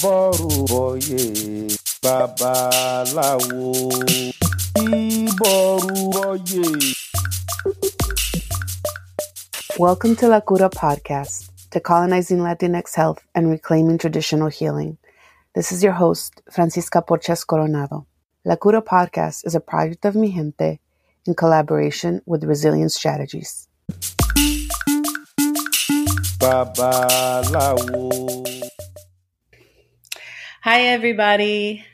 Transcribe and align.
àbọ̀rùbọ̀yè 0.00 1.22
babaláwo 2.02 3.70
ìbọ̀rùbọ̀yè. 4.98 6.66
Welcome 9.78 10.14
to 10.16 10.26
La 10.28 10.40
Cura 10.40 10.68
Podcast, 10.68 11.50
decolonizing 11.70 12.40
Latinx 12.46 12.94
health 12.94 13.20
and 13.34 13.48
reclaiming 13.50 13.98
traditional 13.98 14.48
healing. 14.48 14.98
This 15.54 15.72
is 15.72 15.82
your 15.82 15.94
host, 15.94 16.42
Francisca 16.50 17.00
Porchas 17.02 17.44
Coronado. 17.46 18.06
La 18.44 18.56
Cura 18.56 18.82
Podcast 18.82 19.46
is 19.46 19.54
a 19.54 19.60
project 19.60 20.04
of 20.04 20.14
Mijente 20.14 20.78
in 21.26 21.34
collaboration 21.34 22.20
with 22.26 22.44
Resilience 22.44 22.94
Strategies. 22.94 23.68
babaláwo. 26.40 28.00
Hi, 30.62 30.88
everybody. 30.88 31.86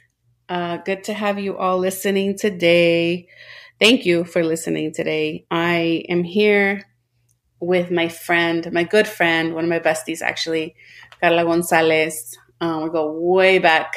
Uh, 0.48 0.78
good 0.78 1.04
to 1.04 1.14
have 1.14 1.38
you 1.38 1.56
all 1.56 1.78
listening 1.78 2.36
today. 2.36 3.28
Thank 3.78 4.04
you 4.04 4.24
for 4.24 4.42
listening 4.42 4.92
today. 4.92 5.46
I 5.52 6.02
am 6.08 6.24
here 6.24 6.82
with 7.60 7.92
my 7.92 8.08
friend, 8.08 8.72
my 8.72 8.82
good 8.82 9.06
friend, 9.06 9.54
one 9.54 9.62
of 9.62 9.70
my 9.70 9.78
besties, 9.78 10.20
actually, 10.20 10.74
Carla 11.20 11.44
Gonzales. 11.44 12.36
Um, 12.60 12.82
we 12.82 12.90
go 12.90 13.12
way 13.12 13.60
back 13.60 13.92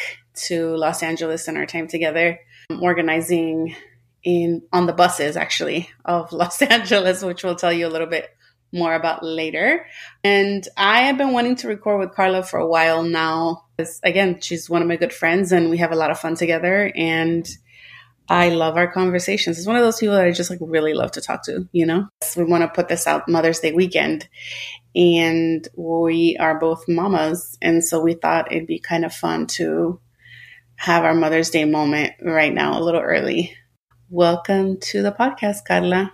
to 0.46 0.76
Los 0.76 1.02
Angeles 1.02 1.48
in 1.48 1.58
our 1.58 1.66
time 1.66 1.88
together, 1.88 2.40
um, 2.70 2.84
organizing 2.84 3.76
in 4.24 4.62
on 4.72 4.86
the 4.86 4.94
buses, 4.94 5.36
actually, 5.36 5.90
of 6.05 6.32
Los 6.41 6.62
Angeles, 6.62 7.24
which 7.24 7.44
we'll 7.44 7.55
tell 7.55 7.74
you 7.74 7.88
a 7.88 7.90
little 7.90 8.05
bit 8.05 8.30
more 8.72 8.94
about 8.94 9.24
later. 9.24 9.88
And 10.24 10.68
I 10.77 11.02
have 11.05 11.18
been 11.18 11.34
wanting 11.34 11.55
to 11.55 11.68
record 11.68 12.02
with 12.02 12.13
Carla 12.13 12.44
for 12.44 12.60
a 12.60 12.68
while 12.68 13.02
now. 13.02 13.63
Again, 14.04 14.42
she's 14.42 14.70
one 14.70 14.82
of 14.82 14.88
my 14.88 14.96
good 14.96 15.14
friends 15.14 15.52
and 15.52 15.70
we 15.70 15.78
have 15.78 15.92
a 15.92 15.96
lot 15.96 16.12
of 16.12 16.20
fun 16.20 16.36
together. 16.36 16.91
And 16.96 17.48
I 18.27 18.49
love 18.49 18.77
our 18.77 18.91
conversations. 18.91 19.58
It's 19.58 19.68
one 19.68 19.76
of 19.76 19.82
those 19.82 19.99
people 19.99 20.16
that 20.16 20.26
I 20.26 20.32
just 20.32 20.49
like 20.49 20.60
really 20.62 20.94
love 20.94 21.12
to 21.13 21.21
talk 21.21 21.44
to, 21.46 21.68
you 21.71 21.86
know? 21.86 22.08
We 22.38 22.44
want 22.44 22.62
to 22.62 22.68
put 22.68 22.88
this 22.88 23.08
out 23.08 23.27
Mother's 23.27 23.60
Day 23.60 23.71
weekend. 23.71 24.27
And 24.96 25.68
we 25.76 26.38
are 26.40 26.60
both 26.60 26.86
mamas. 26.88 27.58
And 27.62 27.84
so 27.84 27.99
we 27.99 28.13
thought 28.13 28.52
it'd 28.52 28.68
be 28.68 28.80
kind 28.80 29.04
of 29.04 29.13
fun 29.13 29.48
to 29.58 29.99
have 30.76 31.04
our 31.04 31.16
Mother's 31.16 31.49
Day 31.49 31.66
moment 31.66 32.14
right 32.21 32.54
now, 32.54 32.80
a 32.80 32.84
little 32.84 33.02
early. 33.02 33.55
Welcome 34.10 34.80
to 34.80 35.02
the 35.02 35.12
podcast, 35.12 35.66
Carla. 35.68 36.14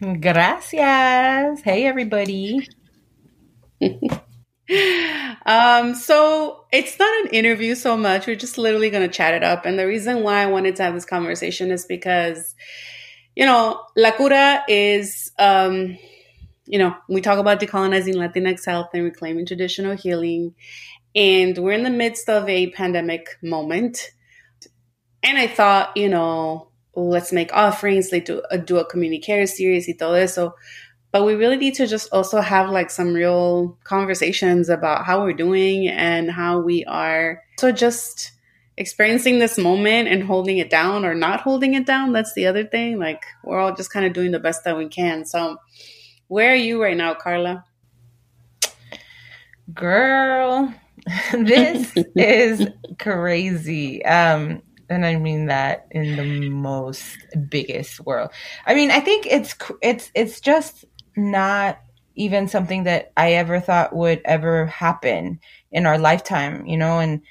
Gracias. 0.00 1.60
Hey, 1.62 1.86
everybody. 1.86 2.66
um, 5.46 5.94
so 5.94 6.64
it's 6.72 6.98
not 6.98 7.24
an 7.24 7.30
interview 7.32 7.74
so 7.74 7.96
much. 7.96 8.26
We're 8.26 8.36
just 8.36 8.58
literally 8.58 8.90
going 8.90 9.06
to 9.06 9.12
chat 9.12 9.34
it 9.34 9.42
up. 9.42 9.66
And 9.66 9.78
the 9.78 9.86
reason 9.86 10.22
why 10.22 10.42
I 10.42 10.46
wanted 10.46 10.76
to 10.76 10.82
have 10.84 10.94
this 10.94 11.04
conversation 11.04 11.70
is 11.70 11.84
because, 11.84 12.54
you 13.34 13.44
know, 13.44 13.82
La 13.96 14.12
Cura 14.12 14.64
is, 14.68 15.32
um, 15.38 15.98
you 16.66 16.78
know, 16.78 16.94
we 17.08 17.20
talk 17.20 17.38
about 17.38 17.60
decolonizing 17.60 18.14
Latinx 18.14 18.64
health 18.64 18.90
and 18.94 19.04
reclaiming 19.04 19.46
traditional 19.46 19.96
healing. 19.96 20.54
And 21.14 21.58
we're 21.58 21.72
in 21.72 21.82
the 21.82 21.90
midst 21.90 22.28
of 22.28 22.48
a 22.48 22.70
pandemic 22.70 23.36
moment. 23.42 24.10
And 25.22 25.38
I 25.38 25.46
thought, 25.46 25.96
you 25.96 26.08
know, 26.08 26.68
let's 26.94 27.32
make 27.32 27.52
offerings, 27.52 28.10
like 28.12 28.24
do, 28.24 28.42
do 28.64 28.78
a 28.78 28.84
community 28.84 29.20
care 29.20 29.46
series 29.46 29.86
y 29.88 29.94
todo 29.98 30.14
eso. 30.14 30.54
But 31.12 31.24
we 31.24 31.34
really 31.34 31.58
need 31.58 31.74
to 31.74 31.86
just 31.86 32.08
also 32.10 32.40
have 32.40 32.70
like 32.70 32.90
some 32.90 33.12
real 33.12 33.78
conversations 33.84 34.68
about 34.68 35.04
how 35.04 35.22
we're 35.22 35.34
doing 35.34 35.88
and 35.88 36.30
how 36.30 36.60
we 36.60 36.84
are. 36.86 37.42
So 37.58 37.70
just 37.70 38.32
experiencing 38.78 39.38
this 39.38 39.58
moment 39.58 40.08
and 40.08 40.22
holding 40.22 40.58
it 40.58 40.70
down 40.70 41.04
or 41.04 41.14
not 41.14 41.42
holding 41.42 41.74
it 41.74 41.86
down. 41.86 42.12
That's 42.12 42.32
the 42.34 42.46
other 42.46 42.64
thing. 42.64 42.98
Like 42.98 43.22
we're 43.44 43.60
all 43.60 43.74
just 43.74 43.92
kind 43.92 44.06
of 44.06 44.14
doing 44.14 44.30
the 44.30 44.40
best 44.40 44.64
that 44.64 44.76
we 44.76 44.88
can. 44.88 45.24
So 45.26 45.58
where 46.28 46.52
are 46.52 46.56
you 46.56 46.82
right 46.82 46.96
now, 46.96 47.14
Carla? 47.14 47.64
Girl, 49.74 50.72
this 51.32 51.92
is 52.16 52.68
crazy. 52.98 54.04
Um, 54.04 54.62
and 54.88 55.06
I 55.06 55.16
mean 55.16 55.46
that 55.46 55.86
in 55.90 56.16
the 56.16 56.50
most 56.50 57.16
biggest 57.48 58.00
world. 58.00 58.30
I 58.66 58.74
mean, 58.74 58.90
I 58.90 59.00
think 59.00 59.26
it's 59.26 59.54
it's 59.80 60.10
it's 60.14 60.40
just 60.40 60.84
not 61.16 61.78
even 62.14 62.48
something 62.48 62.84
that 62.84 63.12
I 63.16 63.32
ever 63.34 63.60
thought 63.60 63.94
would 63.94 64.20
ever 64.24 64.66
happen 64.66 65.40
in 65.70 65.86
our 65.86 65.98
lifetime, 65.98 66.66
you 66.66 66.76
know. 66.76 66.98
And 66.98 67.22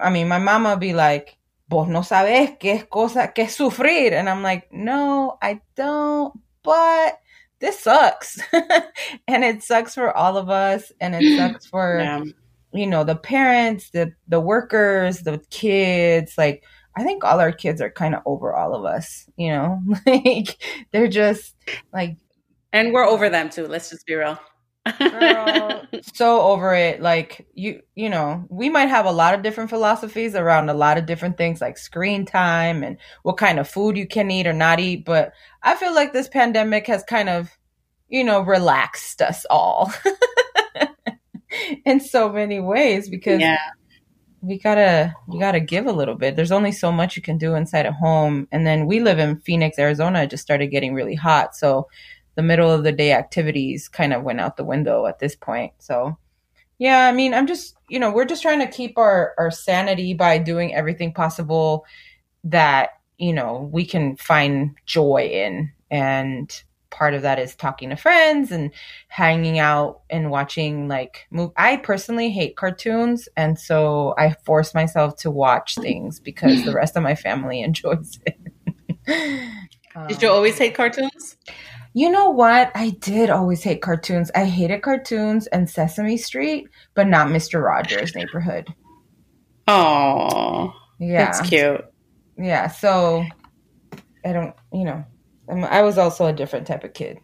I 0.00 0.10
mean, 0.10 0.28
my 0.28 0.38
mama 0.38 0.70
would 0.70 0.80
be 0.80 0.92
like, 0.92 1.36
"Vos 1.68 1.88
no 1.88 2.00
sabes 2.00 2.58
qué 2.58 2.76
es 2.76 2.84
cosa 2.90 3.32
que 3.34 3.44
es 3.44 3.56
sufrir," 3.56 4.12
and 4.12 4.28
I'm 4.28 4.42
like, 4.42 4.72
"No, 4.72 5.38
I 5.42 5.60
don't." 5.74 6.38
But 6.62 7.18
this 7.60 7.80
sucks, 7.80 8.40
and 9.28 9.44
it 9.44 9.62
sucks 9.62 9.94
for 9.94 10.14
all 10.16 10.36
of 10.36 10.50
us, 10.50 10.92
and 11.00 11.14
it 11.14 11.36
sucks 11.38 11.66
for 11.66 11.98
yeah. 12.00 12.24
you 12.72 12.86
know 12.86 13.04
the 13.04 13.16
parents, 13.16 13.90
the 13.90 14.12
the 14.28 14.40
workers, 14.40 15.20
the 15.20 15.40
kids, 15.50 16.36
like 16.36 16.62
I 16.96 17.04
think 17.04 17.24
all 17.24 17.40
our 17.40 17.52
kids 17.52 17.80
are 17.82 17.90
kind 17.90 18.14
of 18.14 18.22
over 18.24 18.54
all 18.54 18.74
of 18.74 18.84
us, 18.84 19.28
you 19.36 19.50
know? 19.50 19.82
like 20.06 20.56
they're 20.92 21.08
just 21.08 21.54
like 21.92 22.16
and 22.76 22.92
we're 22.92 23.06
over 23.06 23.28
them 23.28 23.50
too, 23.50 23.66
let's 23.66 23.90
just 23.90 24.06
be 24.06 24.14
real. 24.14 24.38
Girl, 24.98 25.86
so 26.14 26.42
over 26.42 26.74
it. 26.74 27.00
Like 27.00 27.46
you 27.54 27.80
you 27.94 28.08
know 28.08 28.46
we 28.48 28.68
might 28.68 28.88
have 28.88 29.06
a 29.06 29.12
lot 29.12 29.34
of 29.34 29.42
different 29.42 29.70
philosophies 29.70 30.34
around 30.34 30.68
a 30.68 30.74
lot 30.74 30.98
of 30.98 31.06
different 31.06 31.36
things 31.36 31.60
like 31.60 31.76
screen 31.76 32.24
time 32.24 32.82
and 32.82 32.98
what 33.22 33.36
kind 33.36 33.58
of 33.58 33.68
food 33.68 33.96
you 33.96 34.06
can 34.06 34.30
eat 34.30 34.46
or 34.46 34.52
not 34.52 34.78
eat 34.78 35.04
but 35.04 35.32
i 35.64 35.74
feel 35.74 35.92
like 35.92 36.12
this 36.12 36.28
pandemic 36.28 36.86
has 36.86 37.02
kind 37.02 37.28
of 37.28 37.50
you 38.08 38.22
know 38.22 38.42
relaxed 38.42 39.20
us 39.20 39.44
all 39.50 39.92
in 41.84 42.00
so 42.00 42.30
many 42.30 42.60
ways 42.60 43.08
because 43.08 43.40
yeah. 43.40 43.58
we 44.40 44.58
gotta 44.58 45.14
we 45.28 45.38
gotta 45.38 45.60
give 45.60 45.86
a 45.86 45.92
little 45.92 46.14
bit. 46.14 46.36
There's 46.36 46.52
only 46.52 46.72
so 46.72 46.92
much 46.92 47.16
you 47.16 47.22
can 47.22 47.38
do 47.38 47.54
inside 47.54 47.86
a 47.86 47.92
home. 47.92 48.48
And 48.52 48.66
then 48.66 48.86
we 48.86 49.00
live 49.00 49.18
in 49.18 49.40
phoenix 49.40 49.78
arizona 49.78 50.22
it 50.22 50.30
just 50.30 50.42
started 50.42 50.68
getting 50.68 50.94
really 50.94 51.14
hot. 51.14 51.56
So 51.56 51.88
the 52.36 52.42
middle 52.42 52.70
of 52.70 52.84
the 52.84 52.92
day 52.92 53.12
activities 53.12 53.88
kind 53.88 54.12
of 54.12 54.22
went 54.22 54.40
out 54.40 54.56
the 54.56 54.64
window 54.64 55.06
at 55.06 55.18
this 55.18 55.34
point. 55.34 55.72
So 55.78 56.16
yeah 56.78 57.08
i 57.08 57.12
mean 57.12 57.32
i'm 57.32 57.46
just 57.46 57.74
you 57.88 57.98
know 57.98 58.12
we're 58.12 58.26
just 58.26 58.42
trying 58.42 58.58
to 58.58 58.66
keep 58.66 58.98
our 58.98 59.32
our 59.38 59.50
sanity 59.50 60.12
by 60.12 60.36
doing 60.36 60.74
everything 60.74 61.10
possible 61.10 61.86
that 62.44 62.90
you 63.18 63.32
know 63.32 63.68
we 63.72 63.84
can 63.84 64.16
find 64.16 64.74
joy 64.86 65.28
in. 65.32 65.72
And 65.90 66.50
part 66.90 67.14
of 67.14 67.22
that 67.22 67.38
is 67.38 67.54
talking 67.54 67.90
to 67.90 67.96
friends 67.96 68.50
and 68.50 68.70
hanging 69.08 69.58
out 69.58 70.00
and 70.08 70.30
watching 70.30 70.88
like 70.88 71.26
move 71.30 71.50
i 71.56 71.76
personally 71.76 72.30
hate 72.30 72.56
cartoons. 72.56 73.28
And 73.36 73.58
so 73.58 74.14
i 74.18 74.34
force 74.44 74.74
myself 74.74 75.16
to 75.18 75.30
watch 75.30 75.74
things 75.76 76.20
because 76.20 76.64
the 76.64 76.74
rest 76.74 76.96
of 76.96 77.02
my 77.02 77.14
family 77.14 77.60
enjoys 77.62 78.18
it. 78.26 78.38
Did 80.08 80.22
you 80.22 80.28
always 80.28 80.58
hate 80.58 80.74
cartoons 80.74 81.36
you 81.96 82.10
know 82.10 82.30
what 82.30 82.70
i 82.74 82.90
did 83.00 83.30
always 83.30 83.62
hate 83.62 83.80
cartoons 83.80 84.30
i 84.34 84.44
hated 84.44 84.82
cartoons 84.82 85.46
and 85.48 85.68
sesame 85.68 86.16
street 86.16 86.66
but 86.94 87.06
not 87.06 87.28
mr 87.28 87.62
rogers 87.62 88.14
neighborhood 88.14 88.66
oh 89.66 90.72
yeah 91.00 91.24
that's 91.24 91.48
cute 91.48 91.80
yeah 92.36 92.68
so 92.68 93.24
i 94.24 94.32
don't 94.32 94.54
you 94.72 94.84
know 94.84 95.04
I 95.48 95.82
was 95.82 95.98
also 95.98 96.26
a 96.26 96.32
different 96.32 96.66
type 96.66 96.84
of 96.84 96.92
kid 96.92 97.18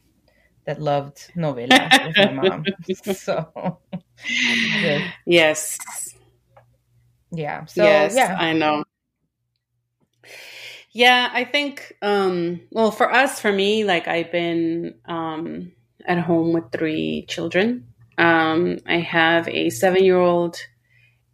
that 0.66 0.80
loved 0.80 1.30
novelas 1.36 2.06
with 2.06 2.16
my 2.16 2.30
mom. 2.30 2.64
so 3.16 3.80
yes, 5.26 5.78
yeah. 7.32 7.64
So 7.64 7.82
yes, 7.82 8.14
yeah, 8.14 8.36
I 8.38 8.52
know. 8.52 8.84
Yeah, 10.92 11.30
I 11.32 11.44
think. 11.44 11.96
Um, 12.02 12.60
well, 12.70 12.90
for 12.90 13.12
us, 13.12 13.40
for 13.40 13.52
me, 13.52 13.84
like 13.84 14.08
I've 14.08 14.30
been 14.30 14.94
um, 15.06 15.72
at 16.06 16.18
home 16.18 16.52
with 16.52 16.70
three 16.72 17.24
children. 17.28 17.86
Um, 18.18 18.78
I 18.86 18.98
have 18.98 19.48
a 19.48 19.70
seven-year-old, 19.70 20.56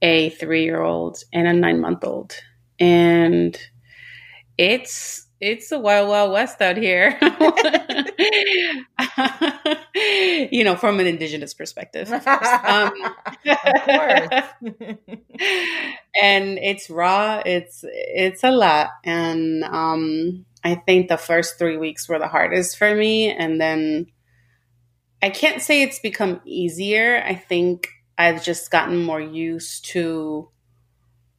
a 0.03 0.31
three-year-old, 0.31 1.19
and 1.33 1.49
a 1.49 1.53
nine-month-old, 1.53 2.35
and 2.79 3.59
it's 4.59 5.28
it's 5.40 5.70
a 5.70 5.79
wild, 5.79 6.08
wild 6.08 6.32
west 6.32 6.61
out 6.61 6.76
here. 6.76 7.17
you 10.50 10.64
know, 10.64 10.75
from 10.76 11.00
an 11.00 11.06
indigenous 11.06 11.55
perspective. 11.55 12.12
Of 12.12 12.25
course. 12.25 12.49
Um, 12.64 12.93
of 13.46 13.82
course. 13.85 14.29
and 16.20 16.58
it's 16.58 16.90
raw. 16.90 17.43
It's 17.46 17.85
it's 17.85 18.43
a 18.43 18.50
lot, 18.50 18.90
and 19.05 19.62
um, 19.64 20.44
I 20.64 20.75
think 20.75 21.08
the 21.08 21.17
first 21.17 21.58
three 21.58 21.76
weeks 21.76 22.08
were 22.08 22.19
the 22.19 22.29
hardest 22.29 22.76
for 22.76 22.93
me, 22.94 23.31
and 23.31 23.61
then 23.61 24.06
I 25.23 25.31
can't 25.31 25.62
say 25.62 25.82
it's 25.82 26.00
become 26.00 26.40
easier. 26.44 27.23
I 27.25 27.35
think 27.35 27.88
I've 28.17 28.43
just 28.43 28.70
gotten 28.70 29.05
more 29.05 29.20
used 29.20 29.87
to 29.90 30.49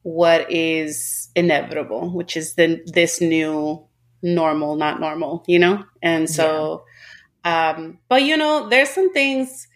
what 0.02 0.50
is 0.50 1.28
inevitable, 1.36 2.10
which 2.10 2.36
is 2.36 2.54
the 2.54 2.82
this 2.86 3.20
new 3.20 3.86
normal, 4.22 4.76
not 4.76 5.00
normal, 5.00 5.44
you 5.46 5.58
know? 5.58 5.84
And 6.02 6.28
so 6.28 6.84
yeah. 7.44 7.74
um 7.76 7.98
but 8.08 8.22
you 8.22 8.36
know, 8.36 8.68
there's 8.68 8.90
some 8.90 9.12
things 9.12 9.66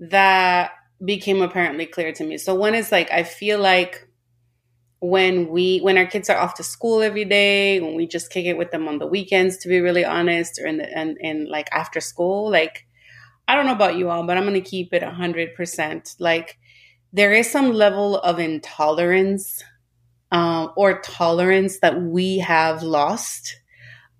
that 0.00 0.72
became 1.04 1.42
apparently 1.42 1.86
clear 1.86 2.12
to 2.12 2.24
me. 2.24 2.38
So 2.38 2.54
one 2.54 2.74
is 2.74 2.92
like 2.92 3.10
I 3.10 3.22
feel 3.24 3.58
like 3.60 4.08
when 5.00 5.48
we 5.48 5.80
when 5.80 5.98
our 5.98 6.06
kids 6.06 6.30
are 6.30 6.38
off 6.38 6.54
to 6.54 6.62
school 6.62 7.02
every 7.02 7.24
day, 7.24 7.80
when 7.80 7.96
we 7.96 8.06
just 8.06 8.30
kick 8.30 8.46
it 8.46 8.56
with 8.56 8.70
them 8.70 8.88
on 8.88 8.98
the 8.98 9.06
weekends 9.06 9.58
to 9.58 9.68
be 9.68 9.80
really 9.80 10.04
honest 10.04 10.60
or 10.60 10.66
in 10.66 10.78
the 10.78 10.96
and, 10.96 11.18
and 11.22 11.48
like 11.48 11.68
after 11.72 12.00
school, 12.00 12.50
like 12.50 12.86
I 13.48 13.56
don't 13.56 13.66
know 13.66 13.72
about 13.72 13.96
you 13.96 14.08
all, 14.10 14.24
but 14.26 14.36
I'm 14.36 14.44
going 14.44 14.54
to 14.54 14.60
keep 14.60 14.94
it 14.94 15.02
100%. 15.02 16.16
Like, 16.18 16.58
there 17.12 17.32
is 17.32 17.50
some 17.50 17.72
level 17.72 18.18
of 18.18 18.38
intolerance 18.38 19.62
uh, 20.30 20.68
or 20.76 21.00
tolerance 21.02 21.80
that 21.80 22.00
we 22.00 22.38
have 22.38 22.82
lost 22.82 23.56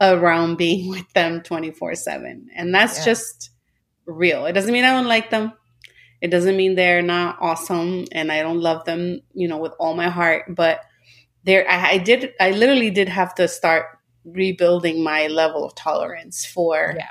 around 0.02 0.56
being 0.56 0.88
with 0.90 1.10
them 1.12 1.43
24 1.43 1.94
7. 1.94 2.49
And 2.54 2.75
that's 2.75 2.99
yeah. 2.99 3.04
just 3.04 3.50
real. 4.06 4.46
It 4.46 4.52
doesn't 4.52 4.72
mean 4.72 4.84
I 4.84 4.93
don't 4.93 5.06
like 5.06 5.31
them. 5.31 5.52
It 6.20 6.31
doesn't 6.31 6.56
mean 6.56 6.75
they're 6.75 7.02
not 7.02 7.38
awesome 7.40 8.04
and 8.12 8.31
I 8.31 8.43
don't 8.43 8.60
love 8.60 8.84
them, 8.84 9.20
you 9.34 9.49
know, 9.49 9.58
with 9.58 9.72
all 9.78 9.94
my 9.94 10.08
heart. 10.08 10.54
But 10.54 10.81
there, 11.44 11.69
I, 11.69 11.93
I 11.93 11.99
did, 11.99 12.32
I 12.40 12.50
literally 12.50 12.90
did 12.90 13.08
have 13.08 13.34
to 13.37 13.49
start 13.49 13.87
rebuilding 14.25 15.02
my 15.02 15.26
level 15.26 15.64
of 15.64 15.75
tolerance 15.75 16.44
for. 16.44 16.94
Yeah 16.96 17.08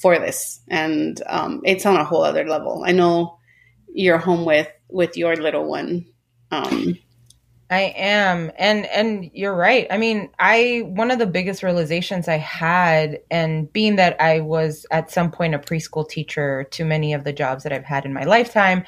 for 0.00 0.18
this, 0.18 0.60
and 0.68 1.22
um, 1.26 1.60
it's 1.64 1.84
on 1.84 1.96
a 1.96 2.04
whole 2.04 2.22
other 2.22 2.48
level. 2.48 2.82
I 2.86 2.92
know 2.92 3.38
you're 3.92 4.18
home 4.18 4.44
with 4.44 4.68
with 4.88 5.16
your 5.16 5.36
little 5.36 5.68
one. 5.68 6.06
Um, 6.50 6.96
I 7.70 7.94
am. 7.96 8.50
And 8.58 8.86
and 8.86 9.30
you're 9.32 9.54
right. 9.54 9.86
I 9.90 9.96
mean, 9.96 10.28
I 10.40 10.82
one 10.86 11.12
of 11.12 11.20
the 11.20 11.26
biggest 11.26 11.62
realizations 11.62 12.26
I 12.26 12.36
had 12.36 13.20
and 13.30 13.72
being 13.72 13.94
that 13.96 14.20
I 14.20 14.40
was 14.40 14.86
at 14.90 15.10
some 15.12 15.30
point 15.30 15.54
a 15.54 15.58
preschool 15.58 16.08
teacher 16.08 16.64
to 16.72 16.84
many 16.84 17.14
of 17.14 17.22
the 17.22 17.32
jobs 17.32 17.62
that 17.62 17.72
I've 17.72 17.84
had 17.84 18.04
in 18.04 18.12
my 18.12 18.24
lifetime, 18.24 18.84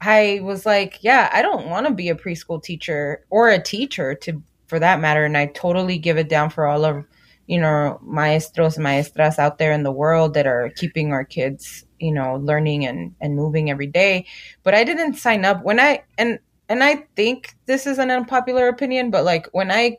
I 0.00 0.40
was 0.44 0.64
like, 0.64 1.02
yeah, 1.02 1.28
I 1.32 1.42
don't 1.42 1.68
want 1.68 1.88
to 1.88 1.92
be 1.92 2.08
a 2.08 2.14
preschool 2.14 2.62
teacher 2.62 3.24
or 3.30 3.48
a 3.50 3.60
teacher 3.62 4.14
to 4.16 4.40
for 4.68 4.78
that 4.78 5.00
matter 5.00 5.24
and 5.24 5.36
I 5.36 5.46
totally 5.46 5.98
give 5.98 6.16
it 6.16 6.28
down 6.28 6.50
for 6.50 6.66
all 6.66 6.84
of 6.84 7.04
you 7.50 7.60
know, 7.60 7.98
maestros, 8.04 8.78
maestras 8.78 9.36
out 9.36 9.58
there 9.58 9.72
in 9.72 9.82
the 9.82 9.90
world 9.90 10.34
that 10.34 10.46
are 10.46 10.70
keeping 10.76 11.12
our 11.12 11.24
kids, 11.24 11.84
you 11.98 12.12
know, 12.12 12.36
learning 12.36 12.86
and, 12.86 13.12
and 13.20 13.34
moving 13.34 13.68
every 13.68 13.88
day. 13.88 14.24
But 14.62 14.74
I 14.76 14.84
didn't 14.84 15.14
sign 15.14 15.44
up 15.44 15.64
when 15.64 15.80
I, 15.80 16.04
and, 16.16 16.38
and 16.70 16.84
I 16.84 17.04
think 17.16 17.56
this 17.66 17.84
is 17.84 17.98
an 17.98 18.12
unpopular 18.12 18.68
opinion, 18.68 19.10
but 19.10 19.24
like 19.24 19.48
when 19.50 19.72
I 19.72 19.98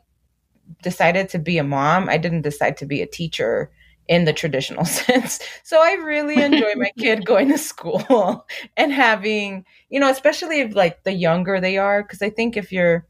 decided 0.82 1.28
to 1.28 1.38
be 1.38 1.58
a 1.58 1.64
mom, 1.64 2.08
I 2.08 2.16
didn't 2.16 2.42
decide 2.42 2.78
to 2.78 2.86
be 2.86 3.02
a 3.02 3.06
teacher 3.06 3.70
in 4.08 4.24
the 4.24 4.32
traditional 4.32 4.84
sense. 5.06 5.38
So 5.64 5.82
I 5.82 5.92
really 5.92 6.42
enjoy 6.42 6.74
my 6.76 6.90
kid 6.98 7.24
going 7.26 7.50
to 7.50 7.58
school 7.58 8.46
and 8.78 8.90
having, 8.90 9.66
you 9.90 10.00
know, 10.00 10.10
especially 10.10 10.60
if 10.60 10.74
like 10.74 11.04
the 11.04 11.12
younger 11.12 11.60
they 11.60 11.76
are, 11.76 12.02
because 12.02 12.22
I 12.22 12.30
think 12.30 12.56
if 12.56 12.72
you're 12.72 13.06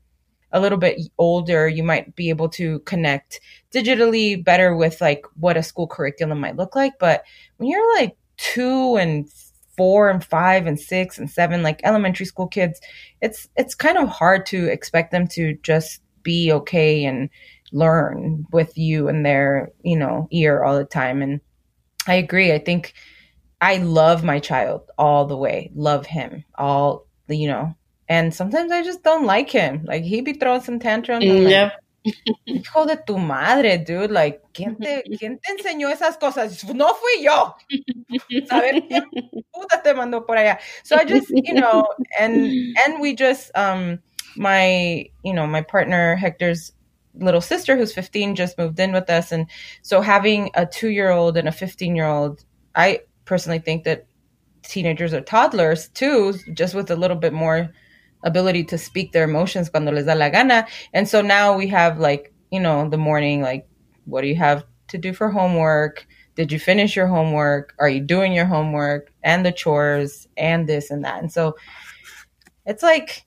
a 0.50 0.60
little 0.60 0.76
bit 0.76 1.00
older, 1.16 1.68
you 1.68 1.84
might 1.84 2.16
be 2.16 2.30
able 2.30 2.48
to 2.50 2.80
connect 2.80 3.40
digitally 3.72 4.42
better 4.42 4.74
with 4.74 5.00
like 5.00 5.24
what 5.38 5.56
a 5.56 5.62
school 5.62 5.86
curriculum 5.86 6.40
might 6.40 6.56
look 6.56 6.74
like. 6.74 6.98
But 6.98 7.22
when 7.58 7.70
you're 7.70 7.96
like 7.96 8.16
two 8.38 8.96
and 8.96 9.28
four 9.76 10.08
and 10.10 10.24
five 10.24 10.66
and 10.66 10.78
six 10.78 11.18
and 11.18 11.30
seven, 11.30 11.62
like 11.62 11.80
elementary 11.84 12.26
school 12.26 12.46
kids, 12.46 12.80
it's 13.20 13.48
it's 13.56 13.74
kind 13.74 13.98
of 13.98 14.08
hard 14.08 14.46
to 14.46 14.66
expect 14.66 15.12
them 15.12 15.26
to 15.28 15.54
just 15.62 16.02
be 16.22 16.52
okay 16.52 17.04
and 17.04 17.28
learn 17.72 18.46
with 18.52 18.76
you 18.76 19.08
in 19.08 19.22
their, 19.22 19.70
you 19.82 19.96
know, 19.96 20.28
ear 20.30 20.62
all 20.62 20.76
the 20.76 20.84
time. 20.84 21.22
And 21.22 21.40
I 22.06 22.14
agree. 22.14 22.52
I 22.52 22.58
think 22.58 22.94
I 23.60 23.78
love 23.78 24.24
my 24.24 24.40
child 24.40 24.82
all 24.98 25.26
the 25.26 25.36
way. 25.36 25.70
Love 25.74 26.06
him 26.06 26.44
all 26.56 27.06
you 27.28 27.48
know, 27.48 27.74
and 28.08 28.34
sometimes 28.34 28.72
I 28.72 28.82
just 28.82 29.02
don't 29.02 29.24
like 29.24 29.50
him. 29.50 29.84
Like 29.84 30.02
he 30.04 30.20
be 30.20 30.34
throwing 30.34 30.60
some 30.60 30.78
tantrums. 30.78 31.24
Yeah. 31.24 31.70
Hijo 32.44 32.86
de 32.86 32.96
tu 32.96 33.18
madre, 33.18 33.78
dude. 33.78 34.10
Like, 34.10 34.40
¿quién 34.52 34.76
te, 34.76 35.02
¿quién 35.18 35.38
te 35.38 35.52
enseñó 35.52 35.88
esas 35.88 36.16
cosas? 36.16 36.64
No 36.74 36.94
fui 36.94 37.22
yo. 37.24 37.56
Saber 38.48 38.82
quién 38.88 39.04
puta 39.52 39.82
te 39.82 39.94
mandó 39.94 40.26
por 40.26 40.36
allá. 40.36 40.58
So 40.82 40.96
I 40.96 41.04
just, 41.04 41.30
you 41.30 41.54
know, 41.54 41.86
and 42.18 42.52
and 42.84 43.00
we 43.00 43.14
just 43.14 43.50
um 43.56 44.00
my, 44.36 45.10
you 45.22 45.32
know, 45.32 45.46
my 45.46 45.62
partner 45.62 46.16
Hector's 46.16 46.72
little 47.14 47.42
sister 47.42 47.76
who's 47.76 47.92
15 47.92 48.34
just 48.34 48.56
moved 48.56 48.80
in 48.80 48.92
with 48.92 49.10
us 49.10 49.32
and 49.32 49.46
so 49.82 50.00
having 50.00 50.50
a 50.54 50.64
2-year-old 50.64 51.36
and 51.36 51.46
a 51.46 51.50
15-year-old, 51.50 52.42
I 52.74 53.00
personally 53.26 53.58
think 53.58 53.84
that 53.84 54.06
teenagers 54.62 55.12
or 55.12 55.20
toddlers 55.20 55.88
too, 55.88 56.34
just 56.54 56.74
with 56.74 56.90
a 56.90 56.96
little 56.96 57.16
bit 57.16 57.32
more 57.34 57.70
ability 58.22 58.64
to 58.64 58.78
speak 58.78 59.12
their 59.12 59.24
emotions 59.24 59.68
cuando 59.68 59.92
les 59.92 60.04
da 60.04 60.14
la 60.14 60.28
gana. 60.28 60.66
And 60.92 61.08
so 61.08 61.20
now 61.22 61.56
we 61.56 61.68
have 61.68 61.98
like, 61.98 62.32
you 62.50 62.60
know, 62.60 62.88
the 62.88 62.98
morning, 62.98 63.42
like, 63.42 63.66
what 64.04 64.22
do 64.22 64.28
you 64.28 64.36
have 64.36 64.64
to 64.88 64.98
do 64.98 65.12
for 65.12 65.30
homework? 65.30 66.06
Did 66.34 66.52
you 66.52 66.58
finish 66.58 66.96
your 66.96 67.06
homework? 67.06 67.74
Are 67.78 67.88
you 67.88 68.00
doing 68.00 68.32
your 68.32 68.46
homework 68.46 69.12
and 69.22 69.44
the 69.44 69.52
chores 69.52 70.26
and 70.36 70.68
this 70.68 70.90
and 70.90 71.04
that? 71.04 71.20
And 71.20 71.32
so 71.32 71.56
it's 72.64 72.82
like, 72.82 73.24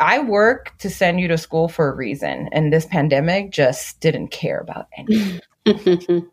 I 0.00 0.20
work 0.20 0.76
to 0.78 0.90
send 0.90 1.20
you 1.20 1.28
to 1.28 1.38
school 1.38 1.68
for 1.68 1.90
a 1.90 1.94
reason. 1.94 2.48
And 2.52 2.72
this 2.72 2.86
pandemic 2.86 3.50
just 3.50 4.00
didn't 4.00 4.28
care 4.28 4.60
about 4.60 4.86
anything. 4.96 5.40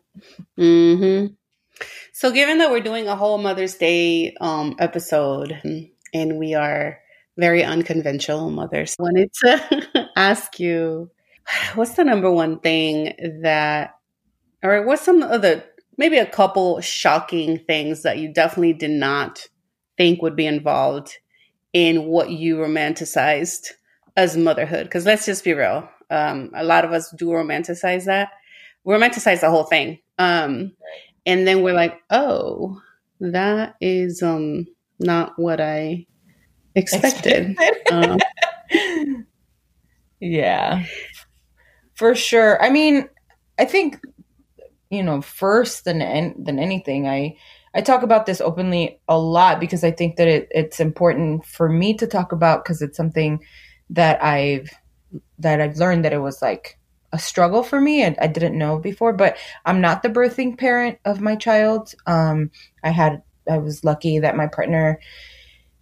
mm-hmm. 0.58 1.26
So, 2.12 2.30
given 2.30 2.58
that 2.58 2.70
we're 2.70 2.80
doing 2.80 3.08
a 3.08 3.16
whole 3.16 3.38
Mother's 3.38 3.74
Day 3.74 4.34
um, 4.40 4.76
episode 4.78 5.60
and 6.14 6.38
we 6.38 6.54
are 6.54 6.98
very 7.36 7.62
unconventional 7.62 8.50
mothers. 8.50 8.96
Wanted 8.98 9.32
to 9.44 10.08
ask 10.16 10.58
you, 10.58 11.10
what's 11.74 11.94
the 11.94 12.04
number 12.04 12.30
one 12.30 12.60
thing 12.60 13.40
that, 13.42 13.94
or 14.62 14.82
what's 14.82 15.02
some 15.02 15.22
of 15.22 15.42
the, 15.42 15.64
maybe 15.98 16.18
a 16.18 16.26
couple 16.26 16.80
shocking 16.80 17.58
things 17.58 18.02
that 18.02 18.18
you 18.18 18.32
definitely 18.32 18.72
did 18.72 18.90
not 18.90 19.46
think 19.96 20.22
would 20.22 20.36
be 20.36 20.46
involved 20.46 21.18
in 21.72 22.06
what 22.06 22.30
you 22.30 22.56
romanticized 22.56 23.70
as 24.16 24.36
motherhood? 24.36 24.84
Because 24.84 25.06
let's 25.06 25.26
just 25.26 25.44
be 25.44 25.52
real. 25.52 25.88
Um, 26.10 26.50
a 26.54 26.64
lot 26.64 26.84
of 26.84 26.92
us 26.92 27.12
do 27.16 27.26
romanticize 27.26 28.04
that. 28.04 28.30
We 28.84 28.94
romanticize 28.94 29.40
the 29.40 29.50
whole 29.50 29.64
thing. 29.64 29.98
Um, 30.18 30.72
and 31.26 31.46
then 31.46 31.62
we're 31.62 31.74
like, 31.74 32.00
oh, 32.10 32.80
that 33.20 33.74
is 33.80 34.22
um, 34.22 34.66
not 34.98 35.38
what 35.38 35.60
I 35.60 36.06
expected. 36.76 37.56
uh, 37.90 38.16
yeah, 40.20 40.84
for 41.94 42.14
sure. 42.14 42.62
I 42.62 42.70
mean, 42.70 43.08
I 43.58 43.64
think 43.64 44.00
you 44.90 45.02
know 45.02 45.20
first 45.20 45.84
than 45.84 45.98
than 46.42 46.58
anything, 46.58 47.08
I 47.08 47.36
I 47.74 47.80
talk 47.80 48.02
about 48.02 48.26
this 48.26 48.40
openly 48.40 49.00
a 49.08 49.18
lot 49.18 49.60
because 49.60 49.84
I 49.84 49.90
think 49.90 50.16
that 50.16 50.28
it, 50.28 50.48
it's 50.50 50.80
important 50.80 51.44
for 51.44 51.68
me 51.68 51.94
to 51.94 52.06
talk 52.06 52.32
about 52.32 52.64
because 52.64 52.80
it's 52.80 52.96
something 52.96 53.44
that 53.90 54.22
I've 54.22 54.70
that 55.38 55.60
I've 55.60 55.76
learned 55.76 56.04
that 56.04 56.12
it 56.12 56.18
was 56.18 56.40
like 56.40 56.78
a 57.12 57.18
struggle 57.18 57.62
for 57.62 57.80
me 57.80 58.02
and 58.02 58.16
I 58.20 58.26
didn't 58.26 58.58
know 58.58 58.78
before. 58.78 59.12
But 59.12 59.36
I'm 59.64 59.80
not 59.80 60.02
the 60.02 60.08
birthing 60.08 60.58
parent 60.58 60.98
of 61.04 61.20
my 61.20 61.36
child. 61.36 61.94
Um, 62.06 62.50
I 62.82 62.90
had 62.90 63.22
I 63.50 63.58
was 63.58 63.84
lucky 63.84 64.18
that 64.20 64.36
my 64.36 64.46
partner 64.46 65.00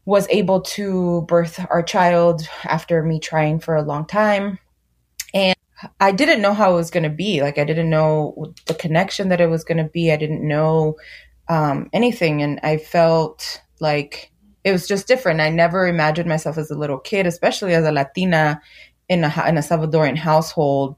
was 0.05 0.29
able 0.29 0.61
to 0.61 1.23
birth 1.23 1.65
our 1.71 1.83
child 1.83 2.47
after 2.65 3.03
me 3.03 3.19
trying 3.19 3.59
for 3.59 3.75
a 3.75 3.83
long 3.83 4.07
time. 4.07 4.59
And 5.33 5.57
I 6.01 6.13
didn't 6.13 6.43
know 6.43 6.55
how 6.55 6.73
it 6.73 6.77
was 6.77 6.91
going 6.91 7.05
to 7.05 7.11
be. 7.11 7.41
Like, 7.41 7.59
I 7.59 7.65
didn't 7.65 7.91
know 7.91 8.55
the 8.67 8.75
connection 8.75 9.31
that 9.31 9.41
it 9.41 9.49
was 9.49 9.65
going 9.65 9.79
to 9.79 9.85
be. 9.85 10.13
I 10.13 10.17
didn't 10.17 10.47
know 10.47 10.97
um, 11.49 11.89
anything. 11.93 12.43
And 12.43 12.61
I 12.63 12.77
felt 12.77 13.63
like 13.81 14.31
it 14.63 14.73
was 14.73 14.87
just 14.87 15.09
different. 15.09 15.41
I 15.41 15.51
never 15.51 15.87
imagined 15.87 16.29
myself 16.29 16.59
as 16.59 16.71
a 16.71 16.79
little 16.79 16.99
kid, 16.99 17.27
especially 17.27 17.75
as 17.75 17.85
a 17.85 17.93
Latina 17.93 18.61
in 19.09 19.25
a, 19.25 19.49
in 19.49 19.59
a 19.59 19.61
Salvadorian 19.61 20.17
household, 20.17 20.97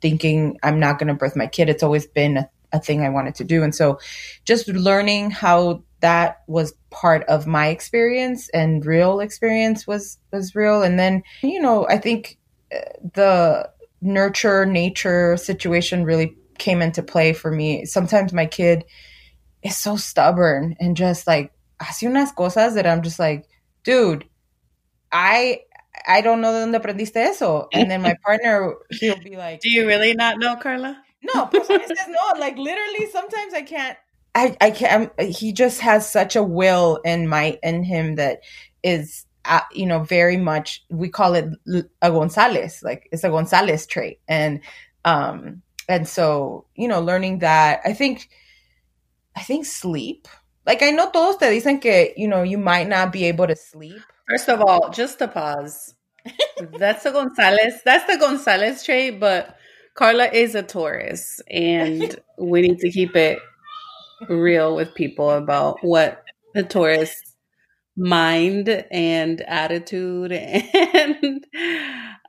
thinking 0.00 0.58
I'm 0.62 0.80
not 0.80 0.98
going 0.98 1.08
to 1.08 1.14
birth 1.14 1.36
my 1.36 1.46
kid. 1.46 1.68
It's 1.68 1.82
always 1.82 2.06
been 2.06 2.38
a, 2.38 2.50
a 2.72 2.80
thing 2.80 3.02
I 3.02 3.08
wanted 3.08 3.34
to 3.36 3.44
do. 3.44 3.62
And 3.62 3.74
so 3.74 3.98
just 4.44 4.68
learning 4.68 5.30
how 5.30 5.84
that 6.00 6.42
was 6.46 6.74
part 6.92 7.24
of 7.24 7.46
my 7.46 7.68
experience 7.68 8.48
and 8.50 8.86
real 8.86 9.20
experience 9.20 9.86
was 9.86 10.18
was 10.32 10.54
real 10.54 10.82
and 10.82 10.98
then 10.98 11.22
you 11.42 11.60
know 11.60 11.86
i 11.88 11.98
think 11.98 12.38
uh, 12.74 12.78
the 13.14 13.68
nurture 14.00 14.64
nature 14.66 15.36
situation 15.36 16.04
really 16.04 16.36
came 16.58 16.82
into 16.82 17.02
play 17.02 17.32
for 17.32 17.50
me 17.50 17.84
sometimes 17.84 18.32
my 18.32 18.46
kid 18.46 18.84
is 19.62 19.76
so 19.76 19.96
stubborn 19.96 20.76
and 20.78 20.96
just 20.96 21.26
like 21.26 21.52
hace 21.80 22.02
unas 22.02 22.32
cosas 22.34 22.74
that 22.74 22.86
i'm 22.86 23.02
just 23.02 23.18
like 23.18 23.48
dude, 23.84 24.24
I 25.10 25.60
I 26.06 26.20
don't 26.20 26.40
know 26.40 26.52
de 26.52 26.64
dónde 26.64 26.80
aprendiste 26.80 27.16
eso. 27.16 27.68
And 27.72 27.90
then 27.90 28.02
my 28.02 28.16
partner, 28.24 28.74
he'll 28.90 29.18
be 29.18 29.36
like, 29.36 29.60
Do 29.62 29.70
you 29.70 29.86
really 29.86 30.14
not 30.14 30.38
know, 30.38 30.56
Carla? 30.56 31.02
No, 31.22 31.46
pues 31.46 31.68
no. 31.68 32.40
Like 32.40 32.56
literally, 32.56 33.06
sometimes 33.10 33.54
I 33.54 33.62
can't. 33.62 33.96
I 34.34 34.56
I 34.60 34.70
can't. 34.70 35.12
He 35.20 35.52
just 35.52 35.80
has 35.80 36.10
such 36.10 36.36
a 36.36 36.42
will 36.42 37.00
and 37.04 37.28
might 37.28 37.58
in 37.62 37.84
him 37.84 38.16
that 38.16 38.40
is, 38.82 39.26
uh, 39.44 39.60
you 39.72 39.86
know, 39.86 40.02
very 40.02 40.36
much. 40.36 40.84
We 40.88 41.08
call 41.08 41.34
it 41.34 41.46
a 42.00 42.10
Gonzales. 42.10 42.82
Like 42.82 43.08
it's 43.12 43.24
a 43.24 43.30
Gonzales 43.30 43.86
trait, 43.86 44.20
and 44.28 44.60
um, 45.04 45.62
and 45.88 46.08
so 46.08 46.66
you 46.74 46.88
know, 46.88 47.00
learning 47.00 47.40
that. 47.40 47.80
I 47.84 47.92
think, 47.92 48.30
I 49.36 49.42
think 49.42 49.66
sleep. 49.66 50.28
Like 50.64 50.82
I 50.82 50.90
know 50.90 51.10
todos 51.10 51.36
te 51.36 51.46
dicen 51.46 51.80
que 51.82 52.14
you 52.16 52.28
know 52.28 52.42
you 52.42 52.56
might 52.56 52.88
not 52.88 53.12
be 53.12 53.24
able 53.24 53.46
to 53.46 53.56
sleep. 53.56 54.00
First 54.28 54.48
of 54.48 54.62
all, 54.62 54.90
just 54.90 55.18
to 55.18 55.28
pause. 55.28 55.94
that's 56.78 57.02
the 57.02 57.10
Gonzales. 57.10 57.82
That's 57.84 58.06
the 58.06 58.16
Gonzales 58.16 58.82
trait, 58.84 59.20
but 59.20 59.56
Carla 59.94 60.26
is 60.26 60.54
a 60.54 60.62
Taurus, 60.62 61.40
and 61.50 62.18
we 62.38 62.62
need 62.62 62.78
to 62.78 62.90
keep 62.90 63.14
it 63.14 63.38
real 64.28 64.74
with 64.76 64.94
people 64.94 65.30
about 65.30 65.82
what 65.82 66.24
the 66.54 66.62
Taurus 66.62 67.32
mind 67.96 68.68
and 68.90 69.40
attitude 69.42 70.32
and 70.32 71.46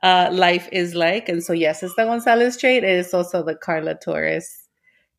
uh, 0.02 0.30
life 0.32 0.68
is 0.72 0.94
like. 0.94 1.28
And 1.28 1.42
so, 1.42 1.52
yes, 1.52 1.82
it's 1.82 1.94
the 1.94 2.04
Gonzales 2.04 2.56
trait. 2.56 2.84
It 2.84 2.98
is 2.98 3.14
also 3.14 3.42
the 3.42 3.54
Carla 3.54 3.94
Taurus. 3.94 4.68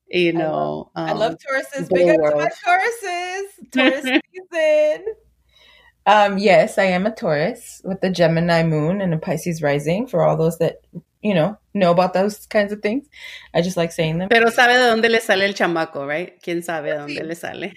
You 0.07 0.33
know, 0.33 0.91
I 0.95 1.11
love, 1.11 1.11
um, 1.11 1.17
I 1.17 1.19
love 1.19 1.37
Tauruses. 1.39 1.89
Big 1.89 2.09
up 2.09 2.31
to 2.31 2.35
my 2.35 2.49
Tauruses. 2.63 3.71
Taurus 3.71 4.03
season. 4.51 5.05
Um, 6.05 6.37
yes, 6.37 6.77
I 6.77 6.83
am 6.83 7.07
a 7.07 7.11
Taurus 7.11 7.81
with 7.83 8.01
the 8.01 8.11
Gemini 8.11 8.61
moon 8.61 9.01
and 9.01 9.13
a 9.13 9.17
Pisces 9.17 9.63
rising. 9.63 10.05
For 10.05 10.23
all 10.23 10.37
those 10.37 10.59
that 10.59 10.77
you 11.25 11.33
know, 11.33 11.57
know 11.73 11.89
about 11.89 12.13
those 12.13 12.45
kinds 12.45 12.71
of 12.71 12.83
things. 12.83 13.07
I 13.51 13.63
just 13.63 13.77
like 13.77 13.91
saying 13.91 14.19
them. 14.19 14.29
Pero 14.29 14.51
sabe 14.51 14.77
de 14.77 14.85
dónde 14.85 15.09
le 15.09 15.19
sale 15.19 15.45
el 15.45 15.55
chamaco, 15.55 16.05
right? 16.07 16.39
¿Quién 16.39 16.61
sabe 16.63 16.91
de 16.91 16.97
dónde 16.99 17.19
sí. 17.19 17.27
le 17.27 17.35
sale? 17.35 17.73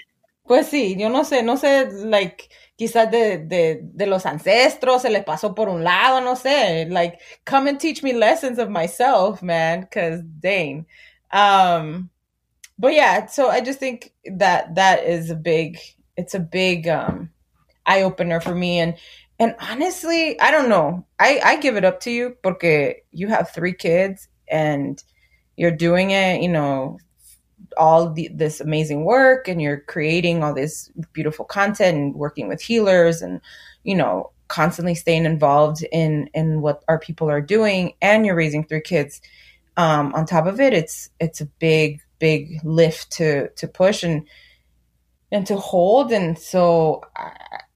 Pues 0.47 0.69
sí, 0.69 0.97
yo 0.99 1.09
no 1.09 1.25
sé, 1.25 1.43
no 1.43 1.57
sé, 1.57 1.88
like, 2.05 2.50
quizás 2.78 3.11
de, 3.11 3.38
de, 3.38 3.81
de 3.83 4.07
los 4.07 4.26
ancestros 4.26 5.00
se 5.00 5.09
le 5.09 5.23
pasó 5.23 5.55
por 5.55 5.71
un 5.71 5.83
lado, 5.83 6.21
no 6.21 6.37
sé. 6.37 6.90
Like, 6.90 7.21
come 7.47 7.71
and 7.71 7.81
teach 7.81 8.02
me 8.02 8.12
lessons 8.12 8.59
of 8.59 8.69
myself, 8.69 9.43
man, 9.43 9.81
because 9.81 10.23
dang. 10.40 10.85
Um, 11.33 12.11
but 12.78 12.93
yeah, 12.93 13.26
so 13.26 13.49
I 13.49 13.62
just 13.62 13.78
think 13.78 14.12
that 14.26 14.75
that 14.75 15.05
is 15.05 15.31
a 15.31 15.35
big, 15.35 15.78
it's 16.19 16.35
a 16.35 16.40
big 16.40 16.87
um, 16.87 17.31
eye 17.87 18.02
opener 18.02 18.40
for 18.40 18.55
me. 18.55 18.78
And 18.78 18.95
and 19.38 19.54
honestly, 19.61 20.38
I 20.40 20.50
don't 20.50 20.68
know. 20.68 21.07
I, 21.18 21.40
I 21.45 21.57
give 21.57 21.76
it 21.76 21.85
up 21.85 22.00
to 22.00 22.11
you 22.11 22.37
because 22.42 22.95
you 23.12 23.28
have 23.28 23.50
three 23.50 23.73
kids 23.73 24.28
and 24.49 25.02
you're 25.57 25.71
doing 25.71 26.11
it, 26.11 26.42
you 26.42 26.49
know, 26.49 26.99
all 27.76 28.12
the, 28.12 28.28
this 28.33 28.61
amazing 28.61 29.04
work 29.04 29.47
and 29.47 29.61
you're 29.62 29.80
creating 29.80 30.42
all 30.42 30.54
this 30.54 30.90
beautiful 31.12 31.45
content 31.45 31.97
and 31.97 32.14
working 32.14 32.49
with 32.49 32.61
healers 32.61 33.23
and, 33.23 33.40
you 33.85 33.95
know, 33.95 34.30
constantly 34.49 34.95
staying 34.95 35.25
involved 35.25 35.85
in, 35.92 36.28
in 36.35 36.61
what 36.61 36.83
our 36.88 36.99
people 36.99 37.30
are 37.30 37.40
doing 37.40 37.92
and 38.00 38.25
you're 38.26 38.35
raising 38.35 38.64
three 38.64 38.80
kids. 38.80 39.21
Um, 39.76 40.12
on 40.14 40.26
top 40.26 40.47
of 40.47 40.61
it, 40.61 40.73
it's, 40.73 41.11
it's 41.21 41.40
a 41.40 41.47
big, 41.47 42.00
big 42.18 42.59
lift 42.64 43.12
to, 43.12 43.50
to 43.50 43.68
push 43.68 44.02
and, 44.02 44.26
and 45.31 45.47
to 45.47 45.57
hold. 45.57 46.13
And 46.13 46.39
so 46.39 47.03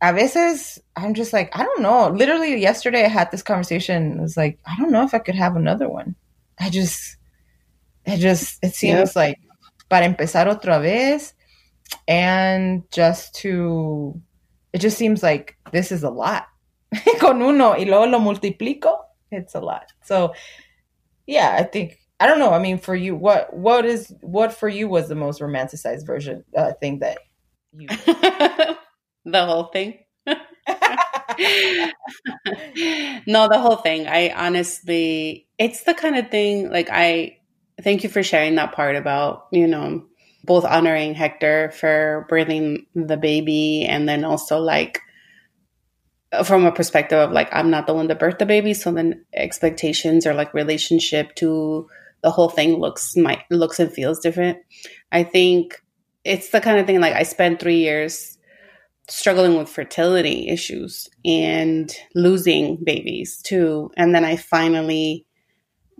a 0.00 0.12
veces 0.12 0.78
I'm 0.96 1.14
just 1.14 1.32
like, 1.32 1.56
I 1.56 1.62
don't 1.62 1.82
know. 1.82 2.08
Literally 2.08 2.60
yesterday 2.60 3.04
I 3.04 3.08
had 3.08 3.30
this 3.30 3.42
conversation. 3.42 4.18
It 4.18 4.22
was 4.22 4.36
like, 4.36 4.58
I 4.64 4.76
don't 4.76 4.90
know 4.90 5.04
if 5.04 5.14
I 5.14 5.18
could 5.18 5.34
have 5.34 5.56
another 5.56 5.88
one. 5.88 6.14
I 6.58 6.70
just, 6.70 7.16
it 8.04 8.18
just, 8.18 8.62
it 8.62 8.74
seems 8.74 9.14
like 9.14 9.38
para 9.88 10.04
empezar 10.04 10.46
otra 10.46 10.80
vez 10.80 11.34
and 12.08 12.84
just 12.90 13.34
to, 13.36 14.20
it 14.72 14.78
just 14.78 14.96
seems 14.96 15.22
like 15.22 15.56
this 15.72 15.92
is 15.92 16.02
a 16.02 16.10
lot. 16.10 16.46
Con 17.20 17.42
uno 17.42 17.70
y 17.70 17.84
luego 17.84 18.06
lo 18.06 18.18
multiplico, 18.18 18.96
it's 19.30 19.54
a 19.54 19.60
lot. 19.60 19.92
So 20.04 20.34
yeah, 21.26 21.56
I 21.58 21.64
think, 21.64 21.98
I 22.18 22.26
don't 22.26 22.38
know. 22.38 22.52
I 22.52 22.58
mean, 22.60 22.78
for 22.78 22.94
you, 22.94 23.16
what, 23.16 23.52
what 23.52 23.84
is, 23.84 24.14
what 24.20 24.52
for 24.52 24.68
you 24.68 24.88
was 24.88 25.08
the 25.08 25.14
most 25.14 25.40
romanticized 25.40 26.06
version, 26.06 26.44
uh, 26.56 26.72
thing 26.74 27.00
that 27.00 27.18
you 27.72 27.86
the 29.24 29.46
whole 29.46 29.64
thing. 29.64 29.98
no, 33.26 33.48
the 33.48 33.58
whole 33.58 33.76
thing. 33.76 34.06
I 34.06 34.32
honestly, 34.36 35.46
it's 35.58 35.84
the 35.84 35.94
kind 35.94 36.16
of 36.16 36.30
thing 36.30 36.70
like 36.70 36.88
I 36.90 37.38
thank 37.82 38.04
you 38.04 38.10
for 38.10 38.22
sharing 38.22 38.54
that 38.56 38.72
part 38.72 38.96
about, 38.96 39.46
you 39.50 39.66
know, 39.66 40.04
both 40.44 40.64
honoring 40.64 41.14
Hector 41.14 41.70
for 41.70 42.26
birthing 42.30 42.86
the 42.94 43.16
baby 43.16 43.84
and 43.88 44.08
then 44.08 44.24
also 44.24 44.58
like 44.58 45.00
from 46.44 46.64
a 46.64 46.72
perspective 46.72 47.18
of 47.18 47.32
like 47.32 47.48
I'm 47.52 47.70
not 47.70 47.86
the 47.86 47.94
one 47.94 48.08
to 48.08 48.14
birth 48.14 48.38
the 48.38 48.46
baby, 48.46 48.74
so 48.74 48.92
then 48.92 49.24
expectations 49.34 50.26
or 50.26 50.34
like 50.34 50.54
relationship 50.54 51.34
to 51.36 51.88
the 52.22 52.30
whole 52.30 52.48
thing 52.48 52.78
looks 52.78 53.16
might 53.16 53.44
looks 53.50 53.78
and 53.78 53.92
feels 53.92 54.18
different. 54.20 54.58
I 55.10 55.24
think 55.24 55.82
it's 56.24 56.50
the 56.50 56.60
kind 56.60 56.78
of 56.78 56.86
thing 56.86 57.00
like 57.00 57.14
I 57.14 57.22
spent 57.22 57.60
three 57.60 57.78
years 57.78 58.38
struggling 59.08 59.56
with 59.56 59.68
fertility 59.68 60.48
issues 60.48 61.08
and 61.24 61.92
losing 62.14 62.82
babies 62.82 63.40
too. 63.42 63.90
And 63.96 64.14
then 64.14 64.24
I 64.24 64.36
finally 64.36 65.26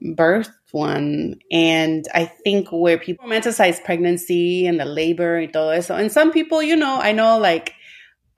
birthed 0.03 0.53
one. 0.71 1.37
And 1.51 2.07
I 2.15 2.25
think 2.25 2.69
where 2.71 2.99
people 2.99 3.27
romanticize 3.27 3.83
pregnancy 3.85 4.67
and 4.67 4.81
the 4.81 4.85
labor 4.85 5.37
and 5.37 5.53
todo 5.53 5.71
eso. 5.71 5.95
And 5.95 6.11
some 6.11 6.33
people, 6.33 6.63
you 6.63 6.77
know, 6.77 6.99
I 7.01 7.13
know 7.13 7.39
like 7.39 7.75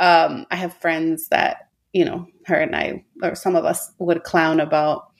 um, 0.00 0.46
I 0.50 0.56
have 0.56 0.74
friends 0.74 1.28
that, 1.28 1.68
you 1.92 2.04
know, 2.04 2.26
her 2.46 2.56
and 2.56 2.74
I, 2.74 3.04
or 3.22 3.34
some 3.34 3.54
of 3.54 3.64
us 3.64 3.92
would 3.98 4.24
clown 4.24 4.60
about, 4.60 5.12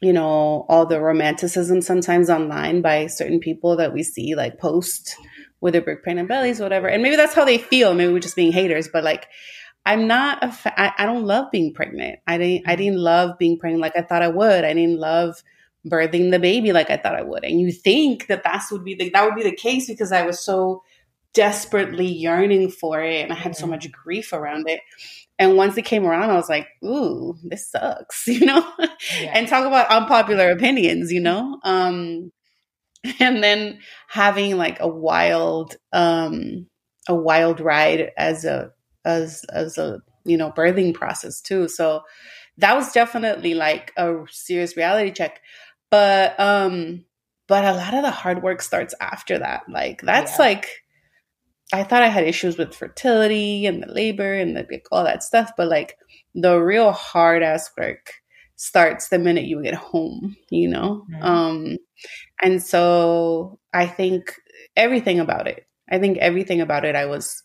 you 0.00 0.12
know, 0.12 0.66
all 0.68 0.86
the 0.86 1.00
romanticism 1.00 1.80
sometimes 1.82 2.28
online 2.30 2.82
by 2.82 3.06
certain 3.06 3.38
people 3.38 3.76
that 3.76 3.92
we 3.92 4.02
see 4.02 4.34
like 4.34 4.58
post 4.58 5.16
with 5.60 5.72
their 5.72 5.82
big 5.82 6.02
pregnant 6.02 6.28
bellies, 6.28 6.60
whatever. 6.60 6.88
And 6.88 7.02
maybe 7.02 7.16
that's 7.16 7.34
how 7.34 7.44
they 7.44 7.58
feel. 7.58 7.94
Maybe 7.94 8.12
we're 8.12 8.20
just 8.20 8.36
being 8.36 8.52
haters, 8.52 8.88
but 8.88 9.04
like, 9.04 9.28
I'm 9.86 10.06
not 10.06 10.44
a. 10.44 10.52
Fa- 10.52 10.78
I, 10.78 10.92
I 10.98 11.06
don't 11.06 11.24
love 11.24 11.50
being 11.50 11.72
pregnant. 11.72 12.18
I 12.26 12.36
didn't. 12.36 12.68
I 12.68 12.72
mm-hmm. 12.72 12.82
didn't 12.82 12.98
love 12.98 13.38
being 13.38 13.58
pregnant 13.58 13.80
like 13.80 13.96
I 13.96 14.02
thought 14.02 14.22
I 14.22 14.28
would. 14.28 14.64
I 14.64 14.74
didn't 14.74 14.98
love 14.98 15.42
birthing 15.86 16.30
the 16.30 16.38
baby 16.38 16.72
like 16.72 16.90
I 16.90 16.96
thought 16.96 17.14
I 17.14 17.22
would. 17.22 17.44
And 17.44 17.60
you 17.60 17.72
think 17.72 18.26
that 18.26 18.42
that's 18.44 18.70
would 18.70 18.84
be 18.84 18.94
the 18.94 19.10
that 19.10 19.24
would 19.24 19.36
be 19.36 19.44
the 19.44 19.56
case 19.56 19.86
because 19.86 20.12
I 20.12 20.26
was 20.26 20.40
so 20.40 20.82
desperately 21.34 22.06
yearning 22.06 22.70
for 22.70 23.00
it 23.02 23.22
and 23.22 23.32
I 23.32 23.36
had 23.36 23.56
so 23.56 23.62
mm-hmm. 23.62 23.72
much 23.72 23.92
grief 23.92 24.32
around 24.32 24.68
it. 24.68 24.80
And 25.38 25.56
once 25.56 25.76
it 25.76 25.84
came 25.84 26.04
around, 26.04 26.30
I 26.30 26.34
was 26.34 26.48
like, 26.48 26.66
"Ooh, 26.84 27.36
this 27.44 27.70
sucks," 27.70 28.26
you 28.26 28.44
know. 28.44 28.66
Yeah. 28.78 29.32
and 29.34 29.48
talk 29.48 29.64
about 29.64 29.88
unpopular 29.88 30.50
opinions, 30.50 31.12
you 31.12 31.20
mm-hmm. 31.20 31.24
know. 31.24 31.60
Um, 31.62 32.32
and 33.20 33.42
then 33.42 33.78
having 34.08 34.56
like 34.56 34.80
a 34.80 34.88
wild 34.88 35.76
um 35.92 36.66
a 37.08 37.14
wild 37.14 37.60
ride 37.60 38.10
as 38.16 38.44
a 38.44 38.70
as 39.04 39.44
as 39.52 39.78
a 39.78 40.00
you 40.24 40.36
know 40.36 40.50
birthing 40.50 40.94
process 40.94 41.40
too. 41.40 41.68
So 41.68 42.02
that 42.58 42.76
was 42.76 42.92
definitely 42.92 43.54
like 43.54 43.92
a 43.96 44.24
serious 44.30 44.76
reality 44.76 45.12
check. 45.12 45.40
But 45.90 46.38
um 46.38 47.04
but 47.46 47.64
a 47.64 47.72
lot 47.72 47.94
of 47.94 48.02
the 48.02 48.10
hard 48.10 48.42
work 48.42 48.60
starts 48.60 48.94
after 49.00 49.38
that. 49.38 49.62
Like 49.68 50.02
that's 50.02 50.38
yeah. 50.38 50.44
like 50.44 50.68
i 51.70 51.82
thought 51.82 52.02
i 52.02 52.08
had 52.08 52.24
issues 52.26 52.56
with 52.56 52.74
fertility 52.74 53.66
and 53.66 53.82
the 53.82 53.92
labor 53.92 54.32
and 54.32 54.56
the, 54.56 54.66
like, 54.70 54.86
all 54.92 55.04
that 55.04 55.22
stuff. 55.22 55.52
But 55.56 55.68
like 55.68 55.96
the 56.34 56.58
real 56.58 56.92
hard 56.92 57.42
ass 57.42 57.70
work 57.76 58.12
starts 58.58 59.08
the 59.08 59.18
minute 59.18 59.44
you 59.44 59.62
get 59.62 59.74
home 59.74 60.36
you 60.50 60.68
know 60.68 61.06
mm-hmm. 61.10 61.22
um 61.22 61.78
and 62.42 62.62
so 62.62 63.58
I 63.72 63.86
think 63.86 64.34
everything 64.76 65.20
about 65.20 65.48
it, 65.48 65.66
I 65.90 65.98
think 65.98 66.18
everything 66.18 66.60
about 66.60 66.84
it, 66.84 66.96
I 66.96 67.06
was 67.06 67.42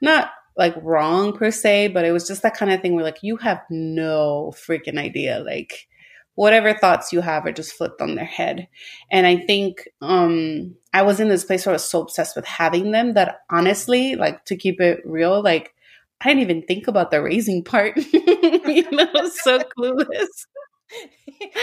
not 0.00 0.30
like 0.56 0.74
wrong 0.82 1.36
per 1.36 1.50
se, 1.50 1.88
but 1.88 2.04
it 2.04 2.12
was 2.12 2.26
just 2.26 2.42
that 2.42 2.56
kind 2.56 2.72
of 2.72 2.80
thing 2.80 2.94
where 2.94 3.04
like 3.04 3.22
you 3.22 3.36
have 3.36 3.62
no 3.70 4.52
freaking 4.54 4.98
idea. 4.98 5.40
Like 5.40 5.88
whatever 6.34 6.74
thoughts 6.74 7.12
you 7.12 7.20
have 7.20 7.46
are 7.46 7.52
just 7.52 7.72
flipped 7.72 8.00
on 8.00 8.14
their 8.14 8.24
head. 8.24 8.68
And 9.10 9.26
I 9.26 9.36
think 9.36 9.88
um 10.00 10.76
I 10.92 11.02
was 11.02 11.20
in 11.20 11.28
this 11.28 11.44
place 11.44 11.66
where 11.66 11.72
I 11.72 11.74
was 11.74 11.88
so 11.88 12.02
obsessed 12.02 12.36
with 12.36 12.46
having 12.46 12.90
them 12.90 13.14
that 13.14 13.40
honestly, 13.50 14.16
like 14.16 14.44
to 14.46 14.56
keep 14.56 14.80
it 14.80 15.00
real, 15.04 15.42
like 15.42 15.74
I 16.20 16.28
didn't 16.28 16.42
even 16.42 16.62
think 16.62 16.88
about 16.88 17.10
the 17.10 17.22
raising 17.22 17.62
part. 17.62 17.96
you 18.12 18.90
know, 18.90 19.28
so 19.42 19.60
clueless. 19.78 20.28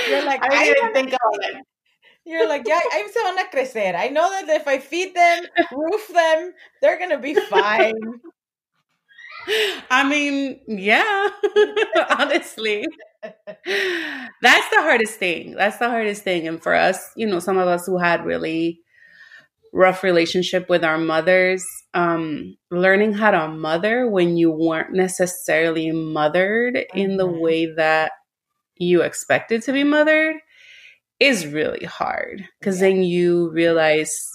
You're 0.08 0.26
like, 0.26 0.44
I 0.44 0.66
didn't 0.66 0.94
think 0.94 1.10
about 1.10 1.50
it. 1.50 1.66
You're 2.26 2.48
like, 2.48 2.64
yeah, 2.66 2.80
I'm 2.94 3.08
se 3.08 3.20
van 3.22 3.38
a 3.38 3.50
crecer. 3.50 3.96
I 3.96 4.08
know 4.08 4.30
that 4.30 4.48
if 4.48 4.68
I 4.68 4.80
feed 4.80 5.14
them, 5.14 5.44
roof 5.74 6.08
them, 6.08 6.54
they're 6.82 6.98
gonna 6.98 7.20
be 7.20 7.34
fine. 7.34 7.94
I 9.92 10.08
mean, 10.08 10.62
yeah, 10.68 11.28
honestly. 12.18 12.86
That's 13.22 14.70
the 14.70 14.82
hardest 14.82 15.20
thing. 15.20 15.56
That's 15.56 15.78
the 15.78 15.90
hardest 15.90 16.24
thing. 16.24 16.48
And 16.48 16.62
for 16.62 16.74
us, 16.74 17.12
you 17.16 17.28
know, 17.28 17.40
some 17.40 17.58
of 17.58 17.68
us 17.68 17.86
who 17.86 17.98
had 17.98 18.26
really 18.26 18.80
rough 19.74 20.04
relationship 20.04 20.70
with 20.70 20.84
our 20.84 20.98
mothers, 21.00 21.66
um, 21.96 22.56
learning 22.72 23.14
how 23.14 23.32
to 23.32 23.48
mother 23.50 24.08
when 24.10 24.38
you 24.38 24.52
weren't 24.52 24.94
necessarily 24.94 25.92
mothered 25.92 26.78
in 26.94 27.18
the 27.18 27.28
Mhm. 27.28 27.42
way 27.42 27.66
that 27.76 28.12
you 28.78 29.02
expected 29.02 29.64
to 29.64 29.74
be 29.74 29.84
mothered 29.84 30.38
is 31.20 31.48
really 31.48 31.86
hard. 31.86 32.46
Because 32.60 32.82
Yeah. 32.82 32.90
then 32.90 33.04
you 33.04 33.52
realize, 33.52 34.30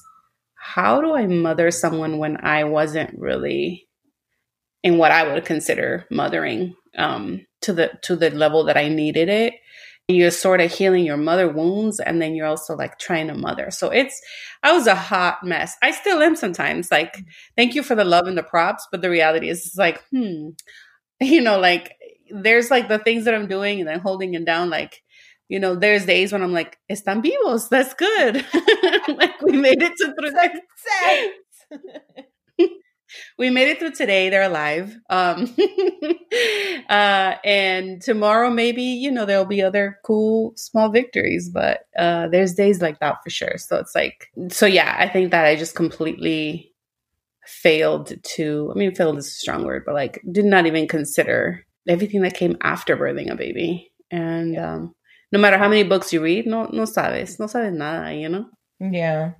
how 0.54 1.00
do 1.00 1.14
I 1.14 1.26
mother 1.26 1.70
someone 1.70 2.18
when 2.18 2.38
I 2.44 2.64
wasn't 2.64 3.18
really 3.18 3.88
in 4.82 4.98
what 4.98 5.10
I 5.12 5.32
would 5.32 5.44
consider 5.44 6.06
mothering 6.10 6.74
um, 6.96 7.46
to 7.62 7.72
the 7.72 7.90
to 8.02 8.16
the 8.16 8.30
level 8.30 8.64
that 8.64 8.76
I 8.76 8.88
needed 8.88 9.28
it. 9.28 9.54
You're 10.10 10.30
sort 10.30 10.62
of 10.62 10.72
healing 10.72 11.04
your 11.04 11.18
mother 11.18 11.48
wounds, 11.48 12.00
and 12.00 12.20
then 12.22 12.34
you're 12.34 12.46
also 12.46 12.74
like 12.74 12.98
trying 12.98 13.28
to 13.28 13.34
mother. 13.34 13.70
So 13.70 13.90
it's 13.90 14.18
I 14.62 14.72
was 14.72 14.86
a 14.86 14.94
hot 14.94 15.44
mess. 15.44 15.76
I 15.82 15.90
still 15.90 16.22
am 16.22 16.34
sometimes. 16.34 16.90
Like, 16.90 17.18
thank 17.56 17.74
you 17.74 17.82
for 17.82 17.94
the 17.94 18.04
love 18.04 18.26
and 18.26 18.36
the 18.38 18.42
props, 18.42 18.88
but 18.90 19.02
the 19.02 19.10
reality 19.10 19.50
is, 19.50 19.66
it's 19.66 19.76
like, 19.76 20.02
hmm, 20.10 20.50
you 21.20 21.42
know, 21.42 21.58
like 21.58 21.94
there's 22.30 22.70
like 22.70 22.88
the 22.88 22.98
things 22.98 23.24
that 23.26 23.34
I'm 23.34 23.48
doing 23.48 23.80
and 23.80 23.90
I'm 23.90 24.00
holding 24.00 24.34
it 24.34 24.44
down. 24.46 24.70
Like, 24.70 25.02
you 25.48 25.58
know, 25.60 25.74
there's 25.74 26.06
days 26.06 26.32
when 26.32 26.42
I'm 26.42 26.52
like, 26.52 26.78
están 26.90 27.22
vivos. 27.22 27.68
That's 27.68 27.94
good. 27.94 28.44
like 29.08 29.40
we 29.42 29.52
made 29.58 29.82
it 29.82 29.92
to 29.98 30.14
through 30.14 30.32
we 33.38 33.50
made 33.50 33.68
it 33.68 33.78
through 33.78 33.92
today. 33.92 34.28
They're 34.28 34.42
alive. 34.42 34.96
Um, 35.10 35.54
uh, 36.88 37.34
and 37.44 38.00
tomorrow, 38.02 38.50
maybe, 38.50 38.82
you 38.82 39.10
know, 39.10 39.24
there'll 39.24 39.44
be 39.44 39.62
other 39.62 39.98
cool 40.04 40.52
small 40.56 40.90
victories, 40.90 41.48
but 41.48 41.80
uh, 41.98 42.28
there's 42.28 42.54
days 42.54 42.80
like 42.80 43.00
that 43.00 43.16
for 43.22 43.30
sure. 43.30 43.56
So 43.58 43.76
it's 43.76 43.94
like, 43.94 44.28
so 44.50 44.66
yeah, 44.66 44.96
I 44.98 45.08
think 45.08 45.30
that 45.30 45.44
I 45.44 45.56
just 45.56 45.74
completely 45.74 46.72
failed 47.46 48.12
to, 48.22 48.72
I 48.74 48.78
mean, 48.78 48.94
failed 48.94 49.18
is 49.18 49.26
a 49.26 49.30
strong 49.30 49.64
word, 49.64 49.84
but 49.86 49.94
like 49.94 50.22
did 50.30 50.44
not 50.44 50.66
even 50.66 50.86
consider 50.86 51.64
everything 51.88 52.22
that 52.22 52.34
came 52.34 52.56
after 52.62 52.96
birthing 52.96 53.30
a 53.30 53.36
baby. 53.36 53.90
And 54.10 54.56
um, 54.58 54.94
no 55.32 55.38
matter 55.38 55.58
how 55.58 55.68
many 55.68 55.82
books 55.82 56.12
you 56.12 56.22
read, 56.22 56.46
no, 56.46 56.64
no 56.64 56.84
sabes, 56.84 57.38
no 57.38 57.46
sabes 57.46 57.72
nada, 57.72 58.14
you 58.14 58.28
know? 58.28 58.46
Yeah. 58.80 59.32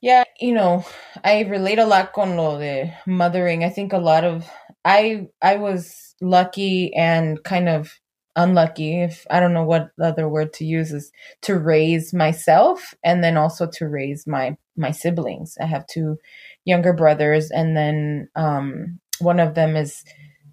Yeah, 0.00 0.24
you 0.40 0.54
know, 0.54 0.84
I 1.24 1.42
relate 1.42 1.78
a 1.78 1.86
lot 1.86 2.12
con 2.12 2.36
lo 2.36 2.58
de 2.58 2.94
mothering. 3.06 3.64
I 3.64 3.70
think 3.70 3.92
a 3.92 3.98
lot 3.98 4.24
of 4.24 4.48
I 4.84 5.28
I 5.42 5.56
was 5.56 6.14
lucky 6.20 6.94
and 6.94 7.42
kind 7.44 7.68
of 7.68 7.92
unlucky 8.36 9.02
if 9.02 9.26
I 9.30 9.40
don't 9.40 9.54
know 9.54 9.64
what 9.64 9.90
other 10.02 10.28
word 10.28 10.52
to 10.54 10.64
use 10.64 10.92
is 10.92 11.12
to 11.42 11.58
raise 11.58 12.14
myself 12.14 12.94
and 13.04 13.22
then 13.24 13.36
also 13.36 13.66
to 13.74 13.88
raise 13.88 14.26
my 14.26 14.56
my 14.76 14.90
siblings. 14.92 15.56
I 15.60 15.66
have 15.66 15.86
two 15.86 16.18
younger 16.64 16.92
brothers 16.92 17.50
and 17.50 17.76
then 17.76 18.28
um 18.36 19.00
one 19.20 19.40
of 19.40 19.54
them 19.54 19.76
is 19.76 20.04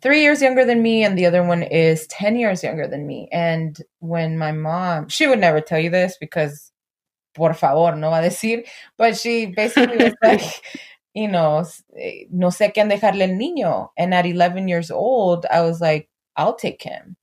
3 0.01 0.21
years 0.21 0.41
younger 0.41 0.65
than 0.65 0.81
me 0.83 1.03
and 1.03 1.17
the 1.17 1.25
other 1.25 1.43
one 1.43 1.63
is 1.63 2.07
10 2.07 2.35
years 2.37 2.63
younger 2.63 2.87
than 2.87 3.07
me. 3.07 3.29
And 3.31 3.77
when 3.99 4.37
my 4.37 4.51
mom, 4.51 5.09
she 5.09 5.27
would 5.27 5.39
never 5.39 5.61
tell 5.61 5.79
you 5.79 5.89
this 5.89 6.17
because 6.19 6.71
por 7.37 7.53
favor, 7.53 7.95
no 7.95 8.09
va 8.09 8.17
a 8.17 8.23
decir, 8.23 8.65
but 8.97 9.15
she 9.15 9.45
basically 9.45 9.97
was 9.97 10.15
like, 10.21 10.41
you 11.13 11.27
know, 11.27 11.63
no 12.31 12.47
sé 12.49 12.73
quién 12.73 12.89
dejarle 12.89 13.21
el 13.21 13.37
niño. 13.37 13.89
And 13.97 14.13
at 14.13 14.25
11 14.25 14.67
years 14.67 14.91
old, 14.91 15.45
I 15.49 15.61
was 15.61 15.79
like, 15.79 16.09
I'll 16.35 16.55
take 16.55 16.81
him. 16.81 17.15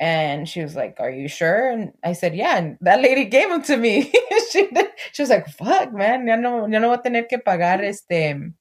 And 0.00 0.48
she 0.48 0.62
was 0.62 0.76
like, 0.76 0.96
Are 1.00 1.10
you 1.10 1.28
sure? 1.28 1.70
And 1.70 1.92
I 2.04 2.12
said, 2.12 2.34
Yeah. 2.34 2.56
And 2.56 2.78
that 2.82 3.02
lady 3.02 3.24
gave 3.24 3.50
him 3.50 3.62
to 3.64 3.76
me. 3.76 4.12
she, 4.52 4.68
she 5.12 5.22
was 5.22 5.30
like, 5.30 5.48
Fuck, 5.48 5.92
man, 5.92 6.26
ya 6.26 6.36
no, 6.36 6.66
ya 6.68 6.78
no 6.78 6.88
voy 6.88 6.94
a 6.94 7.02
tener 7.02 7.28
que 7.28 7.38
pagar 7.38 7.82
este 7.82 8.52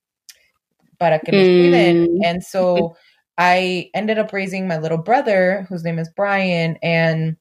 para 0.99 1.19
que 1.19 1.31
los 1.31 1.47
cuiden. 1.47 2.07
Mm. 2.07 2.25
And 2.25 2.43
so 2.43 2.95
I 3.37 3.91
ended 3.93 4.17
up 4.17 4.33
raising 4.33 4.67
my 4.67 4.79
little 4.79 4.97
brother, 4.97 5.67
whose 5.69 5.83
name 5.83 5.99
is 5.99 6.09
Brian, 6.15 6.77
and 6.81 7.37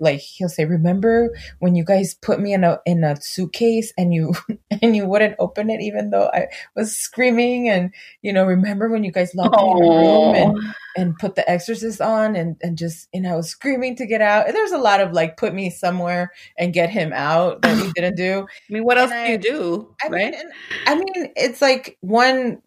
like 0.00 0.20
he'll 0.20 0.48
say 0.48 0.64
remember 0.64 1.30
when 1.58 1.74
you 1.74 1.84
guys 1.84 2.14
put 2.14 2.40
me 2.40 2.52
in 2.52 2.64
a 2.64 2.78
in 2.86 3.04
a 3.04 3.16
suitcase 3.20 3.92
and 3.98 4.12
you 4.14 4.34
and 4.82 4.96
you 4.96 5.06
wouldn't 5.06 5.36
open 5.38 5.70
it 5.70 5.80
even 5.80 6.10
though 6.10 6.28
i 6.32 6.46
was 6.74 6.94
screaming 6.96 7.68
and 7.68 7.92
you 8.22 8.32
know 8.32 8.44
remember 8.44 8.88
when 8.88 9.04
you 9.04 9.12
guys 9.12 9.34
locked 9.34 9.60
me 9.62 9.70
in 9.70 9.78
a 9.82 9.86
room 9.86 10.34
and 10.34 10.74
and 10.96 11.18
put 11.18 11.34
the 11.34 11.48
exorcist 11.50 12.00
on 12.00 12.36
and 12.36 12.56
and 12.62 12.76
just 12.78 13.08
and 13.14 13.26
i 13.26 13.34
was 13.34 13.48
screaming 13.48 13.96
to 13.96 14.06
get 14.06 14.20
out 14.20 14.46
and 14.46 14.54
there's 14.54 14.72
a 14.72 14.78
lot 14.78 15.00
of 15.00 15.12
like 15.12 15.36
put 15.36 15.54
me 15.54 15.70
somewhere 15.70 16.30
and 16.58 16.72
get 16.74 16.90
him 16.90 17.12
out 17.12 17.62
that 17.62 17.78
he 17.78 17.90
didn't 17.94 18.16
do 18.16 18.46
I 18.70 18.72
mean, 18.72 18.84
what 18.84 18.98
else 18.98 19.10
And 19.10 19.38
do 19.42 19.48
I- 19.50 19.50
you 19.50 19.58
do? 19.58 19.96
I 20.04 20.08
right? 20.08 20.32
mean, 20.32 20.34
and, 20.34 20.52
I 20.86 20.94
mean, 20.96 21.32
it's 21.36 21.62
like 21.62 21.96
one, 22.00 22.60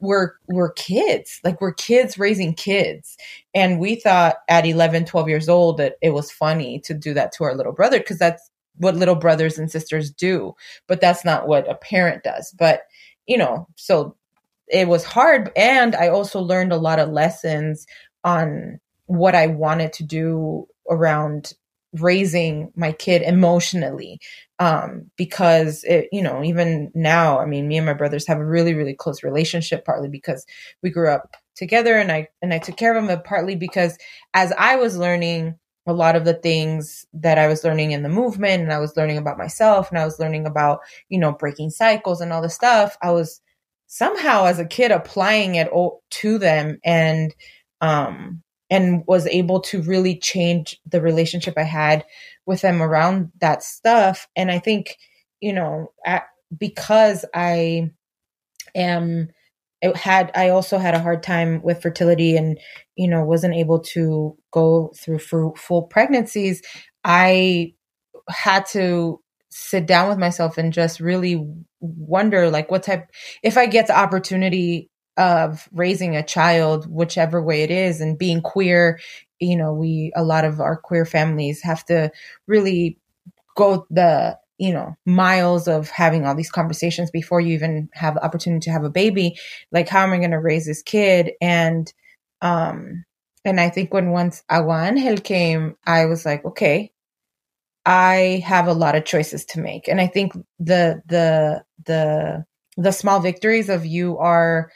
we're 0.00 0.32
we're 0.46 0.72
kids, 0.72 1.40
like 1.44 1.60
we're 1.60 1.72
kids 1.72 2.18
raising 2.18 2.54
kids, 2.54 3.16
and 3.54 3.80
we 3.80 3.96
thought 3.96 4.36
at 4.48 4.66
11, 4.66 5.04
12 5.06 5.28
years 5.28 5.48
old 5.48 5.78
that 5.78 5.96
it 6.02 6.10
was 6.10 6.30
funny 6.30 6.80
to 6.80 6.94
do 6.94 7.14
that 7.14 7.32
to 7.32 7.44
our 7.44 7.54
little 7.54 7.72
brother 7.72 7.98
because 7.98 8.18
that's 8.18 8.50
what 8.76 8.96
little 8.96 9.16
brothers 9.16 9.58
and 9.58 9.70
sisters 9.70 10.10
do, 10.10 10.54
but 10.86 11.00
that's 11.00 11.24
not 11.24 11.48
what 11.48 11.68
a 11.68 11.74
parent 11.74 12.22
does. 12.22 12.54
But 12.58 12.82
you 13.26 13.36
know, 13.36 13.66
so 13.76 14.16
it 14.68 14.88
was 14.88 15.04
hard, 15.04 15.50
and 15.56 15.94
I 15.96 16.08
also 16.08 16.40
learned 16.40 16.72
a 16.72 16.76
lot 16.76 16.98
of 16.98 17.10
lessons 17.10 17.86
on 18.24 18.80
what 19.06 19.34
I 19.34 19.46
wanted 19.46 19.92
to 19.94 20.04
do 20.04 20.66
around 20.90 21.54
raising 21.94 22.70
my 22.76 22.92
kid 22.92 23.22
emotionally 23.22 24.20
um 24.58 25.10
because 25.16 25.84
it 25.84 26.06
you 26.12 26.22
know 26.22 26.42
even 26.44 26.90
now 26.94 27.38
i 27.38 27.46
mean 27.46 27.66
me 27.66 27.78
and 27.78 27.86
my 27.86 27.94
brothers 27.94 28.26
have 28.26 28.38
a 28.38 28.44
really 28.44 28.74
really 28.74 28.94
close 28.94 29.22
relationship 29.22 29.84
partly 29.86 30.08
because 30.08 30.44
we 30.82 30.90
grew 30.90 31.08
up 31.08 31.34
together 31.56 31.96
and 31.96 32.12
i 32.12 32.28
and 32.42 32.52
i 32.52 32.58
took 32.58 32.76
care 32.76 32.94
of 32.94 33.02
him 33.02 33.08
but 33.08 33.24
partly 33.24 33.56
because 33.56 33.96
as 34.34 34.52
i 34.58 34.76
was 34.76 34.98
learning 34.98 35.54
a 35.86 35.92
lot 35.92 36.14
of 36.14 36.26
the 36.26 36.34
things 36.34 37.06
that 37.14 37.38
i 37.38 37.48
was 37.48 37.64
learning 37.64 37.92
in 37.92 38.02
the 38.02 38.08
movement 38.08 38.62
and 38.62 38.72
i 38.72 38.78
was 38.78 38.96
learning 38.96 39.16
about 39.16 39.38
myself 39.38 39.88
and 39.88 39.98
i 39.98 40.04
was 40.04 40.18
learning 40.18 40.46
about 40.46 40.80
you 41.08 41.18
know 41.18 41.32
breaking 41.32 41.70
cycles 41.70 42.20
and 42.20 42.34
all 42.34 42.42
this 42.42 42.54
stuff 42.54 42.98
i 43.02 43.10
was 43.10 43.40
somehow 43.86 44.44
as 44.44 44.58
a 44.58 44.66
kid 44.66 44.90
applying 44.90 45.54
it 45.54 45.70
to 46.10 46.36
them 46.38 46.78
and 46.84 47.34
um 47.80 48.42
and 48.70 49.02
was 49.06 49.26
able 49.26 49.60
to 49.60 49.82
really 49.82 50.16
change 50.18 50.80
the 50.86 51.00
relationship 51.00 51.54
i 51.56 51.62
had 51.62 52.04
with 52.46 52.62
them 52.62 52.82
around 52.82 53.30
that 53.40 53.62
stuff. 53.62 54.26
And 54.34 54.50
i 54.50 54.58
think 54.58 54.96
you 55.40 55.52
know 55.52 55.92
at, 56.04 56.24
because 56.56 57.24
i 57.34 57.90
am 58.74 59.28
it 59.80 59.96
had 59.96 60.30
i 60.34 60.48
also 60.48 60.78
had 60.78 60.94
a 60.94 61.00
hard 61.00 61.22
time 61.22 61.62
with 61.62 61.82
fertility 61.82 62.36
and 62.36 62.58
you 62.96 63.08
know 63.08 63.24
wasn't 63.24 63.54
able 63.54 63.80
to 63.80 64.36
go 64.52 64.92
through 64.96 65.18
full 65.56 65.82
pregnancies 65.82 66.62
i 67.04 67.72
had 68.28 68.66
to 68.66 69.20
sit 69.50 69.86
down 69.86 70.08
with 70.08 70.18
myself 70.18 70.58
and 70.58 70.72
just 70.72 71.00
really 71.00 71.42
wonder 71.80 72.50
like 72.50 72.70
what 72.70 72.82
type 72.82 73.08
if 73.42 73.56
i 73.56 73.66
get 73.66 73.86
the 73.86 73.98
opportunity 73.98 74.90
of 75.18 75.68
raising 75.72 76.16
a 76.16 76.22
child 76.22 76.90
whichever 76.90 77.42
way 77.42 77.62
it 77.62 77.70
is 77.70 78.00
and 78.00 78.18
being 78.18 78.40
queer 78.40 78.98
you 79.40 79.56
know 79.56 79.72
we 79.74 80.12
a 80.16 80.24
lot 80.24 80.44
of 80.44 80.60
our 80.60 80.76
queer 80.76 81.04
families 81.04 81.62
have 81.62 81.84
to 81.84 82.10
really 82.46 82.98
go 83.56 83.86
the 83.90 84.38
you 84.58 84.72
know 84.72 84.94
miles 85.06 85.68
of 85.68 85.88
having 85.90 86.26
all 86.26 86.34
these 86.34 86.50
conversations 86.50 87.10
before 87.10 87.40
you 87.40 87.54
even 87.54 87.88
have 87.92 88.14
the 88.14 88.24
opportunity 88.24 88.60
to 88.64 88.70
have 88.72 88.84
a 88.84 88.90
baby. 88.90 89.36
Like 89.72 89.88
how 89.88 90.02
am 90.02 90.12
i 90.12 90.18
going 90.18 90.32
to 90.32 90.38
raise 90.40 90.66
this 90.66 90.82
kid? 90.82 91.32
And 91.40 91.92
um 92.42 93.04
and 93.44 93.60
i 93.60 93.68
think 93.68 93.92
when 93.92 94.10
once 94.10 94.44
agua 94.48 94.84
angel 94.86 95.16
came 95.18 95.76
i 95.86 96.04
was 96.06 96.24
like 96.24 96.44
okay 96.44 96.92
i 97.86 98.42
have 98.46 98.68
a 98.68 98.72
lot 98.72 98.94
of 98.94 99.04
choices 99.04 99.44
to 99.46 99.60
make. 99.60 99.88
And 99.88 100.00
i 100.00 100.06
think 100.06 100.34
the 100.58 101.02
the 101.06 101.64
the 101.84 102.44
the 102.76 102.92
small 102.92 103.20
victories 103.20 103.68
of 103.68 103.86
you 103.86 104.18
are 104.18 104.70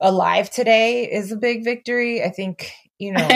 alive 0.00 0.50
today 0.50 1.10
is 1.10 1.32
a 1.32 1.36
big 1.36 1.64
victory. 1.64 2.22
I 2.22 2.30
think 2.30 2.72
you 2.98 3.12
know 3.12 3.28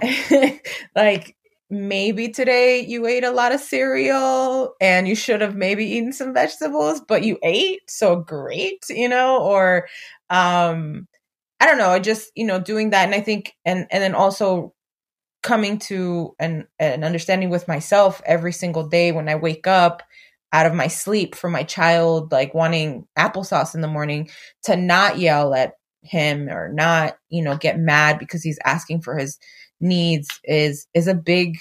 like 0.96 1.36
maybe 1.70 2.28
today 2.28 2.80
you 2.80 3.06
ate 3.06 3.24
a 3.24 3.30
lot 3.30 3.52
of 3.52 3.60
cereal 3.60 4.74
and 4.80 5.06
you 5.06 5.14
should 5.14 5.40
have 5.40 5.54
maybe 5.54 5.84
eaten 5.84 6.12
some 6.12 6.34
vegetables 6.34 7.00
but 7.06 7.22
you 7.22 7.38
ate 7.44 7.88
so 7.88 8.16
great 8.16 8.84
you 8.88 9.08
know 9.08 9.38
or 9.40 9.86
um 10.30 11.06
i 11.60 11.66
don't 11.66 11.78
know 11.78 11.90
I 11.90 12.00
just 12.00 12.32
you 12.34 12.44
know 12.44 12.58
doing 12.60 12.90
that. 12.90 13.04
And 13.04 13.14
i 13.14 13.20
think 13.20 13.52
and 13.64 13.86
and 13.90 14.02
then 14.02 14.14
also 14.14 14.74
coming 15.42 15.78
to 15.78 16.34
an 16.38 16.66
an 16.78 17.04
understanding 17.04 17.50
with 17.50 17.68
myself 17.68 18.20
every 18.26 18.52
single 18.52 18.86
day 18.88 19.12
when 19.12 19.28
i 19.28 19.36
wake 19.36 19.66
up 19.66 20.02
out 20.52 20.66
of 20.66 20.74
my 20.74 20.88
sleep 20.88 21.34
for 21.34 21.48
my 21.48 21.62
child 21.62 22.32
like 22.32 22.52
wanting 22.52 23.06
applesauce 23.16 23.74
in 23.74 23.80
the 23.80 23.88
morning 23.88 24.28
to 24.64 24.76
not 24.76 25.18
yell 25.18 25.54
at 25.54 25.74
him 26.02 26.48
or 26.48 26.72
not, 26.72 27.16
you 27.28 27.42
know, 27.42 27.56
get 27.56 27.78
mad 27.78 28.18
because 28.18 28.42
he's 28.42 28.58
asking 28.64 29.02
for 29.02 29.16
his 29.16 29.38
needs 29.80 30.28
is 30.44 30.86
is 30.94 31.06
a 31.06 31.14
big 31.14 31.58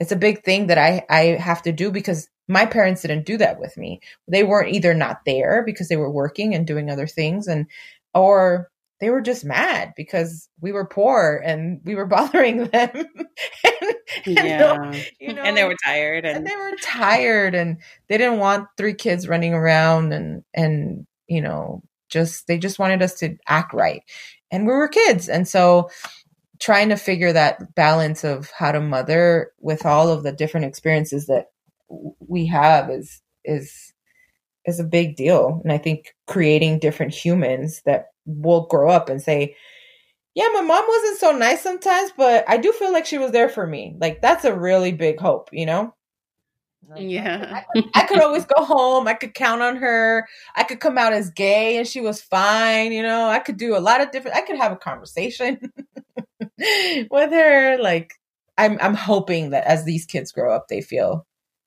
it's 0.00 0.12
a 0.12 0.16
big 0.16 0.44
thing 0.44 0.66
that 0.66 0.78
I 0.78 1.04
I 1.08 1.38
have 1.40 1.62
to 1.62 1.72
do 1.72 1.90
because 1.90 2.28
my 2.46 2.66
parents 2.66 3.02
didn't 3.02 3.26
do 3.26 3.38
that 3.38 3.58
with 3.58 3.76
me. 3.76 4.00
They 4.28 4.44
weren't 4.44 4.74
either 4.74 4.92
not 4.94 5.20
there 5.24 5.62
because 5.64 5.88
they 5.88 5.96
were 5.96 6.10
working 6.10 6.54
and 6.54 6.66
doing 6.66 6.90
other 6.90 7.06
things 7.06 7.46
and 7.46 7.66
or 8.12 8.70
they 9.00 9.10
were 9.10 9.20
just 9.20 9.44
mad 9.44 9.92
because 9.96 10.48
we 10.60 10.72
were 10.72 10.86
poor 10.86 11.42
and 11.44 11.80
we 11.84 11.94
were 11.94 12.06
bothering 12.06 12.68
them. 12.68 12.90
and, 12.94 13.06
and 14.26 14.36
yeah. 14.36 14.92
you 15.20 15.34
know, 15.34 15.42
and 15.42 15.56
they 15.56 15.64
were 15.64 15.76
tired 15.84 16.24
and, 16.24 16.38
and 16.38 16.46
they 16.46 16.56
were 16.56 16.72
tired 16.82 17.54
and 17.54 17.78
they 18.08 18.18
didn't 18.18 18.38
want 18.38 18.68
three 18.76 18.94
kids 18.94 19.28
running 19.28 19.54
around 19.54 20.12
and 20.12 20.44
and 20.54 21.06
you 21.26 21.40
know 21.40 21.82
just 22.14 22.46
they 22.46 22.56
just 22.56 22.78
wanted 22.78 23.02
us 23.02 23.14
to 23.16 23.36
act 23.48 23.74
right. 23.74 24.02
And 24.50 24.66
we 24.66 24.72
were 24.72 24.88
kids. 24.88 25.28
And 25.28 25.46
so 25.46 25.90
trying 26.60 26.88
to 26.88 26.96
figure 26.96 27.32
that 27.32 27.74
balance 27.74 28.24
of 28.24 28.50
how 28.50 28.72
to 28.72 28.80
mother 28.80 29.52
with 29.60 29.84
all 29.84 30.08
of 30.08 30.22
the 30.22 30.32
different 30.32 30.66
experiences 30.66 31.26
that 31.26 31.48
we 32.26 32.46
have 32.46 32.90
is 32.90 33.20
is 33.44 33.92
is 34.64 34.80
a 34.80 34.84
big 34.84 35.16
deal 35.16 35.60
and 35.62 35.72
i 35.72 35.78
think 35.78 36.14
creating 36.26 36.78
different 36.78 37.12
humans 37.12 37.82
that 37.84 38.06
will 38.24 38.66
grow 38.66 38.88
up 38.88 39.08
and 39.08 39.20
say 39.20 39.54
yeah 40.34 40.48
my 40.54 40.62
mom 40.62 40.84
wasn't 40.88 41.18
so 41.18 41.32
nice 41.32 41.60
sometimes 41.60 42.10
but 42.16 42.44
i 42.48 42.56
do 42.56 42.72
feel 42.72 42.92
like 42.92 43.04
she 43.04 43.18
was 43.18 43.32
there 43.32 43.48
for 43.48 43.66
me 43.66 43.94
like 44.00 44.22
that's 44.22 44.44
a 44.44 44.54
really 44.54 44.92
big 44.92 45.20
hope 45.20 45.50
you 45.52 45.66
know 45.66 45.94
yeah. 46.96 47.62
I 47.62 47.64
could, 47.72 47.90
I 47.94 48.02
could, 48.06 48.20
always 48.20 48.44
go 48.44 48.64
home. 48.64 49.08
I 49.08 49.14
could 49.14 49.34
count 49.34 49.62
on 49.62 49.76
her. 49.76 50.26
I 50.54 50.64
could 50.64 50.80
come 50.80 50.98
out 50.98 51.12
as 51.12 51.30
gay 51.30 51.78
and 51.78 51.86
she 51.86 52.00
was 52.00 52.20
fine. 52.20 52.92
You 52.92 53.02
know, 53.02 53.28
I 53.28 53.38
could 53.38 53.56
do 53.56 53.76
a 53.76 53.78
lot 53.78 54.00
of 54.00 54.10
different, 54.10 54.36
I 54.36 54.42
could 54.42 54.56
have 54.56 54.72
a 54.72 54.76
conversation 54.76 55.72
with 57.10 57.30
her. 57.32 57.78
Like, 57.78 58.14
I'm, 58.56 58.78
I'm 58.80 58.94
hoping 58.94 59.50
that 59.50 59.64
as 59.64 59.84
these 59.84 60.06
kids 60.06 60.32
grow 60.32 60.54
up, 60.54 60.68
they 60.68 60.80
feel 60.80 61.26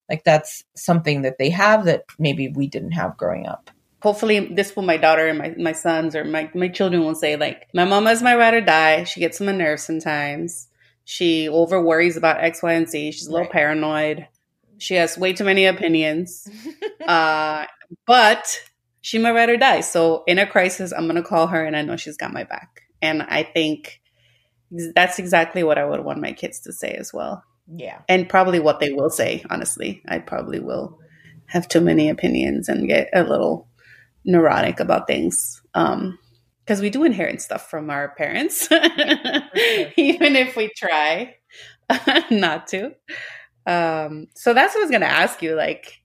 like 0.10 0.23
that's 0.23 0.63
something 0.75 1.23
that 1.23 1.38
they 1.38 1.49
have 1.49 1.86
that 1.86 2.03
maybe 2.17 2.47
we 2.47 2.67
didn't 2.67 2.91
have 2.91 3.17
growing 3.17 3.47
up. 3.47 3.69
Hopefully, 4.01 4.39
this 4.53 4.75
will 4.75 4.84
my 4.84 4.97
daughter 4.97 5.27
and 5.27 5.39
my, 5.39 5.56
my 5.58 5.71
sons 5.71 6.15
or 6.15 6.23
my, 6.23 6.49
my 6.53 6.67
children 6.67 7.03
will 7.03 7.15
say, 7.15 7.36
like, 7.36 7.67
my 7.73 7.84
mom 7.84 8.08
is 8.08 8.21
my 8.21 8.36
ride 8.36 8.53
or 8.53 8.62
die. 8.62 9.03
She 9.03 9.19
gets 9.19 9.41
on 9.41 9.47
my 9.47 9.53
nerves 9.53 9.84
sometimes. 9.84 10.67
She 11.03 11.49
over 11.49 11.82
worries 11.82 12.15
about 12.15 12.43
X, 12.43 12.62
Y, 12.62 12.73
and 12.73 12.88
Z. 12.88 13.13
She's 13.13 13.27
a 13.27 13.32
little 13.32 13.45
right. 13.45 13.51
paranoid. 13.51 14.27
She 14.78 14.96
has 14.96 15.18
way 15.18 15.34
too 15.34 15.44
many 15.44 15.66
opinions. 15.66 16.48
uh, 17.08 17.66
but 18.06 18.62
she 19.02 19.18
might 19.18 19.32
ride 19.32 19.50
or 19.50 19.58
die. 19.58 19.82
So 19.82 20.24
in 20.28 20.40
a 20.40 20.46
crisis, 20.46 20.92
I'm 20.92 21.06
going 21.06 21.16
to 21.16 21.24
call 21.24 21.48
her 21.48 21.63
and 21.63 21.76
I 21.76 21.82
know 21.82 21.98
she's 21.98 22.18
got 22.18 22.34
my 22.34 22.44
back. 22.44 22.82
And 23.02 23.24
I 23.24 23.44
think 23.44 24.02
that's 24.70 25.20
exactly 25.20 25.63
what 25.63 25.78
I 25.78 25.86
would 25.86 26.04
want 26.04 26.20
my 26.20 26.34
kids 26.34 26.60
to 26.62 26.74
say 26.74 26.92
as 26.92 27.13
well. 27.13 27.44
Yeah. 27.68 28.00
And 28.10 28.30
probably 28.30 28.60
what 28.60 28.80
they 28.80 28.92
will 28.92 29.10
say, 29.10 29.44
honestly. 29.50 30.02
I 30.08 30.20
probably 30.20 30.60
will 30.60 31.00
have 31.48 31.68
too 31.68 31.82
many 31.82 32.10
opinions 32.10 32.68
and 32.70 32.88
get 32.88 33.10
a 33.13 33.24
little 33.24 33.68
neurotic 34.26 34.80
about 34.80 35.08
things. 35.08 35.62
Um, 35.74 36.20
because 36.66 36.82
we 36.82 36.90
do 36.90 37.06
inherit 37.06 37.42
stuff 37.42 37.70
from 37.70 37.90
our 37.90 38.10
parents, 38.10 38.68
even 38.72 40.36
if 40.36 40.58
we 40.58 40.70
try 40.76 41.36
not 42.30 42.68
to. 42.68 42.92
Um, 43.67 44.27
so 44.34 44.53
that's 44.53 44.73
what 44.73 44.82
I 44.82 44.84
was 44.84 44.91
going 44.91 45.01
to 45.01 45.08
ask 45.08 45.41
you. 45.41 45.56
Like, 45.56 45.99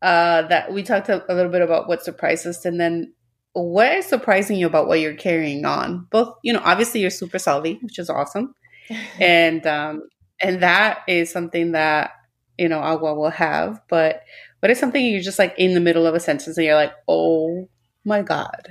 uh, 0.00 0.42
that 0.42 0.72
we 0.72 0.82
talked 0.82 1.08
a, 1.08 1.30
a 1.30 1.34
little 1.34 1.52
bit 1.52 1.62
about 1.62 1.88
what 1.88 2.04
surprised 2.04 2.46
us, 2.46 2.64
and 2.64 2.80
then 2.80 3.12
what 3.52 3.92
is 3.92 4.06
surprising 4.06 4.56
you 4.56 4.66
about 4.66 4.88
what 4.88 5.00
you're 5.00 5.14
carrying 5.14 5.64
on? 5.64 6.06
Both, 6.10 6.36
you 6.42 6.52
know, 6.52 6.62
obviously 6.64 7.00
you're 7.00 7.10
super 7.10 7.38
salty, 7.38 7.78
which 7.82 7.98
is 7.98 8.08
awesome, 8.08 8.54
and 9.20 9.66
um, 9.66 10.02
and 10.40 10.62
that 10.62 11.00
is 11.08 11.30
something 11.30 11.72
that 11.72 12.12
you 12.58 12.68
know 12.68 12.80
agua 12.80 13.14
will 13.14 13.30
have 13.30 13.80
but 13.88 14.22
what 14.60 14.70
is 14.70 14.78
something 14.78 15.04
you're 15.04 15.22
just 15.22 15.38
like 15.38 15.54
in 15.56 15.74
the 15.74 15.80
middle 15.80 16.06
of 16.06 16.14
a 16.14 16.20
sentence 16.20 16.56
and 16.56 16.66
you're 16.66 16.74
like 16.74 16.92
oh 17.06 17.68
my 18.04 18.20
god 18.20 18.68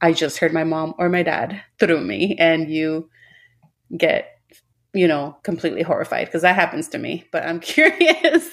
i 0.00 0.12
just 0.12 0.38
heard 0.38 0.52
my 0.52 0.64
mom 0.64 0.94
or 0.98 1.08
my 1.08 1.22
dad 1.22 1.60
through 1.78 2.00
me 2.00 2.36
and 2.38 2.70
you 2.70 3.08
get 3.96 4.33
you 4.94 5.06
know 5.08 5.36
completely 5.42 5.82
horrified 5.82 6.26
because 6.26 6.42
that 6.42 6.54
happens 6.54 6.88
to 6.88 6.98
me 6.98 7.24
but 7.32 7.44
i'm 7.44 7.60
curious 7.76 8.48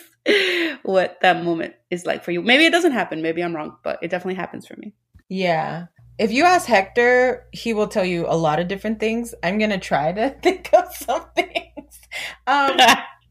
what 0.84 1.17
that 1.21 1.43
moment 1.43 1.73
is 1.89 2.06
like 2.06 2.23
for 2.23 2.32
you 2.32 2.41
maybe 2.41 2.65
it 2.65 2.71
doesn't 2.71 2.91
happen 2.91 3.21
maybe 3.21 3.41
i'm 3.41 3.56
wrong 3.56 3.75
but 3.84 3.97
it 4.01 4.10
definitely 4.10 4.36
happens 4.36 4.67
for 4.67 4.75
me 4.77 4.93
yeah 5.30 5.86
if 6.21 6.32
you 6.32 6.43
ask 6.43 6.67
Hector, 6.67 7.47
he 7.51 7.73
will 7.73 7.88
tell 7.88 8.06
you 8.06 8.27
a 8.27 8.38
lot 8.38 8.60
of 8.60 8.67
different 8.67 8.99
things. 8.99 9.34
I'm 9.41 9.58
gonna 9.58 9.80
try 9.80 10.12
to 10.12 10.30
think 10.43 10.69
of 10.71 10.93
some 10.95 11.25
things. 11.36 11.99
Um, 12.45 12.77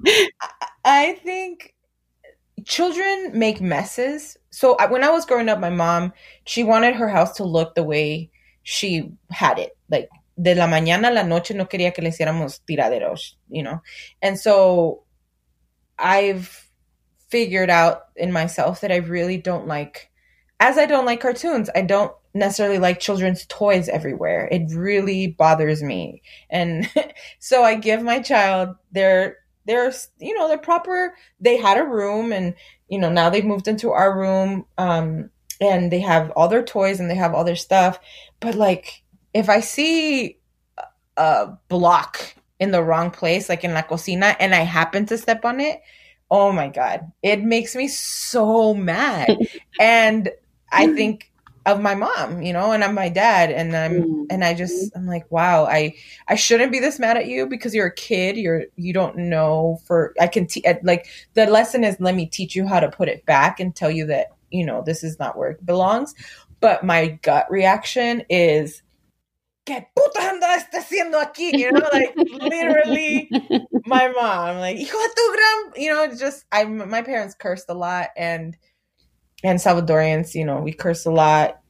I 0.85 1.13
think 1.23 1.77
children 2.65 3.31
make 3.33 3.61
messes. 3.61 4.37
So 4.51 4.77
when 4.89 5.05
I 5.05 5.11
was 5.11 5.25
growing 5.25 5.49
up, 5.49 5.61
my 5.61 5.71
mom 5.71 6.13
she 6.47 6.65
wanted 6.65 6.97
her 6.97 7.09
house 7.09 7.37
to 7.37 7.45
look 7.45 7.77
the 7.77 7.85
way 7.85 8.33
she 8.65 9.13
had 9.31 9.61
it, 9.61 9.77
like 9.89 10.09
de 10.41 10.55
la 10.55 10.67
mañana 10.67 11.09
a 11.09 11.13
la 11.13 11.23
noche 11.23 11.55
no 11.55 11.67
quería 11.67 11.93
que 11.93 12.03
le 12.03 12.11
hiciéramos 12.11 12.61
tiraderos, 12.67 13.37
you 13.49 13.63
know. 13.63 13.83
And 14.23 14.39
so 14.39 15.05
I've 15.99 16.71
figured 17.29 17.71
out 17.71 18.03
in 18.17 18.33
myself 18.33 18.81
that 18.81 18.91
I 18.91 18.97
really 18.97 19.37
don't 19.37 19.67
like 19.67 20.11
as 20.59 20.77
I 20.77 20.87
don't 20.87 21.07
like 21.07 21.21
cartoons, 21.21 21.71
I 21.75 21.83
don't 21.83 22.13
necessarily 22.35 22.79
like 22.79 23.01
children's 23.01 23.47
toys 23.47 23.89
everywhere. 23.89 24.49
It 24.53 24.71
really 24.75 25.27
bothers 25.27 25.83
me. 25.83 26.23
And 26.51 26.89
so 27.39 27.63
I 27.63 27.75
give 27.75 28.03
my 28.03 28.21
child 28.21 28.77
their 28.93 29.39
their 29.67 29.93
you 30.19 30.37
know, 30.37 30.49
their 30.49 30.59
proper 30.59 31.15
they 31.41 31.57
had 31.57 31.79
a 31.79 31.85
room 31.85 32.33
and 32.33 32.55
you 32.89 32.99
know, 32.99 33.11
now 33.11 33.31
they've 33.31 33.45
moved 33.45 33.69
into 33.69 33.91
our 33.91 34.17
room 34.17 34.67
um 34.79 35.31
and 35.61 35.93
they 35.93 36.01
have 36.01 36.31
all 36.31 36.49
their 36.49 36.63
toys 36.63 37.01
and 37.01 37.11
they 37.11 37.15
have 37.15 37.35
all 37.35 37.45
their 37.45 37.57
stuff. 37.57 38.01
But 38.41 38.55
like 38.55 39.03
if 39.35 39.49
I 39.49 39.61
see 39.61 40.39
a 41.17 41.49
block 41.69 42.35
in 42.59 42.71
the 42.71 42.83
wrong 42.83 43.11
place 43.11 43.49
like 43.49 43.65
in 43.65 43.73
la 43.75 43.83
cocina 43.83 44.37
and 44.39 44.55
I 44.55 44.61
happen 44.61 45.07
to 45.07 45.19
step 45.19 45.45
on 45.45 45.61
it, 45.61 45.81
oh 46.31 46.53
my 46.53 46.69
god, 46.69 47.11
it 47.23 47.43
makes 47.43 47.75
me 47.75 47.89
so 47.89 48.75
mad. 48.75 49.37
and 49.81 50.31
I 50.71 50.93
think 50.95 51.31
of 51.67 51.81
my 51.81 51.95
mom, 51.95 52.43
you 52.43 52.53
know, 52.53 52.73
and 52.73 52.83
I'm 52.83 52.95
my 52.95 53.09
dad 53.09 53.51
and 53.51 53.77
I'm 53.77 54.03
mm-hmm. 54.03 54.23
and 54.31 54.45
I 54.45 54.55
just 54.55 54.95
I'm 54.97 55.07
like, 55.07 55.31
wow, 55.31 55.67
I 55.67 55.95
I 56.29 56.35
shouldn't 56.35 56.73
be 56.73 56.81
this 56.81 56.99
mad 56.99 57.17
at 57.17 57.27
you 57.27 57.47
because 57.47 57.75
you're 57.75 57.87
a 57.87 57.95
kid, 57.95 58.37
you're 58.37 58.65
you 58.77 58.93
don't 58.93 59.17
know 59.17 59.81
for 59.87 60.15
I 60.21 60.27
can 60.27 60.47
te- 60.47 60.65
like 60.83 61.07
the 61.35 61.47
lesson 61.47 61.85
is 61.85 61.97
let 62.01 62.15
me 62.15 62.27
teach 62.27 62.57
you 62.57 62.67
how 62.67 62.81
to 62.81 62.89
put 62.89 63.09
it 63.09 63.27
back 63.27 63.61
and 63.61 63.75
tell 63.75 63.91
you 63.91 64.07
that, 64.07 64.29
you 64.51 64.65
know, 64.65 64.83
this 64.85 65.05
is 65.05 65.19
not 65.19 65.37
where 65.37 65.51
it 65.51 65.67
belongs. 65.67 66.15
But 66.61 66.85
my 66.85 67.19
gut 67.23 67.51
reaction 67.51 68.23
is 68.29 68.83
¿Qué 69.71 69.87
puta 69.95 70.31
andas 70.31 70.67
haciendo 70.73 71.21
aquí? 71.21 71.53
You 71.53 71.71
know, 71.71 71.89
like 71.93 72.13
literally 72.17 73.31
my 73.87 74.09
mom, 74.09 74.59
like, 74.59 74.77
hijo 74.77 74.99
de 74.99 75.15
tu 75.15 75.33
gran, 75.33 75.73
you 75.77 75.91
know, 75.91 76.13
just 76.13 76.45
I 76.51 76.65
my 76.65 77.03
parents 77.03 77.37
cursed 77.37 77.67
a 77.69 77.75
lot 77.75 78.09
and 78.17 78.57
and 79.45 79.61
Salvadorians, 79.61 80.35
you 80.35 80.45
know, 80.45 80.61
we 80.61 80.73
curse 80.73 81.07
a 81.07 81.13
lot, 81.13 81.61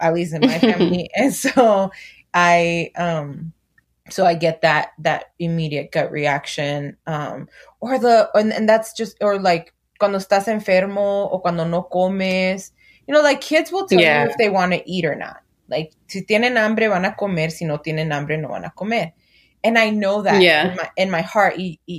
at 0.00 0.14
least 0.14 0.32
in 0.32 0.40
my 0.40 0.58
family. 0.58 1.10
and 1.14 1.34
so 1.34 1.90
I 2.32 2.90
um 2.96 3.52
so 4.08 4.24
I 4.24 4.32
get 4.32 4.62
that 4.62 4.92
that 5.00 5.26
immediate 5.38 5.92
gut 5.92 6.10
reaction. 6.10 6.96
Um 7.06 7.48
or 7.80 7.98
the 7.98 8.30
and, 8.32 8.50
and 8.50 8.66
that's 8.66 8.94
just 8.94 9.18
or 9.20 9.38
like 9.38 9.74
cuando 10.00 10.16
estás 10.16 10.48
enfermo 10.48 11.30
o 11.30 11.38
cuando 11.40 11.64
no 11.64 11.82
comes. 11.82 12.72
You 13.06 13.12
know, 13.12 13.20
like 13.20 13.42
kids 13.42 13.70
will 13.70 13.86
tell 13.86 14.00
yeah. 14.00 14.24
you 14.24 14.30
if 14.30 14.38
they 14.38 14.48
want 14.48 14.72
to 14.72 14.82
eat 14.90 15.04
or 15.04 15.14
not. 15.14 15.42
Like 15.68 15.92
si 16.08 16.22
tienen 16.22 16.56
hambre 16.56 16.88
van 16.88 17.04
a 17.04 17.14
comer, 17.14 17.50
si 17.50 17.64
no 17.64 17.78
tienen 17.78 18.12
hambre 18.12 18.36
no 18.36 18.48
van 18.48 18.64
a 18.64 18.70
comer. 18.70 19.12
And 19.64 19.78
I 19.78 19.90
know 19.90 20.22
that 20.22 20.42
yeah. 20.42 20.70
in 20.70 20.76
my 20.76 20.90
in 20.96 21.10
my 21.10 21.22
heart 21.22 21.56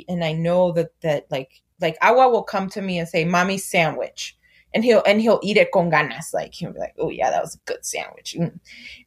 and 0.07 0.23
I 0.23 0.33
know 0.33 0.71
that 0.73 0.91
that 1.01 1.25
like 1.29 1.61
like 1.81 1.97
Agua 2.01 2.29
will 2.29 2.43
come 2.43 2.69
to 2.69 2.81
me 2.81 2.99
and 2.99 3.07
say, 3.07 3.25
"Mommy 3.25 3.57
sandwich." 3.57 4.37
and 4.73 4.83
he'll 4.83 5.01
and 5.05 5.21
he'll 5.21 5.39
eat 5.41 5.57
it 5.57 5.71
con 5.71 5.89
ganas. 5.89 6.33
Like 6.33 6.53
he'll 6.53 6.73
be 6.73 6.79
like, 6.79 6.95
"Oh 6.99 7.09
yeah, 7.09 7.31
that 7.31 7.41
was 7.41 7.55
a 7.55 7.59
good 7.65 7.85
sandwich." 7.85 8.35
Mm. 8.37 8.59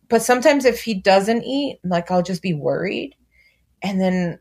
But 0.09 0.23
sometimes 0.23 0.65
if 0.65 0.83
he 0.83 0.95
doesn't 0.95 1.45
eat, 1.45 1.79
like 1.85 2.11
I'll 2.11 2.23
just 2.23 2.43
be 2.43 2.55
worried, 2.55 3.15
and 3.83 4.01
then 4.01 4.41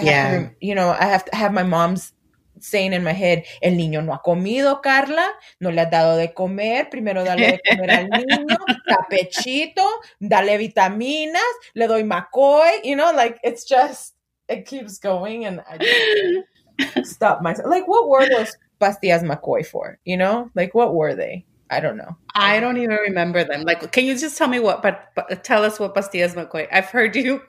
yeah, 0.00 0.38
to, 0.38 0.50
you 0.60 0.74
know, 0.74 0.90
I 0.90 1.06
have 1.06 1.24
to 1.26 1.36
have 1.36 1.52
my 1.52 1.62
mom's 1.62 2.12
saying 2.60 2.92
in 2.92 3.04
my 3.04 3.12
head, 3.12 3.44
el 3.62 3.76
niño 3.76 4.04
no 4.04 4.12
ha 4.12 4.22
comido, 4.22 4.80
Carla, 4.82 5.28
no 5.60 5.70
le 5.70 5.80
ha 5.80 5.86
dado 5.86 6.16
de 6.16 6.32
comer, 6.32 6.88
primero 6.90 7.24
dale 7.24 7.52
de 7.52 7.60
comer 7.68 7.90
al 7.90 8.08
niño, 8.08 8.56
tapechito, 8.88 9.86
dale 10.20 10.58
vitaminas, 10.58 11.42
le 11.74 11.86
doy 11.86 12.04
McCoy, 12.04 12.80
you 12.84 12.96
know, 12.96 13.12
like 13.12 13.38
it's 13.42 13.64
just, 13.64 14.14
it 14.48 14.66
keeps 14.66 14.98
going 14.98 15.44
and 15.44 15.62
I 15.68 15.78
just 15.78 17.04
stop 17.14 17.42
myself. 17.42 17.68
Like 17.68 17.86
what 17.86 18.08
were 18.08 18.28
those 18.28 18.56
pastillas 18.80 19.22
McCoy 19.22 19.66
for? 19.66 19.98
You 20.04 20.16
know, 20.16 20.50
like 20.54 20.74
what 20.74 20.94
were 20.94 21.14
they? 21.14 21.44
I 21.70 21.80
don't 21.80 21.96
know. 21.96 22.16
I 22.34 22.60
don't 22.60 22.78
even 22.78 22.96
remember 22.96 23.44
them. 23.44 23.62
Like, 23.62 23.92
can 23.92 24.04
you 24.04 24.16
just 24.16 24.38
tell 24.38 24.48
me 24.48 24.58
what? 24.58 24.80
But, 24.80 25.12
but 25.14 25.44
tell 25.44 25.64
us 25.64 25.78
what 25.78 25.94
pastillas 25.94 26.34
McCoy. 26.34 26.66
I've 26.72 26.86
heard 26.86 27.14
you. 27.14 27.42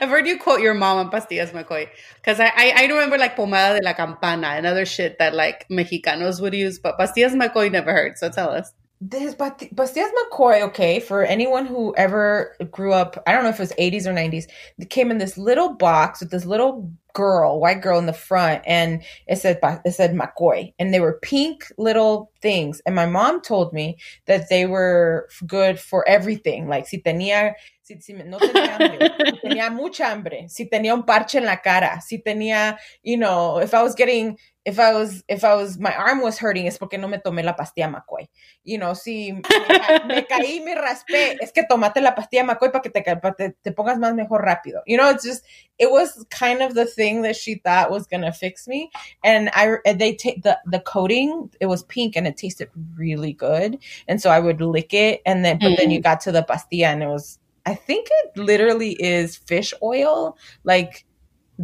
I've 0.00 0.08
heard 0.08 0.26
you 0.26 0.38
quote 0.38 0.60
your 0.60 0.74
mom 0.74 0.98
on 0.98 1.10
pastillas 1.10 1.52
McCoy 1.52 1.88
because 2.16 2.40
I, 2.40 2.52
I 2.56 2.72
I 2.76 2.86
remember 2.86 3.18
like 3.18 3.36
pomada 3.36 3.78
de 3.78 3.84
la 3.84 3.92
campana 3.92 4.48
and 4.48 4.66
other 4.66 4.84
shit 4.84 5.18
that 5.18 5.34
like 5.34 5.66
Mexicanos 5.68 6.40
would 6.40 6.54
use, 6.54 6.78
but 6.78 6.98
pastillas 6.98 7.34
McCoy 7.34 7.70
never 7.70 7.92
heard. 7.92 8.18
So 8.18 8.28
tell 8.28 8.50
us. 8.50 8.72
This 9.00 9.34
pastillas 9.34 10.10
McCoy, 10.30 10.62
okay, 10.68 11.00
for 11.00 11.24
anyone 11.24 11.66
who 11.66 11.92
ever 11.96 12.56
grew 12.70 12.92
up, 12.92 13.20
I 13.26 13.32
don't 13.32 13.42
know 13.42 13.48
if 13.48 13.58
it 13.58 13.62
was 13.62 13.72
80s 13.72 14.06
or 14.06 14.12
90s, 14.12 14.44
it 14.78 14.90
came 14.90 15.10
in 15.10 15.18
this 15.18 15.36
little 15.36 15.74
box 15.74 16.20
with 16.20 16.30
this 16.30 16.44
little 16.44 16.88
girl, 17.12 17.58
white 17.58 17.82
girl 17.82 17.98
in 17.98 18.06
the 18.06 18.12
front, 18.12 18.62
and 18.64 19.02
it 19.26 19.36
said 19.36 19.58
it 19.84 19.92
said 19.92 20.14
McCoy, 20.14 20.72
and 20.78 20.94
they 20.94 21.00
were 21.00 21.18
pink 21.20 21.64
little 21.78 22.31
things. 22.42 22.82
And 22.84 22.94
my 22.94 23.06
mom 23.06 23.40
told 23.40 23.72
me 23.72 23.96
that 24.26 24.48
they 24.48 24.66
were 24.66 25.28
good 25.46 25.78
for 25.78 26.06
everything, 26.08 26.68
like 26.68 26.86
si 26.86 27.00
tenía 27.00 27.54
si, 27.82 28.00
si 28.00 28.12
no 28.12 28.38
tenía 28.38 28.76
hambre, 28.76 28.98
si 29.24 29.40
tenía 29.42 29.70
mucha 29.70 30.10
hambre, 30.10 30.48
si 30.48 30.66
tenía 30.66 30.94
un 30.94 31.04
parche 31.04 31.38
en 31.38 31.44
la 31.44 31.60
cara, 31.60 32.00
si 32.00 32.18
tenía, 32.18 32.78
you 33.02 33.16
know, 33.16 33.58
if 33.58 33.74
I 33.74 33.82
was 33.82 33.94
getting, 33.94 34.38
if 34.64 34.78
I 34.78 34.92
was, 34.92 35.24
if 35.28 35.42
I 35.42 35.56
was, 35.56 35.78
my 35.78 35.92
arm 35.94 36.20
was 36.22 36.38
hurting, 36.38 36.68
es 36.68 36.78
porque 36.78 36.98
no 36.98 37.08
me 37.08 37.18
tomé 37.18 37.42
la 37.44 37.56
pastilla 37.56 37.88
McCoy. 37.88 38.28
You 38.62 38.78
know, 38.78 38.94
si 38.94 39.32
me, 39.32 39.42
ca 39.42 40.04
me 40.06 40.22
caí, 40.30 40.64
me 40.64 40.76
raspé, 40.76 41.36
es 41.40 41.50
que 41.50 41.64
tomate 41.68 42.00
la 42.00 42.14
pastilla 42.14 42.44
McCoy 42.44 42.70
para 42.70 42.82
que 42.82 42.90
te, 42.90 43.02
para 43.02 43.34
te, 43.34 43.54
te 43.62 43.72
pongas 43.72 43.98
más 43.98 44.14
mejor 44.14 44.44
rápido. 44.44 44.82
You 44.86 44.96
know, 44.96 45.10
it's 45.10 45.24
just, 45.24 45.44
it 45.78 45.90
was 45.90 46.24
kind 46.30 46.62
of 46.62 46.74
the 46.74 46.86
thing 46.86 47.22
that 47.22 47.34
she 47.34 47.56
thought 47.56 47.90
was 47.90 48.06
going 48.06 48.22
to 48.22 48.32
fix 48.32 48.68
me. 48.68 48.90
And 49.24 49.50
I, 49.52 49.78
they 49.92 50.14
take 50.14 50.42
the, 50.42 50.58
the 50.64 50.78
coating, 50.78 51.50
it 51.60 51.66
was 51.66 51.82
pink 51.82 52.14
and 52.14 52.28
it 52.28 52.31
tasted 52.36 52.70
really 52.96 53.32
good. 53.32 53.78
And 54.08 54.20
so 54.20 54.30
I 54.30 54.40
would 54.40 54.60
lick 54.60 54.92
it 54.94 55.22
and 55.26 55.44
then, 55.44 55.58
but 55.58 55.72
mm. 55.72 55.76
then 55.76 55.90
you 55.90 56.00
got 56.00 56.20
to 56.22 56.32
the 56.32 56.42
pastilla 56.42 56.88
and 56.88 57.02
it 57.02 57.08
was, 57.08 57.38
I 57.64 57.74
think 57.74 58.08
it 58.10 58.36
literally 58.36 58.92
is 58.92 59.36
fish 59.36 59.72
oil, 59.82 60.36
like 60.64 61.04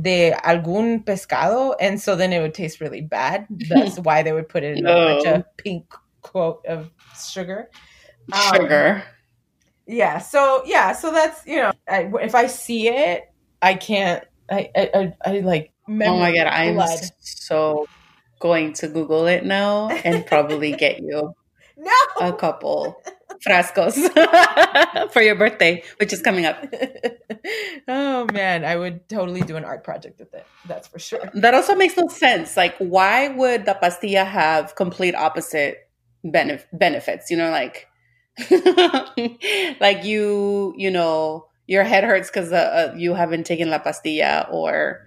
de 0.00 0.32
algún 0.44 1.04
pescado, 1.04 1.74
and 1.80 2.00
so 2.00 2.16
then 2.16 2.32
it 2.32 2.40
would 2.40 2.54
taste 2.54 2.80
really 2.80 3.00
bad. 3.00 3.46
That's 3.50 3.98
why 4.00 4.22
they 4.22 4.32
would 4.32 4.48
put 4.48 4.62
it 4.62 4.78
in 4.78 4.84
no. 4.84 4.90
a 4.90 5.14
bunch 5.14 5.26
of 5.26 5.56
pink 5.56 5.92
quote 6.22 6.64
of 6.66 6.90
sugar. 7.18 7.70
Sugar. 8.52 8.96
Um, 8.96 9.02
yeah. 9.86 10.18
So 10.18 10.62
yeah. 10.66 10.92
So 10.92 11.10
that's 11.10 11.46
you 11.46 11.56
know, 11.56 11.72
I, 11.88 12.10
if 12.20 12.34
I 12.34 12.46
see 12.46 12.88
it, 12.88 13.32
I 13.62 13.74
can't. 13.74 14.24
I 14.50 14.70
I, 14.76 14.90
I, 14.94 15.14
I 15.24 15.40
like. 15.40 15.72
Oh 15.88 15.92
my 15.92 16.34
god! 16.34 16.46
I'm 16.48 16.78
so 17.20 17.88
going 18.38 18.72
to 18.74 18.88
Google 18.88 19.26
it 19.26 19.44
now 19.44 19.88
and 19.88 20.24
probably 20.26 20.72
get 20.72 21.00
you 21.00 21.34
no. 21.76 21.92
a 22.20 22.32
couple 22.32 23.00
frascos 23.46 23.94
for 25.12 25.22
your 25.22 25.34
birthday, 25.34 25.82
which 25.98 26.12
is 26.12 26.22
coming 26.22 26.44
up. 26.46 26.64
oh 27.88 28.26
man, 28.32 28.64
I 28.64 28.76
would 28.76 29.08
totally 29.08 29.40
do 29.42 29.56
an 29.56 29.64
art 29.64 29.84
project 29.84 30.18
with 30.18 30.34
it. 30.34 30.46
That's 30.66 30.88
for 30.88 30.98
sure. 30.98 31.30
That 31.34 31.54
also 31.54 31.74
makes 31.74 31.96
no 31.96 32.08
sense. 32.08 32.56
Like, 32.56 32.76
why 32.78 33.28
would 33.28 33.64
the 33.64 33.74
pastilla 33.74 34.24
have 34.24 34.74
complete 34.74 35.14
opposite 35.14 35.88
benef- 36.24 36.66
benefits? 36.72 37.30
You 37.30 37.36
know, 37.36 37.50
like, 37.50 37.86
like 39.80 40.04
you, 40.04 40.74
you 40.76 40.90
know, 40.90 41.46
your 41.66 41.84
head 41.84 42.04
hurts 42.04 42.30
because 42.30 42.52
uh, 42.52 42.90
uh, 42.92 42.94
you 42.96 43.14
haven't 43.14 43.44
taken 43.44 43.70
la 43.70 43.78
pastilla, 43.78 44.48
or 44.50 45.04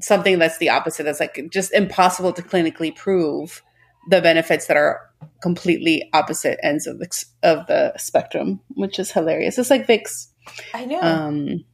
something 0.00 0.38
that's 0.38 0.58
the 0.58 0.70
opposite. 0.70 1.04
That's 1.04 1.20
like 1.20 1.40
just 1.50 1.72
impossible 1.72 2.32
to 2.32 2.42
clinically 2.42 2.94
prove 2.94 3.62
the 4.08 4.20
benefits 4.20 4.66
that 4.66 4.76
are 4.76 5.10
completely 5.42 6.08
opposite 6.12 6.58
ends 6.62 6.86
of 6.86 6.98
the, 6.98 7.24
of 7.42 7.66
the 7.66 7.96
spectrum, 7.98 8.60
which 8.70 8.98
is 8.98 9.12
hilarious. 9.12 9.58
It's 9.58 9.70
like 9.70 9.86
Vicks. 9.86 10.28
I 10.74 10.84
know. 10.84 11.00
Um, 11.00 11.64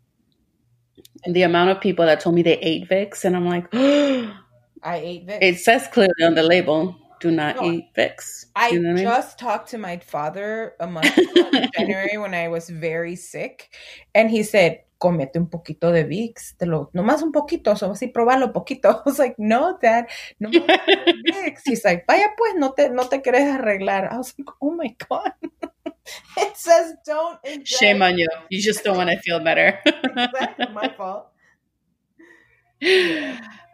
the 1.27 1.43
amount 1.43 1.71
of 1.71 1.81
people 1.81 2.07
that 2.07 2.21
told 2.21 2.35
me 2.35 2.43
they 2.43 2.59
ate 2.59 2.89
Vicks, 2.89 3.25
and 3.25 3.37
I'm 3.37 3.47
like, 3.47 3.67
I 3.75 4.97
ate 4.97 5.27
Vicks. 5.27 5.39
It 5.41 5.59
says 5.59 5.89
clearly 5.89 6.23
on 6.23 6.35
the 6.35 6.43
label, 6.43 6.97
do 7.21 7.31
not 7.31 7.57
no, 7.57 7.71
eat 7.71 7.87
Vicks. 7.97 8.47
I 8.55 8.69
you 8.69 8.81
know 8.81 8.97
just 8.97 9.41
I 9.41 9.45
mean? 9.45 9.51
talked 9.51 9.71
to 9.71 9.79
my 9.79 9.99
father 9.99 10.75
a 10.79 10.87
month 10.87 11.17
ago 11.17 11.49
in 11.53 11.71
January 11.77 12.19
when 12.19 12.35
I 12.35 12.49
was 12.49 12.69
very 12.69 13.17
sick, 13.17 13.75
and 14.15 14.31
he 14.31 14.43
said, 14.43 14.83
comete 14.99 15.39
un 15.39 15.49
poquito 15.51 15.93
de 15.93 16.05
Vicks, 16.05 16.57
te 16.57 16.67
lo, 16.67 16.91
nomás 16.93 17.23
un 17.23 17.33
poquito, 17.33 17.77
so 17.77 17.93
así 17.93 18.09
probarlo 18.09 18.53
poquito. 18.53 18.91
I 18.91 19.09
was 19.09 19.19
like, 19.19 19.37
no, 19.39 19.79
dad, 19.81 20.07
no 20.39 20.51
Vicks. 20.51 21.63
He's 21.65 21.85
like, 21.85 22.05
vaya 22.07 22.33
pues, 22.37 22.55
no 22.57 22.73
te, 22.73 22.91
no 22.91 23.09
te 23.09 23.21
quieres 23.23 23.43
arreglar. 23.43 24.13
I 24.13 24.17
was 24.19 24.35
like, 24.39 24.51
oh 24.61 24.73
my 24.73 24.97
God. 25.09 25.33
it 26.37 26.57
says 26.57 26.95
don't 27.05 27.39
inject. 27.45 27.69
Shame 27.69 28.03
on 28.03 28.19
you. 28.19 28.29
You 28.51 28.61
just 28.63 28.85
don't 28.85 28.97
want 28.97 29.11
to 29.11 29.19
feel 29.21 29.41
better. 29.41 29.81
exactly, 29.85 30.67
my 30.73 30.89
fault. 30.97 31.29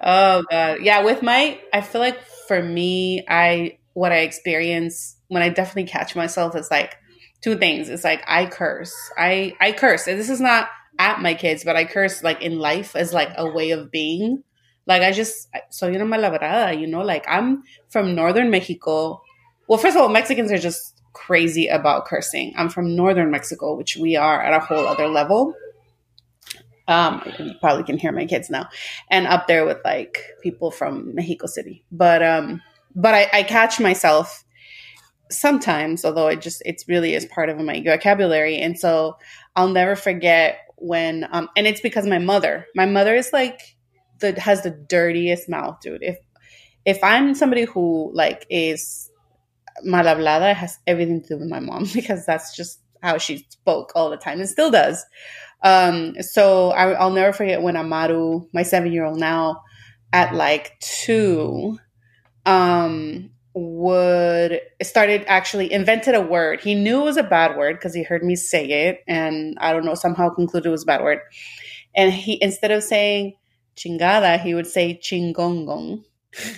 Oh 0.00 0.42
God. 0.50 0.78
Yeah, 0.80 1.04
with 1.04 1.22
my 1.22 1.60
I 1.72 1.80
feel 1.80 2.00
like 2.00 2.20
for 2.48 2.62
me, 2.62 3.24
I 3.28 3.78
what 3.94 4.12
I 4.12 4.18
experience 4.18 5.16
when 5.28 5.42
I 5.42 5.48
definitely 5.48 5.90
catch 5.90 6.16
myself 6.16 6.56
is 6.56 6.70
like 6.70 6.96
two 7.42 7.56
things. 7.56 7.88
It's 7.88 8.04
like 8.04 8.22
I 8.26 8.46
curse. 8.46 8.94
I 9.18 9.54
I 9.60 9.72
curse. 9.72 10.06
And 10.06 10.18
this 10.18 10.30
is 10.30 10.40
not 10.40 10.68
at 11.02 11.20
my 11.20 11.34
kids, 11.34 11.64
but 11.64 11.74
I 11.74 11.84
curse 11.84 12.22
like 12.22 12.40
in 12.42 12.58
life 12.60 12.94
as 12.94 13.12
like 13.12 13.32
a 13.36 13.50
way 13.50 13.72
of 13.72 13.90
being. 13.90 14.44
Like 14.86 15.02
I 15.02 15.10
just 15.10 15.48
so 15.70 15.88
you 15.88 15.98
know 15.98 16.04
malabrada, 16.04 16.78
you 16.78 16.86
know, 16.86 17.02
like 17.02 17.24
I'm 17.28 17.64
from 17.88 18.14
northern 18.14 18.50
Mexico. 18.50 19.20
Well, 19.68 19.78
first 19.78 19.96
of 19.96 20.02
all, 20.02 20.08
Mexicans 20.08 20.52
are 20.52 20.58
just 20.58 21.00
crazy 21.12 21.66
about 21.66 22.06
cursing. 22.06 22.54
I'm 22.56 22.68
from 22.68 22.96
northern 22.96 23.30
Mexico, 23.30 23.76
which 23.76 23.96
we 23.96 24.16
are 24.16 24.42
at 24.42 24.54
a 24.54 24.64
whole 24.64 24.86
other 24.86 25.08
level. 25.08 25.54
Um, 26.88 27.22
you 27.38 27.52
probably 27.60 27.84
can 27.84 27.98
hear 27.98 28.12
my 28.12 28.26
kids 28.26 28.50
now, 28.50 28.68
and 29.10 29.26
up 29.26 29.46
there 29.46 29.64
with 29.64 29.78
like 29.84 30.18
people 30.42 30.70
from 30.70 31.14
Mexico 31.14 31.46
City. 31.46 31.84
But 31.90 32.22
um, 32.22 32.60
but 32.94 33.14
I, 33.14 33.28
I 33.32 33.42
catch 33.42 33.80
myself 33.80 34.44
sometimes, 35.30 36.04
although 36.04 36.28
it 36.28 36.40
just 36.40 36.62
it's 36.64 36.88
really 36.88 37.14
is 37.14 37.24
part 37.26 37.48
of 37.48 37.58
my 37.58 37.82
vocabulary, 37.82 38.58
and 38.58 38.78
so 38.78 39.16
I'll 39.56 39.68
never 39.68 39.96
forget 39.96 40.58
when 40.82 41.26
um 41.32 41.48
and 41.56 41.66
it's 41.66 41.80
because 41.80 42.06
my 42.06 42.18
mother. 42.18 42.66
My 42.74 42.86
mother 42.86 43.14
is 43.14 43.32
like 43.32 43.76
the 44.20 44.38
has 44.40 44.62
the 44.62 44.70
dirtiest 44.70 45.48
mouth 45.48 45.80
dude. 45.80 46.02
If 46.02 46.18
if 46.84 47.02
i'm 47.02 47.34
somebody 47.34 47.64
who 47.64 48.10
like 48.14 48.46
is 48.50 49.10
mal 49.84 50.04
hablada 50.04 50.54
has 50.54 50.78
everything 50.86 51.22
to 51.22 51.28
do 51.28 51.38
with 51.38 51.48
my 51.48 51.60
mom 51.60 51.86
because 51.94 52.26
that's 52.26 52.56
just 52.56 52.80
how 53.02 53.18
she 53.18 53.46
spoke 53.50 53.92
all 53.96 54.10
the 54.10 54.16
time. 54.16 54.40
And 54.40 54.48
still 54.48 54.70
does. 54.70 55.04
Um 55.62 56.14
so 56.22 56.70
I, 56.70 56.92
i'll 56.92 57.10
never 57.10 57.32
forget 57.32 57.62
when 57.62 57.76
amaru 57.76 58.46
my 58.52 58.62
seven 58.62 58.92
year 58.92 59.04
old 59.04 59.18
now 59.18 59.62
at 60.12 60.34
like 60.34 60.78
two 60.80 61.78
um 62.46 63.31
would 63.54 64.60
started 64.82 65.24
actually 65.26 65.72
invented 65.72 66.14
a 66.14 66.20
word. 66.20 66.60
He 66.60 66.74
knew 66.74 67.02
it 67.02 67.04
was 67.04 67.16
a 67.16 67.22
bad 67.22 67.56
word 67.56 67.76
because 67.76 67.94
he 67.94 68.02
heard 68.02 68.24
me 68.24 68.36
say 68.36 68.64
it, 68.88 69.02
and 69.06 69.56
I 69.60 69.72
don't 69.72 69.84
know 69.84 69.94
somehow 69.94 70.30
concluded 70.30 70.68
it 70.68 70.72
was 70.72 70.84
a 70.84 70.86
bad 70.86 71.02
word. 71.02 71.20
And 71.94 72.12
he 72.12 72.42
instead 72.42 72.70
of 72.70 72.82
saying 72.82 73.34
chingada, 73.76 74.40
he 74.40 74.54
would 74.54 74.66
say 74.66 74.98
chingongong. 75.02 76.04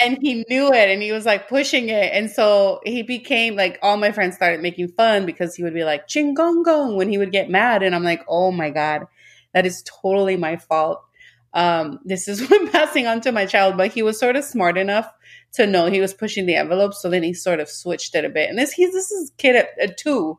and 0.00 0.18
he 0.20 0.44
knew 0.48 0.72
it 0.72 0.90
and 0.90 1.02
he 1.02 1.12
was 1.12 1.24
like 1.24 1.48
pushing 1.48 1.88
it 1.88 2.12
and 2.12 2.28
so 2.30 2.80
he 2.84 3.02
became 3.02 3.54
like 3.54 3.78
all 3.80 3.96
my 3.96 4.10
friends 4.10 4.34
started 4.34 4.60
making 4.60 4.88
fun 4.88 5.24
because 5.24 5.54
he 5.54 5.62
would 5.62 5.72
be 5.72 5.84
like 5.84 6.08
chingongong 6.08 6.96
when 6.96 7.08
he 7.08 7.16
would 7.16 7.30
get 7.30 7.48
mad 7.48 7.84
and 7.84 7.94
i'm 7.94 8.02
like 8.02 8.22
oh 8.28 8.50
my 8.50 8.70
god 8.70 9.06
that 9.54 9.64
is 9.64 9.84
totally 9.84 10.36
my 10.36 10.56
fault 10.56 11.00
um, 11.56 12.00
this 12.04 12.28
is 12.28 12.46
passing 12.70 13.06
on 13.06 13.22
to 13.22 13.32
my 13.32 13.46
child, 13.46 13.78
but 13.78 13.90
he 13.90 14.02
was 14.02 14.18
sort 14.18 14.36
of 14.36 14.44
smart 14.44 14.76
enough 14.76 15.10
to 15.54 15.66
know 15.66 15.86
he 15.86 16.02
was 16.02 16.12
pushing 16.12 16.44
the 16.44 16.54
envelope. 16.54 16.92
So 16.92 17.08
then 17.08 17.22
he 17.22 17.32
sort 17.32 17.60
of 17.60 17.70
switched 17.70 18.14
it 18.14 18.26
a 18.26 18.28
bit. 18.28 18.50
And 18.50 18.58
this, 18.58 18.72
he's, 18.72 18.92
this 18.92 19.10
is 19.10 19.32
kid 19.38 19.56
at, 19.56 19.68
at 19.80 19.96
two. 19.96 20.38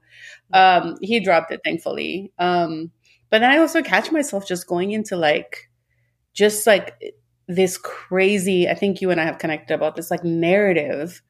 Um, 0.54 0.96
he 1.02 1.20
dropped 1.20 1.52
it 1.52 1.62
thankfully. 1.66 2.32
Um, 2.38 2.92
but 3.32 3.40
then 3.40 3.52
I 3.52 3.58
also 3.58 3.82
catch 3.82 4.12
myself 4.12 4.48
just 4.48 4.68
going 4.68 4.92
into 4.92 5.18
like, 5.18 5.72
just 6.36 6.68
like 6.68 6.94
this 7.48 7.80
crazy, 7.80 8.70
I 8.70 8.76
think 8.76 9.02
you 9.02 9.10
and 9.10 9.20
I 9.20 9.26
have 9.26 9.40
connected 9.40 9.74
about 9.74 9.96
this 9.96 10.12
like 10.12 10.24
narrative 10.24 11.24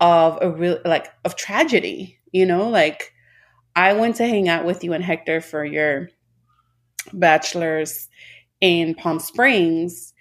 of 0.00 0.38
a 0.42 0.50
real, 0.50 0.80
like 0.84 1.06
of 1.24 1.36
tragedy, 1.36 2.18
you 2.32 2.46
know, 2.46 2.68
like 2.68 3.12
I 3.76 3.92
went 3.92 4.16
to 4.16 4.26
hang 4.26 4.48
out 4.48 4.64
with 4.64 4.82
you 4.82 4.92
and 4.92 5.04
Hector 5.04 5.40
for 5.40 5.64
your 5.64 6.08
bachelor's 7.12 8.08
in 8.60 8.94
Palm 8.94 9.20
Springs. 9.20 10.12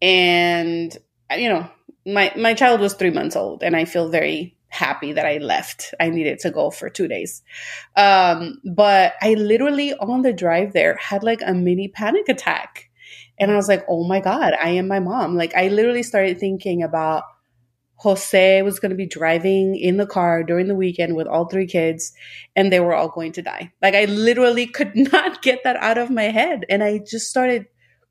And, 0.00 0.96
you 1.36 1.48
know, 1.48 1.68
my, 2.06 2.32
my 2.36 2.54
child 2.54 2.80
was 2.80 2.94
three 2.94 3.10
months 3.10 3.36
old, 3.36 3.62
and 3.62 3.76
I 3.76 3.84
feel 3.84 4.08
very 4.08 4.56
happy 4.68 5.12
that 5.12 5.26
I 5.26 5.38
left. 5.38 5.94
I 5.98 6.10
needed 6.10 6.38
to 6.40 6.50
go 6.50 6.70
for 6.70 6.88
two 6.88 7.08
days. 7.08 7.42
Um, 7.96 8.60
but 8.64 9.14
I 9.20 9.34
literally, 9.34 9.94
on 9.94 10.22
the 10.22 10.32
drive 10.32 10.72
there, 10.72 10.96
had 10.96 11.22
like 11.22 11.40
a 11.44 11.54
mini 11.54 11.88
panic 11.88 12.28
attack. 12.28 12.90
And 13.40 13.50
I 13.50 13.56
was 13.56 13.68
like, 13.68 13.84
oh 13.88 14.04
my 14.04 14.20
God, 14.20 14.54
I 14.60 14.70
am 14.70 14.88
my 14.88 15.00
mom. 15.00 15.36
Like, 15.36 15.54
I 15.54 15.68
literally 15.68 16.02
started 16.02 16.38
thinking 16.38 16.82
about 16.82 17.24
Jose 17.98 18.62
was 18.62 18.78
going 18.78 18.90
to 18.90 18.96
be 18.96 19.06
driving 19.06 19.74
in 19.76 19.96
the 19.96 20.06
car 20.06 20.44
during 20.44 20.68
the 20.68 20.74
weekend 20.74 21.16
with 21.16 21.26
all 21.26 21.46
three 21.46 21.66
kids 21.66 22.12
and 22.54 22.72
they 22.72 22.78
were 22.78 22.94
all 22.94 23.08
going 23.08 23.32
to 23.32 23.42
die. 23.42 23.72
Like 23.82 23.94
I 23.94 24.04
literally 24.04 24.66
could 24.66 24.94
not 25.12 25.42
get 25.42 25.64
that 25.64 25.76
out 25.76 25.98
of 25.98 26.10
my 26.10 26.24
head. 26.24 26.64
And 26.68 26.82
I 26.82 26.98
just 26.98 27.28
started 27.28 27.66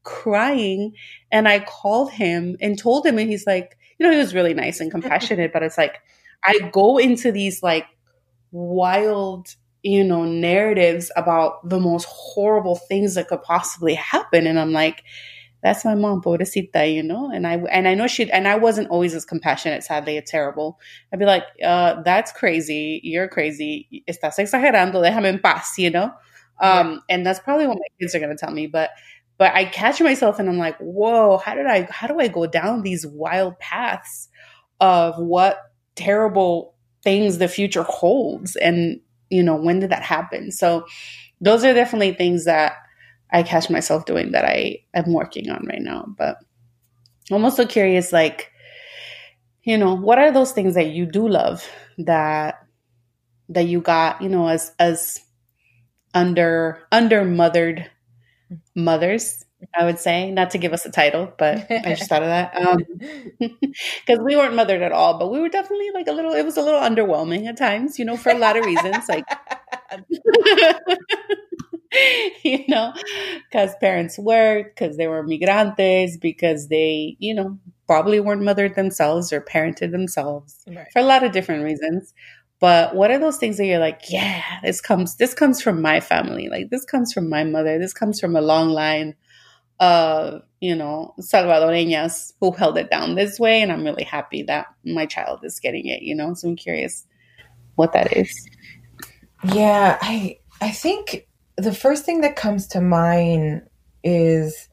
crying 0.07 0.93
and 1.31 1.49
I 1.49 1.59
called 1.59 2.11
him 2.11 2.55
and 2.61 2.79
told 2.79 3.05
him 3.05 3.17
and 3.17 3.29
he's 3.29 3.45
like, 3.45 3.77
you 3.99 4.05
know, 4.05 4.11
he 4.11 4.17
was 4.17 4.33
really 4.33 4.53
nice 4.53 4.79
and 4.79 4.89
compassionate, 4.89 5.51
but 5.51 5.63
it's 5.63 5.77
like 5.77 5.99
I 6.45 6.69
go 6.71 6.97
into 6.97 7.31
these 7.33 7.61
like 7.61 7.85
wild, 8.51 9.53
you 9.83 10.05
know, 10.05 10.23
narratives 10.23 11.11
about 11.17 11.67
the 11.67 11.79
most 11.79 12.05
horrible 12.09 12.75
things 12.75 13.15
that 13.15 13.27
could 13.27 13.43
possibly 13.43 13.95
happen 13.95 14.47
and 14.47 14.57
I'm 14.57 14.71
like 14.71 15.03
that's 15.63 15.83
my 15.83 15.95
mom, 15.95 16.21
pobrecita, 16.21 16.93
you 16.93 17.03
know? 17.03 17.31
And 17.33 17.47
I, 17.47 17.55
and 17.71 17.87
I 17.87 17.95
know 17.95 18.07
she, 18.07 18.31
and 18.31 18.47
I 18.47 18.55
wasn't 18.55 18.89
always 18.89 19.15
as 19.15 19.25
compassionate, 19.25 19.83
sadly, 19.83 20.15
it's 20.15 20.29
terrible. 20.29 20.79
I'd 21.11 21.19
be 21.19 21.25
like, 21.25 21.43
uh, 21.65 22.01
that's 22.03 22.31
crazy. 22.31 23.01
You're 23.03 23.27
crazy. 23.27 24.03
Estás 24.07 24.37
exagerando. 24.37 25.01
Déjame 25.03 25.25
en 25.25 25.39
paz, 25.39 25.73
you 25.77 25.89
know? 25.89 26.13
Um, 26.59 26.91
yeah. 26.91 26.97
and 27.09 27.25
that's 27.25 27.39
probably 27.39 27.67
what 27.67 27.79
my 27.79 27.87
kids 27.99 28.13
are 28.15 28.19
going 28.19 28.35
to 28.35 28.37
tell 28.37 28.53
me. 28.53 28.67
But, 28.67 28.91
but 29.37 29.53
I 29.53 29.65
catch 29.65 30.01
myself 30.01 30.39
and 30.39 30.49
I'm 30.49 30.57
like, 30.57 30.77
whoa, 30.77 31.37
how 31.37 31.55
did 31.55 31.67
I, 31.67 31.87
how 31.91 32.07
do 32.07 32.19
I 32.19 32.27
go 32.27 32.45
down 32.47 32.81
these 32.81 33.05
wild 33.05 33.57
paths 33.59 34.29
of 34.79 35.17
what 35.17 35.59
terrible 35.95 36.75
things 37.03 37.37
the 37.37 37.47
future 37.47 37.83
holds? 37.83 38.55
And, 38.55 39.01
you 39.29 39.43
know, 39.43 39.55
when 39.55 39.79
did 39.79 39.91
that 39.91 40.03
happen? 40.03 40.51
So 40.51 40.85
those 41.39 41.63
are 41.63 41.73
definitely 41.73 42.13
things 42.13 42.45
that, 42.45 42.73
I 43.31 43.43
catch 43.43 43.69
myself 43.69 44.05
doing 44.05 44.31
that 44.31 44.45
I 44.45 44.79
am 44.93 45.11
working 45.13 45.49
on 45.49 45.65
right 45.67 45.81
now. 45.81 46.05
But 46.17 46.37
I'm 47.31 47.43
also 47.43 47.65
curious, 47.65 48.13
like, 48.13 48.51
you 49.63 49.77
know, 49.77 49.95
what 49.95 50.17
are 50.17 50.31
those 50.31 50.53
things 50.53 50.75
that 50.75 50.91
you 50.91 51.05
do 51.05 51.27
love 51.27 51.67
that 51.97 52.65
that 53.49 53.65
you 53.67 53.81
got, 53.81 54.21
you 54.21 54.29
know, 54.29 54.47
as 54.47 54.71
as 54.79 55.19
under 56.13 56.79
under 56.91 57.25
mothered 57.25 57.89
mothers, 58.75 59.45
I 59.77 59.85
would 59.85 59.99
say, 59.99 60.31
not 60.31 60.51
to 60.51 60.57
give 60.57 60.73
us 60.73 60.85
a 60.85 60.91
title, 60.91 61.33
but 61.37 61.65
I 61.71 61.95
just 61.95 62.09
thought 62.09 62.23
of 62.23 62.29
that. 62.29 62.53
Because 63.39 64.19
um, 64.19 64.25
we 64.25 64.35
weren't 64.35 64.55
mothered 64.55 64.81
at 64.81 64.91
all, 64.91 65.17
but 65.17 65.31
we 65.31 65.39
were 65.39 65.49
definitely 65.49 65.91
like 65.93 66.07
a 66.07 66.11
little, 66.11 66.33
it 66.33 66.43
was 66.43 66.57
a 66.57 66.61
little 66.61 66.79
underwhelming 66.79 67.47
at 67.47 67.57
times, 67.57 67.97
you 67.97 68.05
know, 68.05 68.17
for 68.17 68.31
a 68.31 68.37
lot 68.37 68.57
of 68.57 68.65
reasons. 68.65 69.09
Like, 69.09 69.25
you 72.43 72.65
know, 72.67 72.93
because 73.49 73.73
parents 73.79 74.17
worked, 74.17 74.77
because 74.77 74.97
they 74.97 75.07
were 75.07 75.25
migrantes, 75.25 76.19
because 76.19 76.67
they, 76.67 77.15
you 77.19 77.33
know, 77.33 77.57
probably 77.87 78.19
weren't 78.19 78.43
mothered 78.43 78.75
themselves 78.75 79.31
or 79.31 79.41
parented 79.41 79.91
themselves 79.91 80.63
right. 80.67 80.87
for 80.91 80.99
a 80.99 81.05
lot 81.05 81.23
of 81.23 81.31
different 81.31 81.63
reasons. 81.63 82.13
But 82.59 82.95
what 82.95 83.11
are 83.11 83.19
those 83.19 83.37
things 83.37 83.57
that 83.57 83.65
you're 83.65 83.79
like, 83.79 84.01
yeah, 84.09 84.43
this 84.63 84.81
comes 84.81 85.15
this 85.17 85.33
comes 85.33 85.61
from 85.61 85.81
my 85.81 85.99
family. 85.99 86.49
Like 86.49 86.69
this 86.69 86.85
comes 86.85 87.13
from 87.13 87.29
my 87.29 87.43
mother. 87.43 87.77
This 87.77 87.93
comes 87.93 88.19
from 88.19 88.35
a 88.35 88.41
long 88.41 88.69
line 88.69 89.15
of, 89.79 90.41
you 90.59 90.75
know, 90.75 91.13
Salvadoreñas 91.19 92.33
who 92.39 92.51
held 92.51 92.77
it 92.77 92.89
down 92.89 93.15
this 93.15 93.39
way. 93.39 93.61
And 93.61 93.71
I'm 93.71 93.83
really 93.83 94.03
happy 94.03 94.41
that 94.43 94.67
my 94.83 95.05
child 95.05 95.41
is 95.43 95.59
getting 95.59 95.85
it, 95.85 96.01
you 96.01 96.15
know. 96.15 96.33
So 96.33 96.49
I'm 96.49 96.55
curious 96.55 97.05
what 97.75 97.93
that 97.93 98.17
is. 98.17 98.49
Yeah, 99.53 99.97
I 100.01 100.39
I 100.59 100.71
think 100.71 101.27
the 101.57 101.73
first 101.73 102.05
thing 102.05 102.21
that 102.21 102.35
comes 102.35 102.67
to 102.67 102.81
mind 102.81 103.67
is 104.03 104.67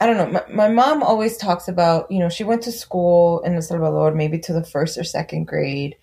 I 0.00 0.06
don't 0.06 0.16
know. 0.16 0.40
My, 0.48 0.68
my, 0.68 0.68
mom 0.68 1.02
always 1.02 1.36
talks 1.36 1.68
about, 1.68 2.10
you 2.10 2.18
know, 2.20 2.30
she 2.30 2.42
went 2.42 2.62
to 2.62 2.72
school 2.72 3.40
in 3.40 3.54
El 3.54 3.60
Salvador, 3.60 4.12
maybe 4.12 4.38
to 4.38 4.54
the 4.54 4.64
first 4.64 4.96
or 4.96 5.04
second 5.04 5.44
grade, 5.44 5.94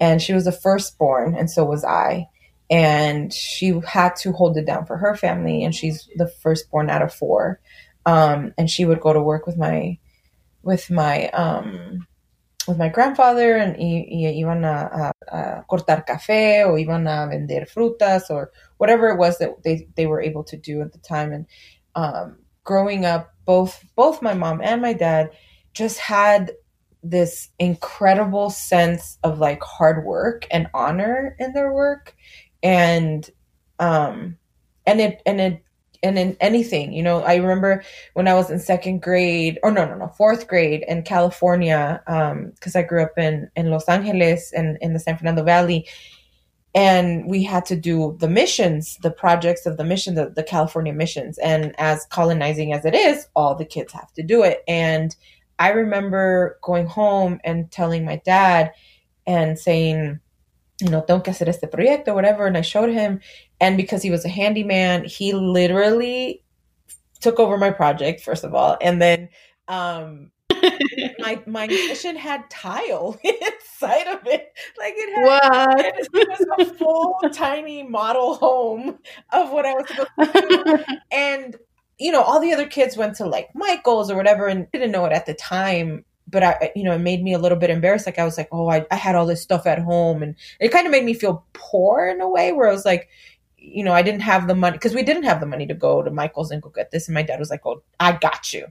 and 0.00 0.20
she 0.20 0.32
was 0.32 0.44
the 0.44 0.52
firstborn, 0.52 1.34
and 1.34 1.50
so 1.50 1.64
was 1.64 1.84
I. 1.84 2.28
And 2.68 3.32
she 3.32 3.80
had 3.86 4.16
to 4.16 4.32
hold 4.32 4.56
it 4.56 4.66
down 4.66 4.86
for 4.86 4.96
her 4.96 5.14
family, 5.14 5.62
and 5.62 5.74
she's 5.74 6.08
the 6.16 6.28
firstborn 6.28 6.90
out 6.90 7.02
of 7.02 7.14
four. 7.14 7.60
Um, 8.04 8.52
and 8.58 8.68
she 8.68 8.84
would 8.84 9.00
go 9.00 9.12
to 9.12 9.22
work 9.22 9.46
with 9.46 9.56
my, 9.56 9.98
with 10.62 10.90
my, 10.90 11.28
um, 11.30 12.06
with 12.66 12.78
my 12.78 12.88
grandfather, 12.88 13.56
and 13.56 13.76
y, 13.78 14.06
y 14.10 14.42
iban 14.42 14.64
a, 14.64 15.12
a, 15.30 15.36
a 15.36 15.64
cortar 15.68 16.04
café, 16.06 16.64
o 16.64 16.74
iban 16.74 17.06
a 17.06 17.28
vender 17.28 17.66
frutas, 17.66 18.30
or 18.30 18.50
whatever 18.78 19.08
it 19.08 19.18
was 19.18 19.38
that 19.38 19.62
they, 19.62 19.86
they 19.94 20.06
were 20.06 20.20
able 20.20 20.42
to 20.44 20.56
do 20.56 20.82
at 20.82 20.92
the 20.92 20.98
time. 20.98 21.32
And 21.32 21.46
um, 21.94 22.38
growing 22.64 23.04
up, 23.04 23.32
both 23.44 23.84
both 23.94 24.22
my 24.22 24.34
mom 24.34 24.60
and 24.60 24.82
my 24.82 24.92
dad 24.92 25.30
just 25.72 25.98
had 25.98 26.52
this 27.10 27.48
incredible 27.58 28.50
sense 28.50 29.18
of 29.22 29.38
like 29.38 29.62
hard 29.62 30.04
work 30.04 30.46
and 30.50 30.68
honor 30.74 31.36
in 31.38 31.52
their 31.52 31.72
work. 31.72 32.14
And 32.62 33.28
um 33.78 34.38
and 34.86 35.00
it 35.00 35.22
and 35.26 35.40
it 35.40 35.62
and 36.02 36.18
in 36.18 36.36
anything 36.40 36.92
you 36.92 37.02
know 37.02 37.20
i 37.22 37.36
remember 37.36 37.82
when 38.14 38.28
i 38.28 38.34
was 38.34 38.50
in 38.50 38.58
second 38.58 39.02
grade 39.02 39.58
or 39.62 39.70
no 39.70 39.84
no 39.86 39.96
no 39.96 40.08
fourth 40.08 40.46
grade 40.46 40.84
in 40.88 41.02
california 41.02 42.02
um 42.06 42.52
because 42.54 42.76
i 42.76 42.82
grew 42.82 43.02
up 43.02 43.16
in 43.18 43.50
in 43.56 43.70
los 43.70 43.88
angeles 43.88 44.52
and 44.52 44.78
in 44.80 44.92
the 44.92 45.00
san 45.00 45.16
fernando 45.16 45.42
valley. 45.42 45.86
And 46.74 47.26
we 47.26 47.42
had 47.42 47.64
to 47.66 47.76
do 47.76 48.18
the 48.20 48.28
missions 48.28 48.98
the 48.98 49.10
projects 49.10 49.64
of 49.64 49.78
the 49.78 49.84
mission 49.84 50.14
the, 50.14 50.28
the 50.28 50.42
california 50.42 50.92
missions. 50.92 51.38
And 51.38 51.74
as 51.78 52.04
colonizing 52.10 52.74
as 52.74 52.84
it 52.84 52.94
is 52.94 53.26
all 53.34 53.54
the 53.54 53.64
kids 53.64 53.94
have 53.94 54.12
to 54.12 54.22
do 54.22 54.42
it. 54.42 54.62
And 54.68 55.16
i 55.58 55.70
remember 55.70 56.58
going 56.62 56.86
home 56.86 57.40
and 57.44 57.70
telling 57.70 58.04
my 58.04 58.20
dad 58.24 58.72
and 59.26 59.58
saying 59.58 60.20
you 60.80 60.90
know 60.90 61.02
tengo 61.02 61.22
que 61.22 61.32
hacer 61.32 61.48
este 61.48 61.70
proyecto 61.70 62.14
whatever 62.14 62.46
and 62.46 62.56
i 62.56 62.60
showed 62.60 62.90
him 62.90 63.20
and 63.60 63.76
because 63.76 64.02
he 64.02 64.10
was 64.10 64.24
a 64.24 64.28
handyman 64.28 65.04
he 65.04 65.32
literally 65.32 66.42
took 67.20 67.38
over 67.38 67.56
my 67.56 67.70
project 67.70 68.20
first 68.20 68.44
of 68.44 68.54
all 68.54 68.76
and 68.80 69.00
then 69.00 69.28
um 69.68 70.30
my 71.18 71.42
my 71.46 71.66
mission 71.66 72.16
had 72.16 72.48
tile 72.50 73.18
inside 73.24 74.06
of 74.08 74.26
it. 74.26 74.52
Like 74.78 74.94
it 74.96 75.14
had 75.14 75.24
what? 75.24 75.96
It 76.14 76.28
was 76.28 76.68
a 76.68 76.74
full 76.74 77.18
tiny 77.32 77.82
model 77.82 78.34
home 78.34 78.98
of 79.32 79.50
what 79.50 79.66
I 79.66 79.74
was 79.74 79.88
supposed 79.88 80.32
to 80.32 80.64
do. 80.64 80.96
and 81.10 81.56
you 81.98 82.12
know, 82.12 82.22
all 82.22 82.40
the 82.40 82.52
other 82.52 82.66
kids 82.66 82.96
went 82.96 83.16
to 83.16 83.26
like 83.26 83.48
Michael's 83.54 84.10
or 84.10 84.16
whatever 84.16 84.46
and 84.46 84.70
didn't 84.70 84.92
know 84.92 85.04
it 85.06 85.12
at 85.12 85.26
the 85.26 85.34
time. 85.34 86.04
But 86.28 86.42
I, 86.42 86.72
you 86.74 86.82
know, 86.82 86.92
it 86.92 86.98
made 86.98 87.22
me 87.22 87.34
a 87.34 87.38
little 87.38 87.56
bit 87.56 87.70
embarrassed. 87.70 88.06
Like 88.06 88.18
I 88.18 88.24
was 88.24 88.36
like, 88.36 88.48
oh, 88.50 88.68
I, 88.68 88.84
I 88.90 88.96
had 88.96 89.14
all 89.14 89.26
this 89.26 89.42
stuff 89.42 89.64
at 89.66 89.78
home, 89.78 90.22
and 90.22 90.34
it 90.58 90.70
kind 90.72 90.86
of 90.86 90.90
made 90.90 91.04
me 91.04 91.14
feel 91.14 91.46
poor 91.52 92.08
in 92.08 92.20
a 92.20 92.28
way, 92.28 92.52
where 92.52 92.68
I 92.68 92.72
was 92.72 92.84
like, 92.84 93.08
you 93.56 93.84
know, 93.84 93.92
I 93.92 94.02
didn't 94.02 94.22
have 94.22 94.48
the 94.48 94.54
money 94.54 94.76
because 94.76 94.94
we 94.94 95.04
didn't 95.04 95.22
have 95.22 95.38
the 95.38 95.46
money 95.46 95.66
to 95.68 95.74
go 95.74 96.02
to 96.02 96.10
Michael's 96.10 96.50
and 96.50 96.60
go 96.60 96.68
get 96.68 96.90
this. 96.90 97.06
And 97.06 97.14
my 97.14 97.22
dad 97.22 97.38
was 97.38 97.48
like, 97.48 97.64
"Oh, 97.64 97.82
I 98.00 98.12
got 98.12 98.52
you," 98.52 98.66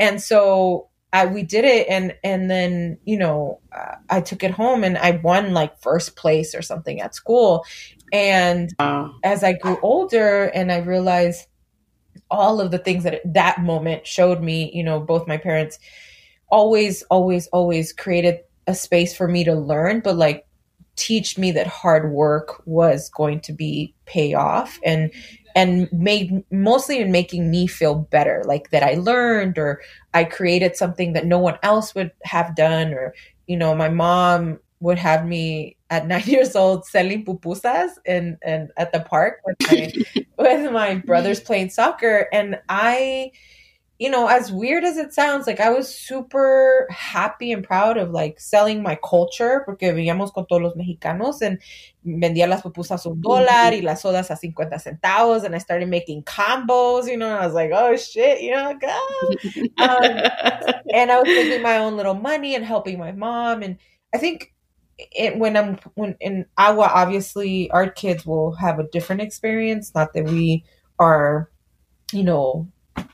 and 0.00 0.20
so 0.20 0.88
I, 1.12 1.26
we 1.26 1.44
did 1.44 1.64
it 1.64 1.86
and 1.88 2.14
and 2.22 2.50
then 2.50 2.98
you 3.04 3.16
know 3.16 3.60
uh, 3.72 3.94
I 4.10 4.20
took 4.20 4.42
it 4.42 4.50
home 4.50 4.84
and 4.84 4.98
I 4.98 5.12
won 5.12 5.54
like 5.54 5.80
first 5.80 6.16
place 6.16 6.54
or 6.54 6.62
something 6.62 7.00
at 7.00 7.14
school 7.14 7.64
and 8.12 8.74
wow. 8.78 9.14
as 9.22 9.42
I 9.42 9.54
grew 9.54 9.78
older 9.82 10.44
and 10.44 10.70
I 10.70 10.78
realized 10.78 11.46
all 12.30 12.60
of 12.60 12.70
the 12.70 12.78
things 12.78 13.04
that 13.04 13.20
that 13.24 13.60
moment 13.60 14.06
showed 14.06 14.42
me 14.42 14.70
you 14.74 14.82
know 14.82 15.00
both 15.00 15.26
my 15.26 15.36
parents 15.36 15.78
always 16.48 17.02
always 17.04 17.46
always 17.48 17.92
created 17.92 18.40
a 18.66 18.74
space 18.74 19.14
for 19.16 19.28
me 19.28 19.44
to 19.44 19.54
learn 19.54 20.00
but 20.00 20.16
like 20.16 20.46
teach 20.96 21.36
me 21.36 21.52
that 21.52 21.66
hard 21.66 22.10
work 22.10 22.62
was 22.66 23.10
going 23.10 23.40
to 23.40 23.52
be 23.52 23.94
pay 24.06 24.34
off 24.34 24.78
and 24.84 25.10
and 25.54 25.88
made 25.92 26.42
mostly 26.50 26.98
in 27.00 27.12
making 27.12 27.50
me 27.50 27.66
feel 27.66 27.94
better 27.94 28.42
like 28.46 28.70
that 28.70 28.82
i 28.82 28.94
learned 28.94 29.58
or 29.58 29.80
i 30.14 30.24
created 30.24 30.76
something 30.76 31.12
that 31.12 31.26
no 31.26 31.38
one 31.38 31.58
else 31.62 31.94
would 31.94 32.10
have 32.24 32.54
done 32.56 32.92
or 32.94 33.14
you 33.46 33.56
know 33.56 33.74
my 33.74 33.88
mom 33.88 34.58
would 34.80 34.98
have 34.98 35.26
me 35.26 35.75
at 35.90 36.06
nine 36.12 36.24
years 36.26 36.56
old 36.56 36.84
selling 36.84 37.24
pupusas 37.24 37.90
and 38.06 38.36
and 38.42 38.70
at 38.76 38.92
the 38.92 39.00
park 39.00 39.40
with 39.44 39.56
my 39.70 39.92
with 40.38 40.72
my 40.72 40.94
brothers 40.96 41.40
playing 41.40 41.70
soccer 41.70 42.28
and 42.32 42.58
i 42.68 43.30
you 43.98 44.10
know, 44.10 44.26
as 44.26 44.52
weird 44.52 44.84
as 44.84 44.98
it 44.98 45.14
sounds, 45.14 45.46
like 45.46 45.58
I 45.58 45.70
was 45.70 45.92
super 45.94 46.86
happy 46.90 47.50
and 47.50 47.64
proud 47.64 47.96
of 47.96 48.10
like 48.10 48.38
selling 48.38 48.82
my 48.82 48.96
culture 48.96 49.62
porque 49.66 49.90
vivíamos 49.94 50.34
con 50.34 50.46
todos 50.46 50.60
los 50.60 50.74
mexicanos 50.76 51.40
and 51.40 51.58
vendía 52.04 52.46
las 52.46 52.62
pupusas 52.62 53.06
un 53.06 53.22
dólar 53.22 53.72
y 53.72 53.80
las 53.80 54.02
sodas 54.02 54.30
a 54.30 54.36
50 54.36 54.78
centavos 54.78 55.44
and 55.44 55.54
I 55.54 55.58
started 55.58 55.88
making 55.88 56.24
combos, 56.24 57.08
you 57.08 57.16
know, 57.16 57.28
and 57.28 57.42
I 57.42 57.46
was 57.46 57.54
like, 57.54 57.70
oh 57.72 57.96
shit, 57.96 58.42
you 58.42 58.50
know, 58.50 58.78
God. 58.78 59.36
um, 59.78 60.80
and 60.92 61.10
I 61.10 61.18
was 61.18 61.28
making 61.28 61.62
my 61.62 61.78
own 61.78 61.96
little 61.96 62.14
money 62.14 62.54
and 62.54 62.64
helping 62.64 62.98
my 62.98 63.12
mom. 63.12 63.62
And 63.62 63.78
I 64.14 64.18
think 64.18 64.52
it, 64.98 65.38
when 65.38 65.56
I'm, 65.56 65.78
when 65.94 66.16
in 66.20 66.46
Agua, 66.56 66.90
obviously 66.92 67.70
our 67.70 67.88
kids 67.88 68.24
will 68.24 68.52
have 68.56 68.78
a 68.78 68.88
different 68.88 69.22
experience. 69.22 69.94
Not 69.94 70.12
that 70.14 70.24
we 70.24 70.64
are, 70.98 71.50
you 72.12 72.22
know, 72.22 72.68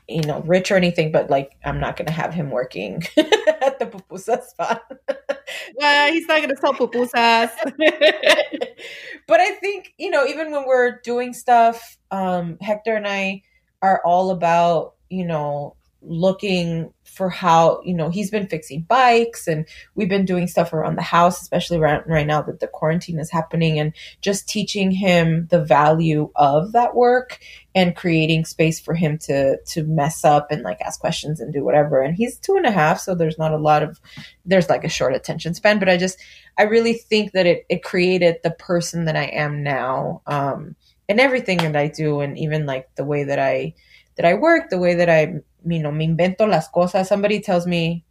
you 0.07 0.21
know, 0.21 0.41
rich 0.41 0.71
or 0.71 0.75
anything, 0.75 1.11
but 1.11 1.29
like 1.29 1.57
I'm 1.65 1.79
not 1.79 1.97
gonna 1.97 2.11
have 2.11 2.33
him 2.33 2.51
working 2.51 3.03
at 3.17 3.79
the 3.79 3.85
pupusa 3.85 4.43
spot. 4.43 4.83
well, 5.75 6.11
he's 6.11 6.27
not 6.27 6.41
gonna 6.41 6.55
sell 6.57 6.73
pupusas. 6.73 7.51
but 9.27 9.39
I 9.39 9.51
think, 9.55 9.93
you 9.97 10.09
know, 10.09 10.25
even 10.25 10.51
when 10.51 10.65
we're 10.65 10.99
doing 11.01 11.33
stuff, 11.33 11.97
um, 12.11 12.57
Hector 12.61 12.95
and 12.95 13.07
I 13.07 13.43
are 13.81 14.01
all 14.05 14.31
about, 14.31 14.95
you 15.09 15.25
know, 15.25 15.75
looking 16.05 16.93
for 17.03 17.29
how 17.29 17.81
you 17.83 17.93
know 17.93 18.09
he's 18.09 18.31
been 18.31 18.47
fixing 18.47 18.81
bikes 18.81 19.47
and 19.47 19.67
we've 19.95 20.09
been 20.09 20.25
doing 20.25 20.47
stuff 20.47 20.73
around 20.73 20.95
the 20.95 21.01
house 21.01 21.41
especially 21.41 21.77
right, 21.77 22.05
right 22.07 22.25
now 22.25 22.41
that 22.41 22.59
the 22.59 22.67
quarantine 22.67 23.19
is 23.19 23.29
happening 23.29 23.79
and 23.79 23.93
just 24.21 24.49
teaching 24.49 24.89
him 24.91 25.47
the 25.51 25.63
value 25.63 26.31
of 26.35 26.71
that 26.71 26.95
work 26.95 27.39
and 27.75 27.95
creating 27.95 28.45
space 28.45 28.79
for 28.79 28.93
him 28.93 29.17
to 29.17 29.57
to 29.65 29.83
mess 29.83 30.23
up 30.23 30.51
and 30.51 30.63
like 30.63 30.81
ask 30.81 30.99
questions 30.99 31.39
and 31.39 31.53
do 31.53 31.63
whatever. 31.63 32.01
And 32.01 32.15
he's 32.15 32.37
two 32.37 32.55
and 32.55 32.65
a 32.65 32.71
half 32.71 32.99
so 32.99 33.15
there's 33.15 33.37
not 33.37 33.53
a 33.53 33.57
lot 33.57 33.83
of 33.83 33.99
there's 34.45 34.69
like 34.69 34.83
a 34.83 34.89
short 34.89 35.15
attention 35.15 35.53
span 35.53 35.79
but 35.79 35.89
i 35.89 35.97
just 35.97 36.17
i 36.57 36.63
really 36.63 36.93
think 36.93 37.31
that 37.31 37.45
it 37.45 37.65
it 37.69 37.83
created 37.83 38.37
the 38.43 38.51
person 38.51 39.05
that 39.05 39.15
i 39.15 39.25
am 39.25 39.63
now 39.63 40.21
um 40.27 40.75
and 41.07 41.19
everything 41.19 41.57
that 41.57 41.75
i 41.75 41.87
do 41.87 42.19
and 42.19 42.37
even 42.37 42.65
like 42.65 42.93
the 42.95 43.03
way 43.05 43.23
that 43.23 43.39
i 43.39 43.73
that 44.15 44.25
i 44.25 44.33
work 44.33 44.69
the 44.69 44.79
way 44.79 44.95
that 44.95 45.09
i 45.09 45.35
you 45.65 45.79
know, 45.79 45.91
me 45.91 46.07
invento 46.07 46.47
las 46.47 46.69
cosas. 46.69 47.07
Somebody 47.07 47.39
tells 47.39 47.65
me, 47.65 48.05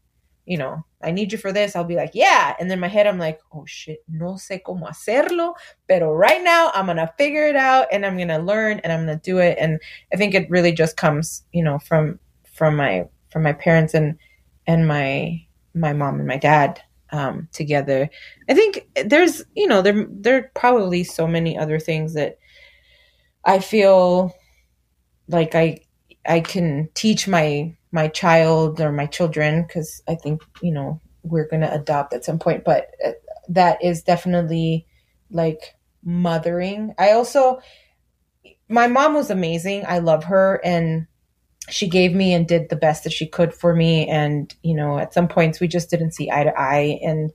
you 0.45 0.59
know, 0.59 0.85
I 1.03 1.11
need 1.11 1.33
you 1.33 1.39
for 1.39 1.53
this. 1.53 1.77
I'll 1.77 1.85
be 1.85 1.95
like, 1.95 2.13
yeah. 2.15 2.55
And 2.59 2.71
then 2.71 2.81
my 2.81 2.89
head, 2.89 3.07
I'm 3.07 3.19
like, 3.19 3.41
oh 3.53 3.65
shit, 3.67 4.03
no 4.09 4.35
sé 4.35 4.61
cómo 4.63 4.89
hacerlo. 4.89 5.55
Pero 5.89 6.13
right 6.13 6.43
now, 6.43 6.71
I'm 6.75 6.87
going 6.87 6.97
to 6.97 7.13
figure 7.19 7.47
it 7.47 7.57
out 7.57 7.87
and 7.93 8.05
I'm 8.05 8.17
going 8.17 8.29
to 8.29 8.39
learn 8.39 8.81
and 8.81 8.93
I'm 8.93 9.07
going 9.07 9.19
to 9.19 9.23
do 9.23 9.39
it. 9.39 9.57
And 9.61 9.81
I 10.13 10.17
think 10.17 10.35
it 10.35 10.51
really 10.51 10.73
just 10.73 10.97
comes, 10.97 11.45
you 11.53 11.63
know, 11.63 11.79
from, 11.79 12.19
from 12.53 12.77
my, 12.77 13.07
from 13.31 13.43
my 13.43 13.53
parents 13.53 13.95
and, 13.95 14.19
and 14.67 14.87
my, 14.87 15.45
my 15.75 15.93
mom 15.93 16.19
and 16.19 16.27
my 16.27 16.37
dad 16.37 16.81
um, 17.11 17.49
together. 17.53 18.11
I 18.49 18.55
think 18.55 18.89
there's, 19.05 19.45
you 19.55 19.67
know, 19.67 19.83
there, 19.83 20.07
there 20.09 20.37
are 20.37 20.51
probably 20.55 21.05
so 21.05 21.27
many 21.27 21.57
other 21.57 21.79
things 21.79 22.15
that 22.15 22.39
I 23.45 23.59
feel 23.59 24.35
like 25.29 25.55
I, 25.55 25.81
I 26.27 26.41
can 26.41 26.89
teach 26.95 27.29
my 27.29 27.77
my 27.91 28.09
child 28.09 28.81
or 28.81 28.93
my 28.93 29.07
children 29.07 29.63
because 29.63 30.03
I 30.09 30.15
think 30.15 30.43
you 30.63 30.73
know 30.73 31.01
we're 31.23 31.49
gonna 31.49 31.71
adopt 31.73 32.15
at 32.15 32.25
some 32.25 32.39
point, 32.39 32.65
but 32.65 32.91
uh, 33.05 33.13
that 33.49 33.83
is 33.83 34.03
definitely 34.03 34.87
like 35.31 35.75
mothering. 36.05 36.95
I 36.99 37.13
also 37.13 37.61
my 38.69 38.87
mom 38.87 39.15
was 39.15 39.31
amazing. 39.31 39.85
I 39.87 39.99
love 39.99 40.25
her 40.25 40.61
and 40.65 41.07
she 41.69 41.89
gave 41.89 42.15
me 42.15 42.33
and 42.33 42.49
did 42.49 42.69
the 42.69 42.77
best 42.77 43.05
that 43.05 43.13
she 43.13 43.27
could 43.27 43.55
for 43.55 43.75
me 43.75 44.09
and 44.09 44.55
you 44.63 44.75
know 44.75 44.99
at 44.99 45.15
some 45.15 45.29
points 45.29 45.61
we 45.61 45.69
just 45.69 45.91
didn't 45.91 46.13
see 46.13 46.31
eye 46.31 46.45
to 46.45 46.61
eye 46.61 46.99
and 47.03 47.31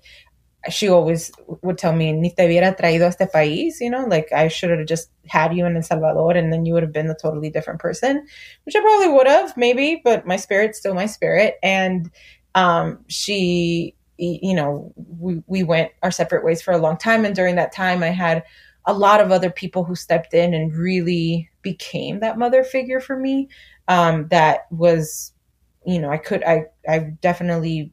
she 0.70 0.90
always 0.90 1.32
would 1.62 1.78
tell 1.78 1.94
me, 1.94 2.12
ni 2.12 2.30
te 2.30 2.44
hubiera 2.44 2.78
traído 2.78 3.04
a 3.04 3.08
este 3.08 3.32
país, 3.32 3.80
you 3.80 3.90
know, 3.90 4.06
like 4.06 4.32
I 4.32 4.48
should 4.48 4.70
have 4.70 4.86
just 4.88 5.10
had 5.28 5.56
you 5.56 5.66
in 5.66 5.76
El 5.76 5.84
Salvador 5.84 6.32
and 6.32 6.52
then 6.52 6.66
you 6.66 6.74
would 6.74 6.84
have 6.84 6.94
been 6.94 7.10
a 7.10 7.16
totally 7.16 7.50
different 7.50 7.80
person, 7.80 8.26
which 8.66 8.76
I 8.76 8.82
probably 8.82 9.10
would 9.10 9.28
have, 9.28 9.56
maybe, 9.58 10.02
but 10.04 10.26
my 10.26 10.36
spirit's 10.38 10.80
still 10.80 10.94
my 10.94 11.06
spirit. 11.06 11.58
And 11.64 12.12
um, 12.56 13.00
she, 13.08 13.96
you 14.18 14.56
know, 14.56 14.94
we, 14.96 15.44
we 15.48 15.64
went 15.64 15.92
our 16.04 16.12
separate 16.12 16.44
ways 16.44 16.62
for 16.62 16.74
a 16.74 16.78
long 16.78 16.98
time. 16.98 17.26
And 17.26 17.36
during 17.36 17.56
that 17.56 17.72
time, 17.72 18.04
I 18.04 18.10
had 18.10 18.44
a 18.86 18.94
lot 18.94 19.22
of 19.22 19.32
other 19.32 19.50
people 19.50 19.84
who 19.84 19.96
stepped 19.96 20.34
in 20.34 20.54
and 20.54 20.76
really 20.76 21.50
became 21.62 22.22
that 22.22 22.38
mother 22.38 22.64
figure 22.64 23.00
for 23.00 23.18
me. 23.18 23.50
Um, 23.88 24.28
that 24.30 24.68
was, 24.72 25.34
you 25.86 26.00
know, 26.00 26.10
I 26.10 26.18
could, 26.18 26.44
I, 26.44 26.66
I 26.88 27.00
definitely 27.00 27.92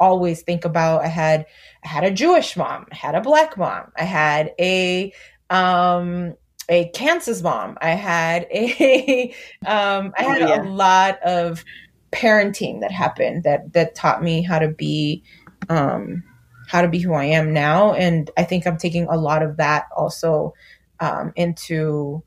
always 0.00 0.42
think 0.42 0.64
about 0.64 1.02
I 1.02 1.08
had 1.08 1.46
I 1.84 1.88
had 1.88 2.04
a 2.04 2.10
Jewish 2.10 2.56
mom, 2.56 2.86
I 2.90 2.96
had 2.96 3.14
a 3.14 3.20
black 3.20 3.56
mom, 3.56 3.92
I 3.96 4.04
had 4.04 4.52
a 4.60 5.12
um 5.50 6.34
a 6.68 6.88
Kansas 6.90 7.42
mom, 7.42 7.76
I 7.80 7.90
had 7.90 8.46
a 8.50 9.34
um 9.66 10.12
I 10.16 10.22
had 10.22 10.42
oh, 10.42 10.46
yeah. 10.46 10.62
a 10.62 10.64
lot 10.64 11.22
of 11.22 11.64
parenting 12.12 12.80
that 12.80 12.92
happened 12.92 13.42
that 13.42 13.72
that 13.72 13.94
taught 13.94 14.22
me 14.22 14.42
how 14.42 14.58
to 14.58 14.68
be 14.68 15.22
um 15.68 16.22
how 16.68 16.80
to 16.80 16.88
be 16.88 16.98
who 16.98 17.12
I 17.12 17.24
am 17.24 17.52
now 17.52 17.92
and 17.92 18.30
I 18.36 18.44
think 18.44 18.66
I'm 18.66 18.78
taking 18.78 19.06
a 19.08 19.16
lot 19.16 19.42
of 19.42 19.56
that 19.56 19.86
also 19.96 20.54
um 21.00 21.32
into 21.36 22.22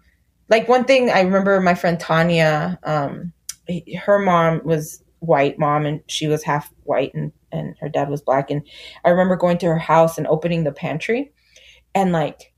like 0.49 0.67
one 0.67 0.85
thing 0.85 1.09
I 1.09 1.21
remember 1.21 1.59
my 1.61 1.73
friend 1.73 1.99
Tanya 1.99 2.77
um 2.83 3.33
her 3.97 4.19
mom 4.19 4.61
was 4.63 5.03
white 5.27 5.59
mom 5.59 5.85
and 5.85 6.01
she 6.07 6.27
was 6.27 6.43
half 6.43 6.73
white 6.83 7.13
and 7.13 7.31
and 7.51 7.75
her 7.79 7.89
dad 7.89 8.09
was 8.09 8.21
black 8.21 8.49
and 8.49 8.61
i 9.05 9.09
remember 9.09 9.35
going 9.35 9.57
to 9.57 9.67
her 9.67 9.77
house 9.77 10.17
and 10.17 10.27
opening 10.27 10.63
the 10.63 10.71
pantry 10.71 11.31
and 11.93 12.11
like 12.11 12.53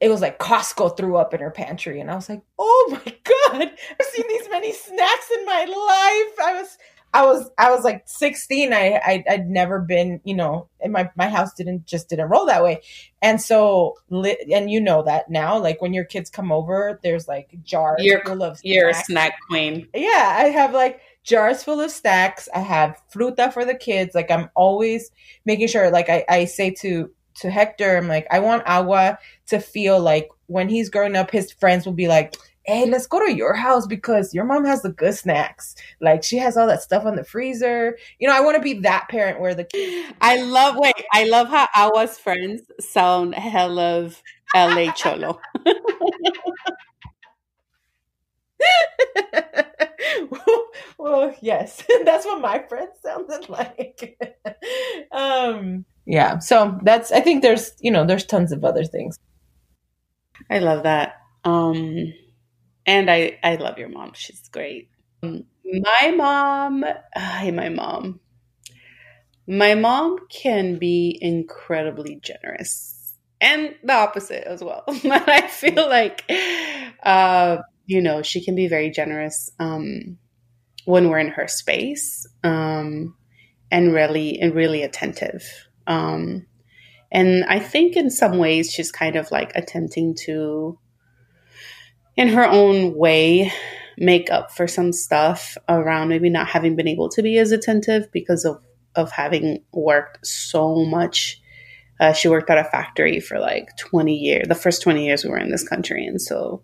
it 0.00 0.08
was 0.08 0.20
like 0.20 0.38
Costco 0.38 0.96
threw 0.96 1.16
up 1.16 1.32
in 1.32 1.40
her 1.40 1.50
pantry 1.50 2.00
and 2.00 2.10
I 2.10 2.16
was 2.16 2.28
like, 2.28 2.42
"Oh 2.58 2.88
my 2.90 3.16
god, 3.24 3.70
I've 4.00 4.06
seen 4.06 4.24
these 4.28 4.48
many 4.50 4.72
snacks 4.72 5.30
in 5.38 5.46
my 5.46 5.60
life." 5.60 6.44
I 6.44 6.52
was 6.60 6.76
I 7.14 7.24
was 7.24 7.50
I 7.56 7.70
was 7.70 7.84
like 7.84 8.02
16. 8.06 8.72
I, 8.72 9.00
I 9.06 9.24
would 9.36 9.46
never 9.46 9.80
been, 9.80 10.20
you 10.24 10.34
know, 10.34 10.68
and 10.80 10.92
my 10.92 11.08
my 11.16 11.28
house 11.28 11.54
didn't 11.54 11.86
just 11.86 12.08
didn't 12.08 12.28
roll 12.28 12.46
that 12.46 12.62
way. 12.62 12.82
And 13.22 13.40
so 13.40 13.94
and 14.10 14.70
you 14.70 14.80
know 14.80 15.02
that 15.04 15.30
now 15.30 15.58
like 15.58 15.80
when 15.80 15.94
your 15.94 16.04
kids 16.04 16.30
come 16.30 16.50
over, 16.50 16.98
there's 17.02 17.28
like 17.28 17.56
jars 17.62 18.02
you're, 18.02 18.24
full 18.24 18.42
of 18.42 18.60
You're 18.62 18.92
snacks. 18.92 19.08
a 19.08 19.12
snack 19.12 19.32
queen. 19.48 19.88
Yeah, 19.94 20.36
I 20.36 20.48
have 20.48 20.74
like 20.74 21.00
jars 21.26 21.62
full 21.64 21.80
of 21.80 21.90
snacks. 21.90 22.48
I 22.54 22.60
have 22.60 23.00
fruta 23.12 23.52
for 23.52 23.64
the 23.64 23.74
kids. 23.74 24.14
Like 24.14 24.30
I'm 24.30 24.48
always 24.54 25.10
making 25.44 25.68
sure 25.68 25.90
like 25.90 26.08
I, 26.08 26.24
I 26.28 26.44
say 26.46 26.70
to 26.82 27.10
to 27.40 27.50
Hector, 27.50 27.96
I'm 27.98 28.08
like, 28.08 28.26
I 28.30 28.38
want 28.38 28.62
Agua 28.66 29.18
to 29.48 29.60
feel 29.60 30.00
like 30.00 30.28
when 30.46 30.70
he's 30.70 30.88
growing 30.88 31.16
up, 31.16 31.30
his 31.30 31.52
friends 31.52 31.84
will 31.84 31.92
be 31.92 32.08
like, 32.08 32.36
Hey, 32.64 32.86
let's 32.90 33.06
go 33.06 33.24
to 33.24 33.32
your 33.32 33.54
house 33.54 33.86
because 33.86 34.34
your 34.34 34.44
mom 34.44 34.64
has 34.64 34.82
the 34.82 34.90
good 34.90 35.14
snacks. 35.14 35.76
Like 36.00 36.24
she 36.24 36.38
has 36.38 36.56
all 36.56 36.66
that 36.66 36.82
stuff 36.82 37.04
on 37.04 37.14
the 37.16 37.24
freezer. 37.24 37.96
You 38.18 38.28
know, 38.28 38.34
I 38.36 38.40
want 38.40 38.56
to 38.56 38.62
be 38.62 38.80
that 38.80 39.06
parent 39.08 39.40
where 39.40 39.54
the 39.54 39.66
I 40.20 40.42
love 40.42 40.76
wait, 40.76 40.94
I 41.12 41.24
love 41.24 41.48
how 41.48 41.68
Agua's 41.74 42.18
friends 42.18 42.62
sound 42.80 43.34
hell 43.34 43.78
of 43.78 44.22
LA 44.54 44.90
Cholo. 44.92 45.40
well, 50.98 51.34
yes, 51.40 51.82
that's 52.04 52.26
what 52.26 52.40
my 52.40 52.64
friend 52.68 52.88
sounded 53.02 53.48
like. 53.48 54.18
um, 55.12 55.84
yeah, 56.06 56.38
so 56.38 56.78
that's. 56.82 57.12
I 57.12 57.20
think 57.20 57.42
there's, 57.42 57.72
you 57.80 57.90
know, 57.90 58.06
there's 58.06 58.24
tons 58.24 58.52
of 58.52 58.64
other 58.64 58.84
things. 58.84 59.18
I 60.50 60.58
love 60.58 60.84
that. 60.84 61.16
Um, 61.44 62.12
and 62.86 63.10
I, 63.10 63.38
I 63.42 63.56
love 63.56 63.78
your 63.78 63.88
mom. 63.88 64.12
She's 64.14 64.48
great. 64.48 64.90
Um, 65.22 65.44
my 65.64 66.12
mom, 66.16 66.84
hi, 67.14 67.50
my 67.50 67.68
mom. 67.68 68.20
My 69.48 69.74
mom 69.74 70.18
can 70.28 70.78
be 70.78 71.16
incredibly 71.20 72.16
generous, 72.20 73.14
and 73.40 73.74
the 73.82 73.92
opposite 73.92 74.44
as 74.44 74.62
well. 74.62 74.84
I 74.88 75.46
feel 75.46 75.88
like, 75.88 76.24
uh, 77.02 77.58
you 77.86 78.02
know, 78.02 78.22
she 78.22 78.44
can 78.44 78.54
be 78.54 78.68
very 78.68 78.90
generous 78.90 79.50
um, 79.58 80.18
when 80.84 81.08
we're 81.08 81.18
in 81.18 81.28
her 81.28 81.48
space 81.48 82.26
um, 82.44 83.14
and 83.70 83.92
really 83.92 84.40
and 84.40 84.54
really 84.54 84.82
attentive. 84.82 85.42
Um, 85.86 86.46
and 87.12 87.44
I 87.44 87.60
think 87.60 87.96
in 87.96 88.10
some 88.10 88.38
ways 88.38 88.70
she's 88.70 88.90
kind 88.90 89.16
of 89.16 89.30
like 89.30 89.52
attempting 89.54 90.16
to, 90.26 90.78
in 92.16 92.28
her 92.28 92.44
own 92.44 92.96
way, 92.96 93.52
make 93.96 94.30
up 94.30 94.50
for 94.50 94.66
some 94.66 94.92
stuff 94.92 95.56
around 95.68 96.08
maybe 96.08 96.28
not 96.28 96.48
having 96.48 96.76
been 96.76 96.88
able 96.88 97.08
to 97.10 97.22
be 97.22 97.38
as 97.38 97.52
attentive 97.52 98.10
because 98.12 98.44
of 98.44 98.60
of 98.96 99.12
having 99.12 99.62
worked 99.72 100.26
so 100.26 100.84
much. 100.84 101.40
Uh, 102.00 102.12
she 102.12 102.28
worked 102.28 102.50
at 102.50 102.58
a 102.58 102.64
factory 102.64 103.20
for 103.20 103.38
like 103.38 103.68
20 103.76 104.14
years, 104.14 104.48
the 104.48 104.54
first 104.54 104.82
20 104.82 105.06
years 105.06 105.22
we 105.22 105.30
were 105.30 105.38
in 105.38 105.50
this 105.50 105.66
country. 105.66 106.06
And 106.06 106.20
so 106.20 106.62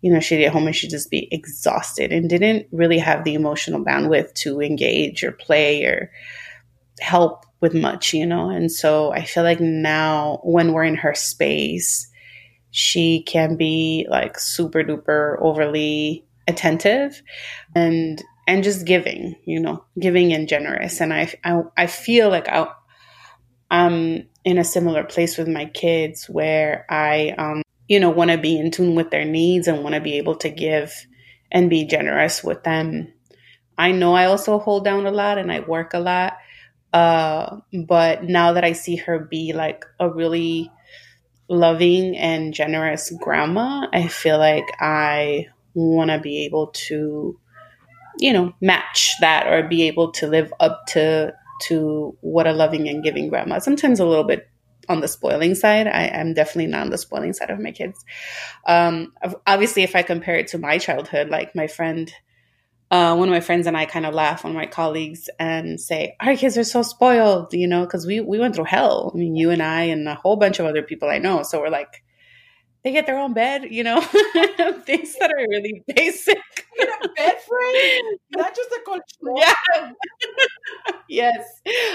you 0.00 0.12
know, 0.12 0.20
she'd 0.20 0.38
get 0.38 0.52
home 0.52 0.66
and 0.66 0.76
she'd 0.76 0.90
just 0.90 1.10
be 1.10 1.28
exhausted 1.32 2.12
and 2.12 2.30
didn't 2.30 2.66
really 2.70 2.98
have 2.98 3.24
the 3.24 3.34
emotional 3.34 3.84
bandwidth 3.84 4.32
to 4.34 4.60
engage 4.60 5.24
or 5.24 5.32
play 5.32 5.84
or 5.84 6.10
help 7.00 7.44
with 7.60 7.74
much, 7.74 8.14
you 8.14 8.26
know. 8.26 8.48
And 8.50 8.70
so 8.70 9.12
I 9.12 9.24
feel 9.24 9.42
like 9.42 9.60
now 9.60 10.40
when 10.44 10.72
we're 10.72 10.84
in 10.84 10.96
her 10.96 11.14
space, 11.14 12.08
she 12.70 13.22
can 13.22 13.56
be 13.56 14.06
like 14.08 14.38
super 14.38 14.84
duper 14.84 15.36
overly 15.40 16.24
attentive 16.46 17.22
and 17.74 18.22
and 18.46 18.64
just 18.64 18.86
giving, 18.86 19.36
you 19.44 19.60
know, 19.60 19.84
giving 19.98 20.32
and 20.32 20.48
generous. 20.48 21.00
And 21.00 21.12
I 21.12 21.32
I, 21.44 21.62
I 21.76 21.86
feel 21.86 22.28
like 22.30 22.48
I, 22.48 22.68
I'm 23.70 24.28
in 24.44 24.58
a 24.58 24.64
similar 24.64 25.04
place 25.04 25.36
with 25.36 25.48
my 25.48 25.66
kids 25.66 26.26
where 26.28 26.86
I 26.88 27.34
um 27.36 27.62
you 27.88 27.98
know, 28.00 28.10
want 28.10 28.30
to 28.30 28.38
be 28.38 28.58
in 28.58 28.70
tune 28.70 28.94
with 28.94 29.10
their 29.10 29.24
needs 29.24 29.66
and 29.66 29.82
want 29.82 29.94
to 29.94 30.00
be 30.00 30.18
able 30.18 30.36
to 30.36 30.50
give 30.50 30.94
and 31.50 31.70
be 31.70 31.86
generous 31.86 32.44
with 32.44 32.62
them. 32.62 33.12
I 33.78 33.92
know 33.92 34.14
I 34.14 34.26
also 34.26 34.58
hold 34.58 34.84
down 34.84 35.06
a 35.06 35.10
lot 35.10 35.38
and 35.38 35.50
I 35.50 35.60
work 35.60 35.94
a 35.94 36.00
lot, 36.00 36.38
Uh, 36.92 37.60
but 37.86 38.24
now 38.24 38.54
that 38.54 38.64
I 38.64 38.72
see 38.72 38.96
her 38.96 39.18
be 39.18 39.52
like 39.52 39.84
a 40.00 40.08
really 40.08 40.72
loving 41.48 42.16
and 42.16 42.54
generous 42.54 43.12
grandma, 43.20 43.86
I 43.92 44.08
feel 44.08 44.38
like 44.38 44.64
I 44.80 45.48
want 45.74 46.10
to 46.10 46.18
be 46.18 46.46
able 46.46 46.68
to, 46.88 47.38
you 48.18 48.32
know, 48.32 48.52
match 48.60 49.12
that 49.20 49.46
or 49.46 49.68
be 49.68 49.84
able 49.88 50.12
to 50.12 50.26
live 50.26 50.52
up 50.60 50.86
to 50.88 51.34
to 51.68 52.16
what 52.20 52.46
a 52.46 52.52
loving 52.52 52.88
and 52.88 53.04
giving 53.04 53.28
grandma. 53.28 53.58
Sometimes 53.58 54.00
a 54.00 54.06
little 54.06 54.24
bit 54.24 54.48
on 54.88 55.00
the 55.00 55.08
spoiling 55.08 55.54
side. 55.54 55.86
I 55.86 56.04
am 56.04 56.34
definitely 56.34 56.66
not 56.66 56.82
on 56.82 56.90
the 56.90 56.98
spoiling 56.98 57.32
side 57.32 57.50
of 57.50 57.60
my 57.60 57.72
kids. 57.72 58.04
Um, 58.66 59.12
obviously, 59.46 59.82
if 59.82 59.94
I 59.94 60.02
compare 60.02 60.36
it 60.36 60.48
to 60.48 60.58
my 60.58 60.78
childhood, 60.78 61.28
like 61.28 61.54
my 61.54 61.66
friend, 61.66 62.12
uh, 62.90 63.14
one 63.16 63.28
of 63.28 63.32
my 63.32 63.40
friends 63.40 63.66
and 63.66 63.76
I 63.76 63.84
kind 63.84 64.06
of 64.06 64.14
laugh, 64.14 64.44
one 64.44 64.52
of 64.52 64.56
my 64.56 64.66
colleagues, 64.66 65.28
and 65.38 65.80
say, 65.80 66.16
Our 66.20 66.36
kids 66.36 66.56
are 66.56 66.64
so 66.64 66.82
spoiled, 66.82 67.52
you 67.52 67.66
know, 67.66 67.84
because 67.84 68.06
we, 68.06 68.20
we 68.20 68.38
went 68.38 68.54
through 68.54 68.64
hell. 68.64 69.12
I 69.14 69.18
mean, 69.18 69.36
you 69.36 69.50
and 69.50 69.62
I 69.62 69.82
and 69.84 70.08
a 70.08 70.14
whole 70.14 70.36
bunch 70.36 70.58
of 70.58 70.66
other 70.66 70.82
people 70.82 71.08
I 71.08 71.18
know. 71.18 71.42
So 71.42 71.60
we're 71.60 71.68
like, 71.68 72.02
they 72.88 72.92
get 72.92 73.06
their 73.06 73.18
own 73.18 73.34
bed, 73.34 73.64
you 73.70 73.84
know, 73.84 74.00
things 74.86 75.14
that 75.18 75.30
are 75.30 75.46
really 75.50 75.82
basic. 75.94 76.38
a 76.80 77.08
bed 77.16 77.36
frame, 77.46 78.18
not 78.36 78.54
just 78.56 78.70
a 78.70 78.80
colchon. 78.88 79.36
Yeah. 79.36 79.90
yes, 81.08 81.44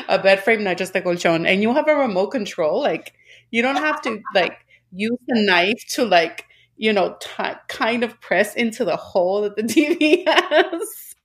a 0.08 0.20
bed 0.20 0.44
frame, 0.44 0.64
not 0.64 0.78
just 0.78 0.96
a 0.96 1.02
colchon, 1.02 1.48
and 1.48 1.62
you 1.62 1.74
have 1.74 1.88
a 1.88 1.96
remote 1.96 2.28
control. 2.28 2.82
Like 2.82 3.14
you 3.52 3.62
don't 3.62 3.78
have 3.78 4.02
to 4.04 4.22
like 4.34 4.66
use 4.92 5.18
the 5.28 5.42
knife 5.42 5.84
to 5.92 6.06
like 6.06 6.46
you 6.78 6.94
know 6.94 7.18
t- 7.20 7.44
kind 7.68 8.04
of 8.04 8.20
press 8.22 8.56
into 8.56 8.86
the 8.86 8.96
hole 8.96 9.42
that 9.42 9.56
the 9.56 9.64
TV 9.76 10.24
has. 10.28 11.16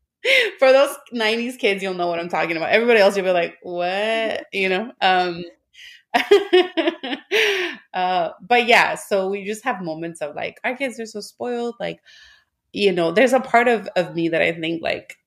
For 0.58 0.72
those 0.72 0.94
'90s 1.12 1.56
kids, 1.56 1.82
you'll 1.82 1.94
know 1.94 2.08
what 2.08 2.18
I'm 2.18 2.28
talking 2.28 2.56
about. 2.56 2.70
Everybody 2.70 3.00
else, 3.00 3.16
you'll 3.16 3.26
be 3.26 3.32
like, 3.32 3.56
"What?" 3.62 4.46
You 4.52 4.68
know. 4.68 4.92
Um, 5.00 5.44
uh, 7.94 8.30
but 8.40 8.66
yeah, 8.66 8.94
so 8.94 9.28
we 9.28 9.44
just 9.44 9.64
have 9.64 9.82
moments 9.82 10.20
of 10.20 10.34
like 10.34 10.60
our 10.64 10.76
kids 10.76 10.98
are 11.00 11.06
so 11.06 11.20
spoiled. 11.20 11.74
Like, 11.80 12.00
you 12.72 12.92
know, 12.92 13.12
there's 13.12 13.32
a 13.32 13.40
part 13.40 13.68
of 13.68 13.88
of 13.96 14.14
me 14.14 14.28
that 14.28 14.42
I 14.42 14.52
think 14.52 14.82
like, 14.82 15.18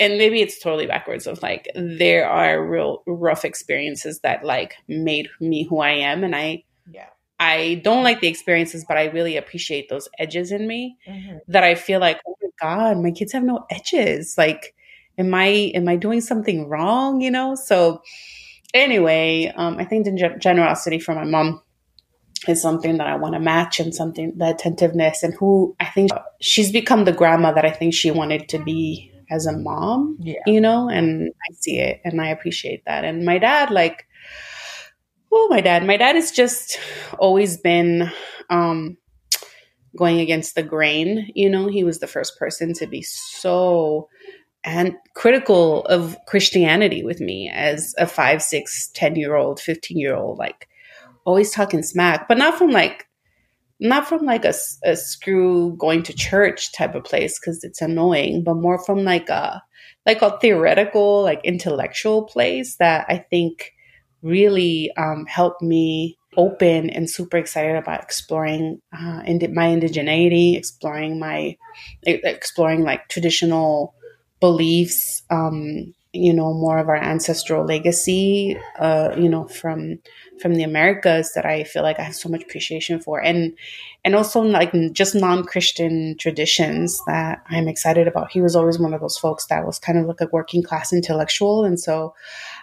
and 0.00 0.18
maybe 0.18 0.40
it's 0.40 0.58
totally 0.60 0.86
backwards. 0.86 1.26
Of 1.26 1.42
like, 1.42 1.68
there 1.74 2.28
are 2.28 2.64
real 2.64 3.02
rough 3.06 3.44
experiences 3.44 4.20
that 4.20 4.44
like 4.44 4.74
made 4.88 5.28
me 5.40 5.64
who 5.64 5.80
I 5.80 5.90
am, 5.90 6.24
and 6.24 6.34
I 6.34 6.64
yeah. 6.90 7.08
I 7.40 7.80
don't 7.82 8.04
like 8.04 8.20
the 8.20 8.28
experiences, 8.28 8.84
but 8.86 8.98
I 8.98 9.06
really 9.06 9.36
appreciate 9.36 9.88
those 9.88 10.08
edges 10.18 10.52
in 10.52 10.66
me 10.66 10.96
mm-hmm. 11.08 11.38
that 11.48 11.64
I 11.64 11.74
feel 11.74 11.98
like, 11.98 12.20
oh 12.26 12.36
my 12.40 12.48
God, 12.60 13.02
my 13.02 13.10
kids 13.10 13.32
have 13.32 13.42
no 13.42 13.66
edges. 13.68 14.36
Like, 14.38 14.74
am 15.18 15.34
I 15.34 15.46
am 15.74 15.88
I 15.88 15.96
doing 15.96 16.20
something 16.20 16.68
wrong? 16.68 17.20
You 17.20 17.30
know? 17.30 17.56
So 17.56 18.02
anyway, 18.74 19.52
um, 19.54 19.78
I 19.78 19.84
think 19.84 20.04
the 20.04 20.36
generosity 20.38 20.98
from 20.98 21.16
my 21.16 21.24
mom 21.24 21.62
is 22.48 22.60
something 22.60 22.98
that 22.98 23.06
I 23.06 23.16
want 23.16 23.34
to 23.34 23.40
match 23.40 23.78
and 23.78 23.94
something 23.94 24.32
the 24.36 24.50
attentiveness 24.50 25.22
and 25.22 25.34
who 25.34 25.76
I 25.78 25.86
think 25.86 26.10
she's 26.40 26.72
become 26.72 27.04
the 27.04 27.12
grandma 27.12 27.52
that 27.52 27.64
I 27.64 27.70
think 27.70 27.94
she 27.94 28.10
wanted 28.10 28.48
to 28.50 28.58
be 28.58 29.12
as 29.30 29.46
a 29.46 29.56
mom, 29.56 30.18
yeah. 30.20 30.40
you 30.46 30.60
know, 30.60 30.88
and 30.88 31.32
I 31.48 31.54
see 31.54 31.78
it 31.78 32.00
and 32.04 32.20
I 32.20 32.28
appreciate 32.28 32.84
that. 32.84 33.04
And 33.04 33.24
my 33.24 33.38
dad, 33.38 33.70
like, 33.70 34.06
oh, 35.32 35.48
my 35.48 35.60
dad, 35.60 35.86
my 35.86 35.96
dad 35.96 36.16
has 36.16 36.32
just 36.32 36.78
always 37.18 37.56
been, 37.56 38.10
um, 38.50 38.98
going 39.96 40.20
against 40.20 40.54
the 40.54 40.62
grain, 40.62 41.30
you 41.34 41.50
know, 41.50 41.68
he 41.68 41.84
was 41.84 41.98
the 41.98 42.06
first 42.06 42.38
person 42.38 42.72
to 42.74 42.86
be 42.86 43.02
so 43.02 44.08
and 44.64 44.94
critical 45.14 45.84
of 45.86 46.16
Christianity 46.26 47.02
with 47.02 47.20
me 47.20 47.50
as 47.52 47.94
a 47.98 48.06
five, 48.06 48.42
six, 48.42 48.88
10 48.94 49.16
year 49.16 49.34
old, 49.34 49.60
15 49.60 49.98
year 49.98 50.14
old, 50.14 50.38
like 50.38 50.68
always 51.24 51.50
talking 51.50 51.82
smack, 51.82 52.28
but 52.28 52.38
not 52.38 52.56
from 52.56 52.70
like, 52.70 53.06
not 53.80 54.06
from 54.06 54.24
like 54.24 54.44
a, 54.44 54.54
a 54.84 54.94
screw 54.94 55.74
going 55.76 56.04
to 56.04 56.12
church 56.12 56.72
type 56.72 56.94
of 56.94 57.04
place 57.04 57.38
because 57.38 57.64
it's 57.64 57.82
annoying, 57.82 58.44
but 58.44 58.54
more 58.54 58.82
from 58.84 59.04
like 59.04 59.28
a, 59.28 59.62
like 60.06 60.22
a 60.22 60.38
theoretical, 60.38 61.22
like 61.22 61.40
intellectual 61.44 62.24
place 62.24 62.76
that 62.76 63.06
I 63.08 63.18
think 63.18 63.72
really 64.22 64.92
um, 64.96 65.26
helped 65.26 65.62
me 65.62 66.16
open 66.36 66.88
and 66.90 67.10
super 67.10 67.36
excited 67.36 67.76
about 67.76 68.02
exploring 68.02 68.80
uh, 68.92 69.22
my 69.26 69.68
indigeneity, 69.68 70.56
exploring 70.56 71.18
my, 71.18 71.56
exploring 72.04 72.84
like 72.84 73.08
traditional 73.08 73.94
beliefs, 74.42 75.22
um, 75.30 75.94
you 76.12 76.34
know, 76.34 76.52
more 76.52 76.78
of 76.78 76.88
our 76.88 76.96
ancestral 76.96 77.64
legacy, 77.64 78.58
uh, 78.78 79.14
you 79.16 79.28
know, 79.30 79.46
from 79.48 79.98
from 80.42 80.54
the 80.54 80.64
Americas 80.64 81.32
that 81.34 81.46
I 81.46 81.64
feel 81.64 81.82
like 81.82 81.98
I 81.98 82.02
have 82.02 82.16
so 82.16 82.28
much 82.28 82.42
appreciation 82.42 83.00
for, 83.00 83.22
and 83.22 83.56
and 84.04 84.14
also 84.14 84.42
like 84.42 84.74
just 84.92 85.14
non 85.14 85.44
Christian 85.44 86.16
traditions 86.18 87.00
that 87.06 87.42
I'm 87.48 87.68
excited 87.68 88.08
about. 88.08 88.32
He 88.32 88.42
was 88.42 88.54
always 88.54 88.78
one 88.78 88.92
of 88.92 89.00
those 89.00 89.16
folks 89.16 89.46
that 89.46 89.64
was 89.64 89.78
kind 89.78 89.98
of 89.98 90.06
like 90.06 90.20
a 90.20 90.28
working 90.32 90.62
class 90.62 90.92
intellectual, 90.92 91.64
and 91.64 91.80
so 91.80 92.14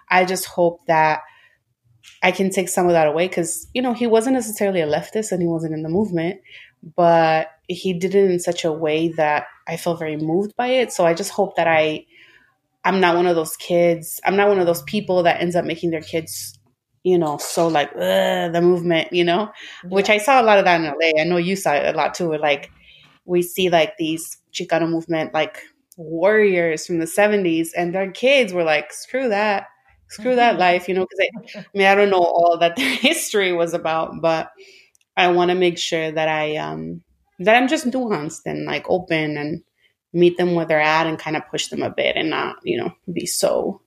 I 0.10 0.26
just 0.26 0.46
hope 0.46 0.86
that. 0.86 1.22
I 2.22 2.32
can 2.32 2.50
take 2.50 2.68
some 2.68 2.86
of 2.86 2.92
that 2.92 3.08
away 3.08 3.30
because, 3.30 3.68
you 3.74 3.82
know, 3.82 3.94
he 3.94 4.06
wasn't 4.06 4.34
necessarily 4.34 4.82
a 4.82 4.88
leftist 4.88 5.32
and 5.32 5.42
he 5.42 5.48
wasn't 5.48 5.74
in 5.74 5.84
the 5.84 5.90
movement, 5.90 6.42
but 6.96 7.50
he 7.68 7.94
did 7.94 8.16
it 8.16 8.30
in 8.30 8.40
such 8.40 8.66
a 8.66 8.72
way 8.72 9.10
that 9.10 9.48
I 9.68 9.78
feel 9.78 9.96
very 9.96 10.18
moved 10.18 10.56
by 10.56 10.68
it. 10.68 10.92
So 10.92 11.06
I 11.06 11.14
just 11.14 11.32
hope 11.32 11.56
that 11.56 11.68
I 11.68 12.06
I'm 12.86 13.02
not 13.02 13.16
one 13.16 13.28
of 13.28 13.36
those 13.36 13.58
kids. 13.58 14.20
I'm 14.26 14.36
not 14.36 14.48
one 14.48 14.60
of 14.60 14.66
those 14.66 14.84
people 14.84 15.24
that 15.24 15.42
ends 15.42 15.56
up 15.56 15.66
making 15.66 15.92
their 15.92 16.02
kids, 16.02 16.58
you 17.04 17.18
know, 17.18 17.38
so 17.38 17.68
like 17.68 17.94
the 17.94 18.60
movement, 18.62 19.12
you 19.12 19.24
know, 19.24 19.52
yeah. 19.84 19.90
which 19.90 20.10
I 20.10 20.18
saw 20.18 20.42
a 20.42 20.44
lot 20.44 20.60
of 20.60 20.66
that 20.66 20.80
in 20.80 20.88
LA. 20.88 21.22
I 21.22 21.26
know 21.26 21.38
you 21.38 21.56
saw 21.56 21.74
it 21.74 21.94
a 21.94 21.98
lot 21.98 22.14
too. 22.14 22.30
Where 22.30 22.40
like 22.40 22.72
we 23.26 23.42
see 23.42 23.70
like 23.70 23.98
these 23.98 24.38
Chicano 24.54 24.90
movement 24.90 25.34
like 25.34 25.62
warriors 25.98 26.88
from 26.88 27.00
the 27.00 27.06
70s, 27.06 27.70
and 27.76 27.94
their 27.94 28.12
kids 28.12 28.54
were 28.54 28.64
like, 28.64 28.94
screw 28.94 29.30
that, 29.30 29.68
screw 30.08 30.36
that 30.36 30.58
life, 30.60 30.88
you 30.88 30.96
know. 30.96 31.06
Because 31.06 31.28
I, 31.56 31.60
I 31.60 31.66
mean, 31.78 31.88
I 31.88 31.96
don't 31.96 32.10
know 32.10 32.24
all 32.24 32.58
that 32.60 32.78
their 32.78 32.96
history 32.96 33.52
was 33.52 33.74
about, 33.74 34.22
but 34.22 34.52
I 35.20 35.28
want 35.32 35.50
to 35.50 35.56
make 35.56 35.78
sure 35.78 36.12
that 36.12 36.30
I 36.30 36.56
um 36.56 37.04
that 37.40 37.56
I'm 37.56 37.68
just 37.68 37.86
nuanced 37.86 38.42
and 38.46 38.66
like 38.66 38.86
open 38.90 39.38
and 39.38 39.64
meet 40.14 40.38
them 40.38 40.56
where 40.56 40.66
they're 40.66 40.82
at 40.82 41.08
and 41.08 41.20
kind 41.20 41.36
of 41.36 41.44
push 41.52 41.68
them 41.68 41.84
a 41.84 41.90
bit 41.90 42.16
and 42.16 42.30
not, 42.30 42.56
you 42.64 42.78
know, 42.78 42.92
be 43.12 43.26
so 43.26 43.82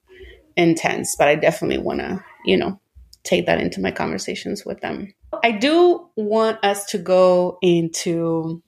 intense. 0.57 1.16
But 1.16 1.28
I 1.28 1.35
definitely 1.35 1.78
want 1.78 2.01
to, 2.01 2.22
you 2.45 2.57
know, 2.57 2.78
take 3.24 3.47
that 3.47 3.61
into 3.61 3.80
my 3.80 3.91
conversations 3.91 4.64
with 4.64 4.80
them. 4.80 5.12
I 5.43 5.53
do 5.53 6.09
want 6.16 6.62
us 6.62 6.85
to 6.87 6.99
go 6.99 7.59
into 7.62 8.62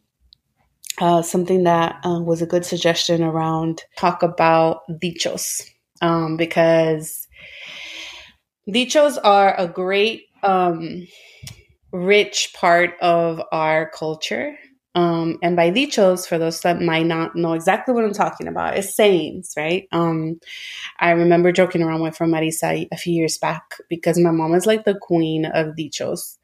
uh, 1.00 1.22
something 1.22 1.64
that 1.64 2.00
uh, 2.04 2.20
was 2.20 2.40
a 2.40 2.46
good 2.46 2.64
suggestion 2.64 3.22
around 3.22 3.82
talk 3.96 4.22
about 4.22 4.82
dichos 4.88 5.62
um, 6.00 6.36
because 6.36 7.28
dichos 8.68 9.18
are 9.22 9.58
a 9.58 9.66
great 9.66 10.26
um, 10.42 11.06
rich 11.94 12.52
part 12.54 12.98
of 13.00 13.40
our 13.52 13.88
culture. 13.88 14.58
Um, 14.96 15.38
and 15.42 15.56
by 15.56 15.70
dichos, 15.70 16.26
for 16.26 16.38
those 16.38 16.60
that 16.60 16.80
might 16.80 17.06
not 17.06 17.34
know 17.34 17.52
exactly 17.52 17.94
what 17.94 18.04
I'm 18.04 18.12
talking 18.12 18.48
about, 18.48 18.76
is 18.76 18.94
sayings, 18.94 19.54
right? 19.56 19.88
Um, 19.92 20.40
I 20.98 21.10
remember 21.10 21.52
joking 21.52 21.82
around 21.82 22.02
with 22.02 22.16
from 22.16 22.32
Marisa 22.32 22.86
a 22.92 22.96
few 22.96 23.14
years 23.14 23.38
back 23.38 23.78
because 23.88 24.18
my 24.18 24.30
mom 24.30 24.54
is 24.54 24.66
like 24.66 24.84
the 24.84 24.98
queen 25.00 25.46
of 25.46 25.74
dichos. 25.76 26.36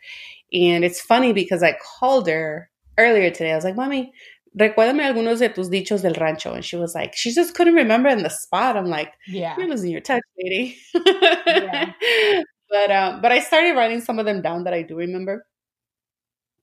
And 0.53 0.85
it's 0.85 1.01
funny 1.01 1.33
because 1.33 1.63
I 1.63 1.77
called 1.99 2.29
her 2.29 2.71
earlier 2.99 3.31
today. 3.31 3.53
I 3.53 3.57
was 3.57 3.65
like, 3.65 3.77
Mommy, 3.77 4.13
recuérdame 4.59 5.03
algunos 5.03 5.39
de 5.39 5.49
tus 5.49 5.69
dichos 5.69 6.03
del 6.03 6.15
rancho. 6.15 6.53
And 6.55 6.65
she 6.65 6.77
was 6.77 6.95
like, 6.95 7.17
she 7.17 7.33
just 7.33 7.55
couldn't 7.55 7.75
remember 7.75 8.09
in 8.09 8.23
the 8.23 8.31
spot. 8.31 8.77
I'm 8.77 8.87
like, 8.87 9.13
yeah, 9.29 9.57
you're 9.59 9.69
losing 9.69 9.91
your 9.91 10.01
touch, 10.01 10.23
lady. 10.41 10.77
yeah. 10.95 11.93
But 12.71 12.91
um, 12.91 13.21
but 13.21 13.33
I 13.33 13.41
started 13.41 13.77
writing 13.77 14.01
some 14.01 14.19
of 14.19 14.27
them 14.27 14.43
down 14.43 14.65
that 14.65 14.75
I 14.75 14.83
do 14.83 14.97
remember. 14.97 15.47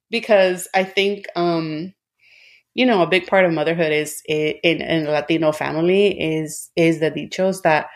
Because 0.10 0.68
I 0.74 0.84
think 0.86 1.26
um, 1.36 1.94
you 2.76 2.86
know 2.86 3.02
a 3.04 3.08
big 3.08 3.28
part 3.28 3.46
of 3.46 3.54
motherhood 3.54 3.92
is 3.94 4.22
in, 4.30 4.56
in 4.64 5.08
a 5.08 5.12
Latino 5.12 5.52
family 5.52 6.20
is 6.20 6.72
is 6.76 7.00
the 7.02 7.12
dichos 7.12 7.64
that 7.64 7.88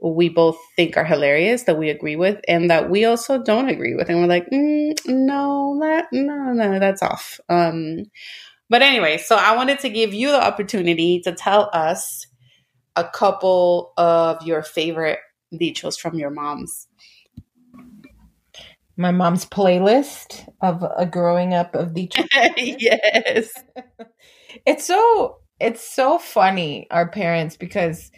we 0.00 0.28
both 0.28 0.58
think 0.76 0.96
are 0.96 1.04
hilarious 1.04 1.64
that 1.64 1.78
we 1.78 1.90
agree 1.90 2.16
with 2.16 2.40
and 2.48 2.70
that 2.70 2.90
we 2.90 3.04
also 3.06 3.42
don't 3.42 3.68
agree 3.70 3.94
with. 3.94 4.10
And 4.10 4.20
we're 4.20 4.26
like 4.28 4.48
mm, 4.50 4.94
no 5.08 5.78
that 5.82 6.06
no 6.12 6.52
no 6.54 6.78
that's 6.80 7.02
off. 7.02 7.40
Um 7.48 8.04
but 8.70 8.82
anyway 8.82 9.18
so 9.18 9.36
i 9.36 9.54
wanted 9.56 9.78
to 9.80 9.88
give 9.90 10.14
you 10.14 10.30
the 10.30 10.42
opportunity 10.44 11.20
to 11.20 11.32
tell 11.32 11.70
us 11.72 12.26
a 12.96 13.04
couple 13.04 13.92
of 13.98 14.42
your 14.46 14.62
favorite 14.62 15.18
dichos 15.54 15.98
from 15.98 16.18
your 16.18 16.30
moms 16.30 16.88
my 18.96 19.10
mom's 19.10 19.44
playlist 19.44 20.48
of 20.62 20.84
a 20.96 21.06
growing 21.06 21.54
up 21.54 21.74
of 21.74 21.94
the 21.94 22.10
yes. 22.56 23.52
It's 24.66 24.84
so 24.84 25.38
it's 25.60 25.82
so 25.82 26.18
funny 26.18 26.86
our 26.90 27.08
parents 27.08 27.56
because 27.56 28.10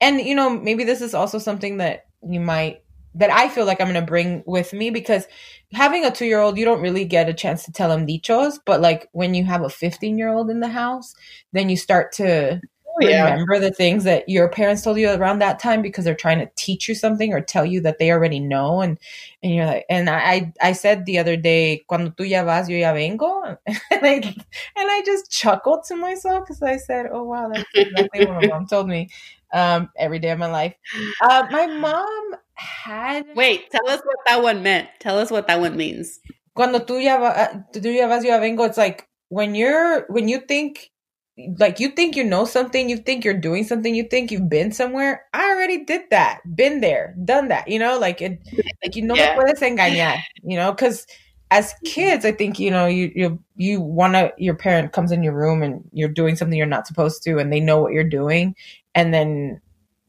and 0.00 0.20
you 0.20 0.34
know 0.34 0.50
maybe 0.50 0.84
this 0.84 1.00
is 1.02 1.14
also 1.14 1.38
something 1.38 1.78
that 1.78 2.06
you 2.28 2.40
might 2.40 2.82
that 3.14 3.30
I 3.30 3.48
feel 3.48 3.66
like 3.66 3.80
I'm 3.80 3.88
going 3.88 4.00
to 4.00 4.06
bring 4.06 4.42
with 4.46 4.72
me 4.72 4.90
because 4.90 5.26
having 5.72 6.04
a 6.04 6.10
2-year-old 6.10 6.56
you 6.58 6.64
don't 6.64 6.80
really 6.82 7.04
get 7.04 7.28
a 7.28 7.34
chance 7.34 7.64
to 7.64 7.72
tell 7.72 7.90
them 7.90 8.06
dichos, 8.06 8.58
but 8.64 8.80
like 8.80 9.08
when 9.12 9.34
you 9.34 9.44
have 9.44 9.62
a 9.62 9.68
15-year-old 9.68 10.50
in 10.50 10.60
the 10.60 10.68
house, 10.68 11.14
then 11.52 11.68
you 11.68 11.76
start 11.76 12.12
to 12.12 12.60
yeah. 13.00 13.30
remember 13.30 13.58
the 13.58 13.70
things 13.70 14.04
that 14.04 14.28
your 14.28 14.48
parents 14.48 14.82
told 14.82 14.98
you 14.98 15.10
around 15.10 15.38
that 15.38 15.58
time 15.58 15.82
because 15.82 16.04
they're 16.04 16.14
trying 16.14 16.38
to 16.38 16.50
teach 16.56 16.88
you 16.88 16.94
something 16.94 17.32
or 17.32 17.40
tell 17.40 17.64
you 17.64 17.80
that 17.80 17.98
they 17.98 18.10
already 18.10 18.40
know 18.40 18.80
and 18.80 18.98
and 19.42 19.54
you're 19.54 19.66
like 19.66 19.84
and 19.88 20.10
I 20.10 20.52
I 20.60 20.72
said 20.72 21.06
the 21.06 21.18
other 21.18 21.36
day 21.36 21.84
cuando 21.88 22.10
tú 22.10 22.28
ya 22.28 22.44
vas 22.44 22.68
yo 22.68 22.76
ya 22.76 22.92
vengo 22.92 23.56
and 23.66 24.06
I 24.06 24.14
and 24.14 24.90
I 24.90 25.02
just 25.04 25.30
chuckled 25.30 25.84
to 25.88 25.96
myself 25.96 26.44
because 26.44 26.62
I 26.62 26.76
said 26.76 27.06
oh 27.12 27.24
wow 27.24 27.48
that's 27.52 27.64
exactly 27.74 28.26
what 28.26 28.42
my 28.42 28.46
mom 28.48 28.66
told 28.66 28.88
me 28.88 29.08
um 29.52 29.90
every 29.96 30.18
day 30.18 30.30
of 30.30 30.38
my 30.38 30.50
life 30.50 30.74
uh 31.22 31.46
my 31.50 31.66
mom 31.66 32.34
had 32.54 33.26
Wait, 33.34 33.70
tell 33.70 33.88
us 33.88 34.00
what 34.04 34.16
that 34.26 34.42
one 34.42 34.62
meant. 34.62 34.88
Tell 35.00 35.18
us 35.18 35.30
what 35.30 35.48
that 35.48 35.58
one 35.58 35.76
means. 35.76 36.20
cuando 36.54 36.80
tú 36.80 37.02
ya, 37.02 37.18
va, 37.18 37.66
tú 37.72 37.92
ya 37.92 38.06
vas 38.08 38.24
yo 38.24 38.30
ya 38.30 38.38
vengo 38.38 38.64
it's 38.64 38.76
like 38.76 39.08
when 39.28 39.54
you're 39.54 40.04
when 40.08 40.28
you 40.28 40.38
think 40.38 40.90
like 41.58 41.80
you 41.80 41.88
think 41.88 42.14
you 42.16 42.24
know 42.24 42.44
something, 42.44 42.90
you 42.90 42.98
think 42.98 43.24
you're 43.24 43.34
doing 43.38 43.64
something, 43.64 43.94
you 43.94 44.04
think 44.04 44.30
you've 44.30 44.48
been 44.50 44.70
somewhere. 44.72 45.24
I 45.32 45.50
already 45.50 45.84
did 45.84 46.02
that, 46.10 46.40
been 46.54 46.80
there, 46.80 47.14
done 47.24 47.48
that. 47.48 47.68
You 47.68 47.78
know, 47.78 47.98
like 47.98 48.20
it, 48.20 48.38
like 48.82 48.96
you 48.96 49.02
know, 49.02 49.14
Yeah. 49.14 49.36
puedes 49.36 49.60
engañar. 49.60 50.18
You 50.42 50.56
know, 50.56 50.72
because 50.72 51.06
as 51.50 51.74
kids, 51.84 52.24
I 52.24 52.32
think 52.32 52.58
you 52.58 52.70
know 52.70 52.86
you 52.86 53.10
you 53.14 53.42
you 53.56 53.80
want 53.80 54.14
to. 54.14 54.32
Your 54.36 54.54
parent 54.54 54.92
comes 54.92 55.10
in 55.12 55.22
your 55.22 55.34
room 55.34 55.62
and 55.62 55.82
you're 55.92 56.08
doing 56.08 56.36
something 56.36 56.56
you're 56.56 56.66
not 56.66 56.86
supposed 56.86 57.22
to, 57.24 57.38
and 57.38 57.52
they 57.52 57.60
know 57.60 57.80
what 57.80 57.92
you're 57.92 58.04
doing, 58.04 58.54
and 58.94 59.12
then 59.14 59.60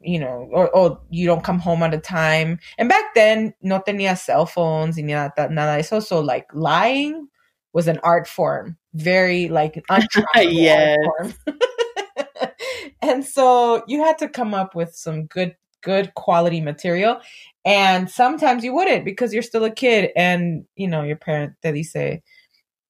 you 0.05 0.19
know, 0.19 0.49
or, 0.51 0.69
or 0.75 0.99
you 1.11 1.25
don't 1.25 1.45
come 1.45 1.59
home 1.59 1.81
at 1.81 1.93
a 1.93 1.97
time. 1.97 2.59
And 2.77 2.89
back 2.89 3.15
then, 3.15 3.53
no 3.61 3.79
tenía 3.79 4.17
cell 4.17 4.45
phones 4.45 4.97
y 4.97 5.03
nada, 5.03 5.47
nada 5.49 5.79
eso. 5.79 6.01
So 6.01 6.19
like 6.19 6.47
lying 6.53 7.29
was 7.73 7.87
an 7.87 7.99
art 8.03 8.27
form, 8.27 8.77
very 8.93 9.49
like 9.49 9.83
Yes. 10.35 10.97
art 11.05 11.33
form. 11.33 11.33
and 13.01 13.25
so 13.25 13.83
you 13.87 14.03
had 14.03 14.17
to 14.19 14.29
come 14.29 14.53
up 14.53 14.75
with 14.75 14.95
some 14.95 15.25
good, 15.25 15.55
good 15.81 16.13
quality 16.13 16.61
material. 16.61 17.19
And 17.65 18.09
sometimes 18.09 18.63
you 18.63 18.73
wouldn't 18.73 19.05
because 19.05 19.33
you're 19.33 19.43
still 19.43 19.65
a 19.65 19.71
kid 19.71 20.11
and, 20.15 20.65
you 20.75 20.87
know, 20.87 21.03
your 21.03 21.17
parent 21.17 21.53
te 21.61 21.71
dice, 21.71 22.21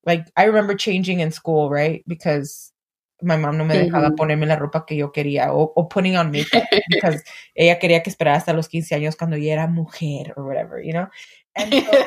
like, 0.05 0.27
I 0.35 0.43
remember 0.45 0.75
changing 0.75 1.21
in 1.21 1.31
school, 1.31 1.69
right? 1.69 2.03
Because 2.07 2.73
my 3.21 3.37
mom 3.37 3.57
no 3.57 3.63
me 3.63 3.75
dejaba 3.75 4.09
Ujú. 4.09 4.17
ponerme 4.17 4.45
la 4.45 4.57
ropa 4.57 4.85
que 4.85 4.97
yo 4.97 5.11
quería 5.11 5.53
o, 5.53 5.71
o 5.75 5.87
putting 5.87 6.17
on 6.17 6.31
makeup 6.31 6.63
because 6.89 7.23
ella 7.55 7.79
quería 7.79 8.03
que 8.03 8.09
esperara 8.09 8.35
hasta 8.35 8.51
los 8.53 8.67
15 8.67 8.95
años 8.95 9.15
cuando 9.15 9.37
ya 9.37 9.53
era 9.53 9.67
mujer 9.67 10.33
or 10.35 10.45
whatever, 10.45 10.81
you 10.83 10.91
know? 10.91 11.07
And 11.55 11.75
so, 11.85 12.05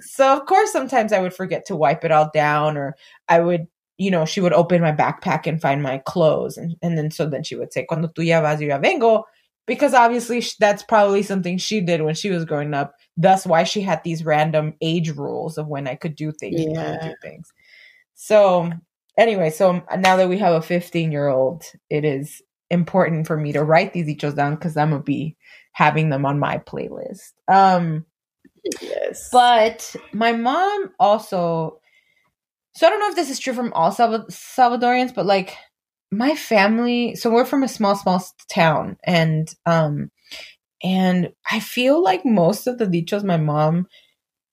so 0.00 0.32
of 0.36 0.46
course 0.46 0.72
sometimes 0.72 1.12
I 1.12 1.20
would 1.20 1.34
forget 1.34 1.66
to 1.66 1.76
wipe 1.76 2.04
it 2.04 2.12
all 2.12 2.30
down 2.32 2.76
or 2.76 2.96
I 3.28 3.40
would 3.40 3.66
you 3.98 4.10
know 4.10 4.24
she 4.24 4.40
would 4.40 4.52
open 4.54 4.80
my 4.80 4.92
backpack 4.92 5.46
and 5.46 5.60
find 5.60 5.82
my 5.82 5.98
clothes 6.06 6.56
and, 6.56 6.76
and 6.82 6.96
then 6.96 7.10
so 7.10 7.26
then 7.28 7.42
she 7.44 7.56
would 7.56 7.72
say 7.72 7.84
cuando 7.88 8.08
tú 8.08 8.24
ya 8.26 8.40
vas 8.40 8.60
yo 8.60 8.68
ya 8.68 8.78
vengo 8.78 9.24
because 9.66 9.94
obviously 9.94 10.42
that's 10.58 10.82
probably 10.82 11.22
something 11.22 11.58
she 11.58 11.80
did 11.80 12.02
when 12.02 12.14
she 12.14 12.30
was 12.30 12.44
growing 12.44 12.74
up. 12.74 12.94
Thus 13.16 13.46
why 13.46 13.64
she 13.64 13.82
had 13.82 14.02
these 14.02 14.24
random 14.24 14.74
age 14.80 15.10
rules 15.10 15.58
of 15.58 15.68
when 15.68 15.86
I 15.86 15.94
could 15.94 16.16
do 16.16 16.32
things 16.32 16.58
and 16.58 16.74
Yeah. 16.74 16.98
do 17.00 17.14
things. 17.22 17.52
So 18.14 18.70
anyway 19.18 19.50
so 19.50 19.82
now 19.98 20.16
that 20.16 20.28
we 20.28 20.38
have 20.38 20.54
a 20.54 20.62
15 20.62 21.12
year 21.12 21.28
old 21.28 21.64
it 21.90 22.04
is 22.04 22.42
important 22.70 23.26
for 23.26 23.36
me 23.36 23.52
to 23.52 23.62
write 23.64 23.92
these 23.92 24.06
dichos 24.06 24.34
down 24.34 24.54
because 24.54 24.76
I'm 24.76 24.90
gonna 24.90 25.02
be 25.02 25.36
having 25.72 26.08
them 26.08 26.24
on 26.26 26.38
my 26.38 26.58
playlist. 26.58 27.32
Um 27.48 28.06
yes. 28.80 29.28
but 29.32 29.94
my 30.12 30.32
mom 30.32 30.90
also, 30.98 31.80
so 32.74 32.86
I 32.86 32.90
don't 32.90 33.00
know 33.00 33.08
if 33.08 33.16
this 33.16 33.30
is 33.30 33.38
true 33.38 33.54
from 33.54 33.72
all 33.72 33.92
Salva- 33.92 34.26
Salvadorians, 34.30 35.14
but 35.14 35.26
like 35.26 35.56
my 36.10 36.34
family, 36.34 37.14
so 37.14 37.30
we're 37.30 37.44
from 37.44 37.62
a 37.62 37.68
small, 37.68 37.96
small 37.96 38.24
town, 38.52 38.96
and 39.04 39.48
um, 39.66 40.10
and 40.82 41.30
I 41.50 41.60
feel 41.60 42.02
like 42.02 42.24
most 42.24 42.66
of 42.66 42.78
the 42.78 42.86
dichos 42.86 43.22
my 43.22 43.36
mom 43.36 43.86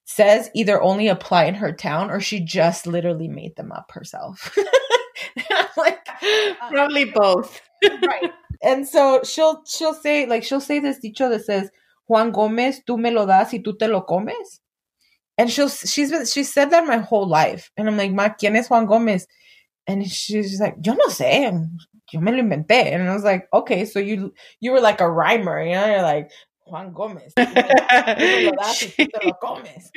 says 0.06 0.50
either 0.56 0.82
only 0.82 1.08
apply 1.08 1.46
in 1.46 1.56
her 1.56 1.74
town 1.74 2.10
or 2.10 2.20
she 2.20 2.40
just 2.40 2.88
literally 2.88 3.28
made 3.28 3.56
them 3.56 3.72
up 3.72 3.92
herself. 3.92 4.58
Like, 5.78 6.06
Probably 6.70 7.06
both. 7.06 7.62
right. 7.84 8.32
And 8.64 8.88
so 8.88 9.22
she'll 9.24 9.64
she'll 9.66 9.94
say 9.94 10.26
like 10.26 10.44
she'll 10.44 10.60
say 10.60 10.80
this 10.80 11.00
dicho 11.00 11.30
that 11.30 11.46
says 11.46 11.70
Juan 12.08 12.32
Gomez, 12.32 12.82
tú 12.86 12.98
me 12.98 13.12
lo 13.12 13.26
das 13.26 13.54
y 13.54 13.60
tú 13.60 13.78
te 13.78 13.88
lo 13.88 14.02
comes. 14.02 14.62
And 15.38 15.52
she'll 15.52 15.70
she's 15.70 16.10
been 16.10 16.26
she 16.26 16.44
said 16.44 16.72
that 16.72 16.86
my 16.86 16.98
whole 16.98 17.28
life. 17.28 17.72
And 17.78 17.88
I'm 17.88 17.98
like, 17.98 18.12
Ma, 18.12 18.30
¿quién 18.30 18.56
es 18.56 18.68
Juan 18.68 18.86
Gomez? 18.86 19.28
And 19.86 20.10
she's 20.10 20.60
like, 20.60 20.76
yo 20.82 20.94
no 20.94 21.08
sé. 21.08 21.70
Yo 22.12 22.20
me 22.20 22.32
lo 22.32 22.42
inventé. 22.42 22.94
And 22.94 23.08
I 23.08 23.14
was 23.14 23.24
like, 23.24 23.48
okay, 23.54 23.86
so 23.86 24.00
you 24.00 24.34
you 24.60 24.72
were 24.72 24.82
like 24.82 25.02
a 25.02 25.10
rhymer, 25.10 25.62
you 25.62 25.74
know? 25.74 25.86
You're 25.86 26.02
like, 26.02 26.32
Juan 26.66 26.94
Gomez. 26.94 27.34
tú 27.36 27.46
me 28.18 28.46
lo 28.46 28.52
das 28.58 28.82
y 28.82 29.06
tú 29.06 29.08
te 29.12 29.28
lo 29.28 29.34
comes. 29.34 29.92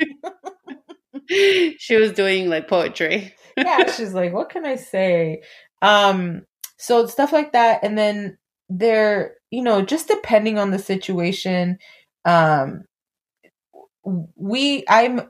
she 1.79 1.95
was 1.97 2.11
doing 2.13 2.49
like 2.49 2.67
poetry. 2.67 3.33
yeah, 3.57 3.91
she's 3.91 4.13
like, 4.13 4.33
what 4.33 4.49
can 4.49 4.65
I 4.65 4.75
say? 4.75 5.41
Um, 5.81 6.43
so 6.77 7.05
stuff 7.07 7.31
like 7.31 7.51
that, 7.53 7.79
and 7.83 7.97
then 7.97 8.37
they're, 8.69 9.35
you 9.49 9.61
know, 9.61 9.81
just 9.81 10.07
depending 10.07 10.57
on 10.57 10.71
the 10.71 10.79
situation. 10.79 11.77
Um, 12.25 12.85
we, 14.35 14.83
I'm, 14.89 15.21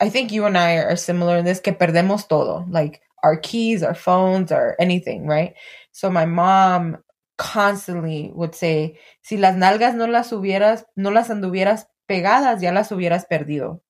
I 0.00 0.08
think 0.08 0.32
you 0.32 0.44
and 0.46 0.56
I 0.58 0.74
are 0.76 0.96
similar 0.96 1.36
in 1.38 1.44
this. 1.44 1.60
Que 1.60 1.72
perdemos 1.72 2.28
todo, 2.28 2.66
like 2.70 3.00
our 3.22 3.36
keys, 3.36 3.82
our 3.82 3.94
phones, 3.94 4.52
or 4.52 4.76
anything, 4.80 5.26
right? 5.26 5.54
So 5.92 6.10
my 6.10 6.26
mom 6.26 6.98
constantly 7.38 8.30
would 8.34 8.54
say, 8.54 8.98
si 9.22 9.36
las 9.36 9.54
nalgas 9.56 9.94
no 9.94 10.06
las 10.06 10.30
hubieras, 10.30 10.84
no 10.96 11.10
las 11.10 11.28
anduvieras 11.30 11.84
pegadas, 12.08 12.60
ya 12.62 12.70
las 12.70 12.90
hubieras 12.90 13.24
perdido. 13.30 13.80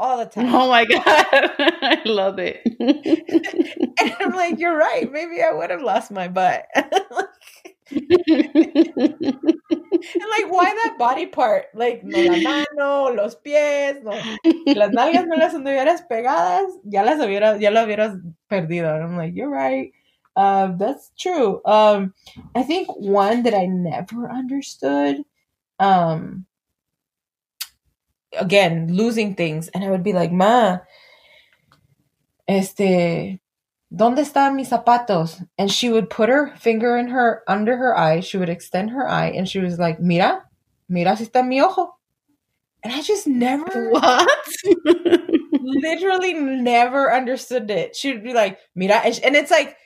All 0.00 0.18
the 0.18 0.26
time. 0.26 0.54
Oh 0.54 0.68
my 0.68 0.84
god. 0.84 1.04
I 1.06 2.02
love 2.04 2.38
it. 2.38 2.60
And 4.00 4.14
I'm 4.20 4.30
like, 4.32 4.58
you're 4.60 4.76
right. 4.76 5.10
Maybe 5.10 5.42
I 5.42 5.52
would 5.52 5.70
have 5.70 5.82
lost 5.82 6.12
my 6.12 6.28
butt. 6.28 6.66
and 7.90 8.04
like, 9.32 10.50
why 10.50 10.72
that 10.84 10.96
body 10.98 11.26
part? 11.26 11.66
Like, 11.74 12.04
no 12.04 12.18
la 12.18 12.38
mano, 12.38 13.14
los 13.14 13.36
pies, 13.36 14.02
no. 14.02 14.12
Las 14.66 14.90
nalgas 14.90 15.26
no 15.26 15.36
las 15.36 15.54
hubieras 15.54 16.02
pegadas, 16.08 16.70
ya 16.84 17.02
las 17.02 17.18
hubieras, 17.18 17.60
ya 17.60 17.70
lo 17.70 17.84
hubieras 17.84 18.20
perdido. 18.50 18.94
And 18.94 19.04
I'm 19.04 19.16
like, 19.16 19.34
you're 19.34 19.50
right. 19.50 19.92
Um, 20.36 20.78
that's 20.78 21.10
true. 21.18 21.60
Um, 21.64 22.14
I 22.54 22.62
think 22.62 22.88
one 22.96 23.42
that 23.44 23.54
I 23.54 23.66
never 23.66 24.30
understood, 24.30 25.24
um, 25.80 26.46
again, 28.38 28.94
losing 28.94 29.34
things. 29.34 29.68
And 29.68 29.82
I 29.82 29.90
would 29.90 30.04
be 30.04 30.12
like, 30.12 30.30
Ma, 30.30 30.78
este, 32.46 33.40
¿dónde 33.90 34.20
están 34.20 34.54
mis 34.54 34.70
zapatos? 34.70 35.44
And 35.58 35.70
she 35.70 35.90
would 35.90 36.10
put 36.10 36.28
her 36.28 36.54
finger 36.56 36.96
in 36.96 37.08
her, 37.08 37.42
under 37.48 37.76
her 37.76 37.96
eye. 37.96 38.20
She 38.20 38.36
would 38.36 38.48
extend 38.48 38.90
her 38.90 39.08
eye 39.08 39.30
and 39.30 39.48
she 39.48 39.58
was 39.58 39.78
like, 39.78 40.00
mira, 40.00 40.44
mira 40.88 41.16
si 41.16 41.26
está 41.26 41.46
mi 41.46 41.60
ojo. 41.60 41.94
And 42.82 42.92
I 42.92 43.02
just 43.02 43.26
never, 43.26 43.90
what? 43.90 44.28
literally 45.60 46.34
never 46.34 47.12
understood 47.12 47.70
it. 47.70 47.96
She 47.96 48.12
would 48.12 48.22
be 48.22 48.32
like, 48.32 48.58
mira, 48.74 48.96
and, 48.96 49.36
it's 49.36 49.50
like, 49.50 49.76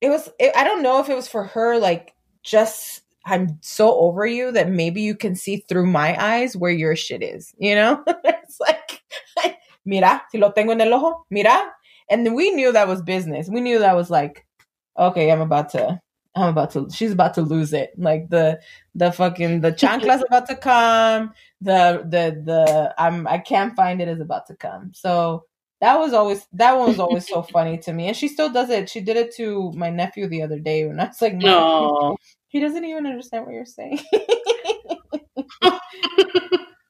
it 0.00 0.08
was, 0.08 0.28
it, 0.38 0.52
I 0.56 0.64
don't 0.64 0.82
know 0.82 1.00
if 1.00 1.08
it 1.08 1.16
was 1.16 1.28
for 1.28 1.44
her, 1.44 1.78
like, 1.78 2.14
just, 2.42 3.02
I'm 3.24 3.58
so 3.60 3.98
over 3.98 4.26
you 4.26 4.52
that 4.52 4.68
maybe 4.68 5.00
you 5.00 5.14
can 5.14 5.34
see 5.34 5.58
through 5.68 5.86
my 5.86 6.16
eyes 6.22 6.56
where 6.56 6.72
your 6.72 6.96
shit 6.96 7.22
is, 7.22 7.54
you 7.58 7.74
know? 7.74 8.02
it's 8.24 8.60
like, 8.60 9.02
mira, 9.84 10.22
si 10.30 10.38
lo 10.38 10.52
tengo 10.52 10.72
en 10.72 10.80
el 10.80 10.94
ojo, 10.94 11.24
mira. 11.30 11.72
And 12.10 12.34
we 12.34 12.50
knew 12.50 12.72
that 12.72 12.88
was 12.88 13.02
business. 13.02 13.48
We 13.48 13.60
knew 13.60 13.78
that 13.78 13.96
was 13.96 14.10
like, 14.10 14.46
okay, 14.98 15.30
I'm 15.30 15.40
about 15.40 15.70
to, 15.70 16.00
I'm 16.34 16.48
about 16.48 16.70
to, 16.72 16.88
she's 16.90 17.12
about 17.12 17.34
to 17.34 17.42
lose 17.42 17.72
it. 17.72 17.92
Like 17.96 18.28
the, 18.30 18.60
the 18.94 19.12
fucking, 19.12 19.60
the 19.60 19.72
chancla's 19.72 20.22
about 20.28 20.48
to 20.48 20.56
come. 20.56 21.32
The, 21.60 22.02
the, 22.04 22.42
the, 22.44 22.94
I'm, 22.98 23.26
I 23.26 23.38
can't 23.38 23.76
find 23.76 24.00
it 24.02 24.08
is 24.08 24.20
about 24.20 24.46
to 24.48 24.56
come. 24.56 24.92
So 24.94 25.44
that 25.80 25.98
was 25.98 26.12
always, 26.12 26.46
that 26.52 26.76
one 26.76 26.88
was 26.88 27.00
always 27.00 27.26
so 27.26 27.42
funny 27.52 27.78
to 27.78 27.92
me. 27.92 28.08
And 28.08 28.16
she 28.16 28.28
still 28.28 28.50
does 28.50 28.70
it. 28.70 28.88
She 28.88 29.00
did 29.00 29.16
it 29.16 29.34
to 29.36 29.72
my 29.72 29.90
nephew 29.90 30.26
the 30.28 30.42
other 30.42 30.58
day 30.58 30.82
and 30.82 31.00
I 31.00 31.06
was 31.06 31.22
like, 31.22 31.34
No. 31.34 32.16
he 32.48 32.60
doesn't 32.60 32.84
even 32.84 33.06
understand 33.06 33.46
what 33.46 33.54
you're 33.54 33.64
saying. 33.64 34.00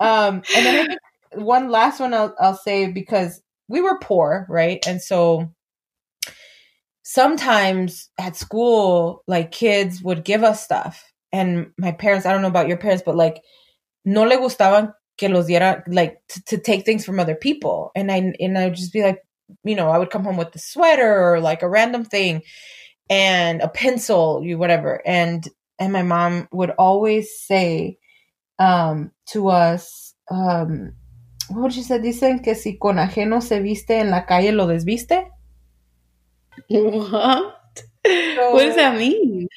um, 0.00 0.42
and 0.54 0.66
then 0.66 0.96
one 1.34 1.70
last 1.70 2.00
one 2.00 2.14
I'll, 2.14 2.34
I'll 2.38 2.56
say 2.56 2.90
because 2.90 3.42
we 3.72 3.80
were 3.80 3.98
poor, 3.98 4.46
right? 4.48 4.86
And 4.86 5.00
so 5.02 5.50
sometimes 7.02 8.10
at 8.20 8.36
school, 8.36 9.24
like 9.26 9.50
kids 9.50 10.02
would 10.02 10.24
give 10.24 10.44
us 10.44 10.62
stuff. 10.62 11.10
And 11.32 11.72
my 11.78 11.92
parents, 11.92 12.26
I 12.26 12.32
don't 12.32 12.42
know 12.42 12.48
about 12.48 12.68
your 12.68 12.76
parents, 12.76 13.02
but 13.04 13.16
like 13.16 13.42
no 14.04 14.22
le 14.22 14.36
gustaban 14.36 14.92
que 15.16 15.28
los 15.28 15.46
diera 15.46 15.82
like 15.88 16.20
to, 16.28 16.42
to 16.44 16.58
take 16.58 16.84
things 16.84 17.04
from 17.04 17.20
other 17.20 17.34
people 17.34 17.90
and 17.94 18.10
i 18.10 18.32
and 18.40 18.58
i 18.58 18.64
would 18.64 18.74
just 18.74 18.92
be 18.92 19.02
like 19.02 19.20
you 19.64 19.76
know 19.76 19.90
i 19.90 19.98
would 19.98 20.10
come 20.10 20.24
home 20.24 20.36
with 20.36 20.54
a 20.54 20.58
sweater 20.58 21.22
or 21.22 21.40
like 21.40 21.62
a 21.62 21.68
random 21.68 22.04
thing 22.04 22.42
and 23.10 23.60
a 23.60 23.68
pencil 23.68 24.40
you 24.42 24.58
whatever 24.58 25.00
and 25.06 25.48
and 25.78 25.92
my 25.92 26.02
mom 26.02 26.48
would 26.50 26.70
always 26.70 27.38
say 27.38 27.98
um 28.58 29.10
to 29.26 29.48
us 29.48 30.14
um 30.30 30.92
she 31.72 31.82
say 31.82 31.98
dicen 31.98 32.42
que 32.42 32.54
si 32.54 32.78
con 32.78 32.98
ajeno 32.98 33.40
se 33.42 33.60
viste 33.60 33.98
en 34.00 34.10
la 34.10 34.24
calle 34.26 34.52
lo 34.52 34.66
desviste 34.66 35.28
What? 36.68 37.54
what 38.52 38.64
does 38.64 38.76
that 38.76 38.96
mean? 38.98 39.48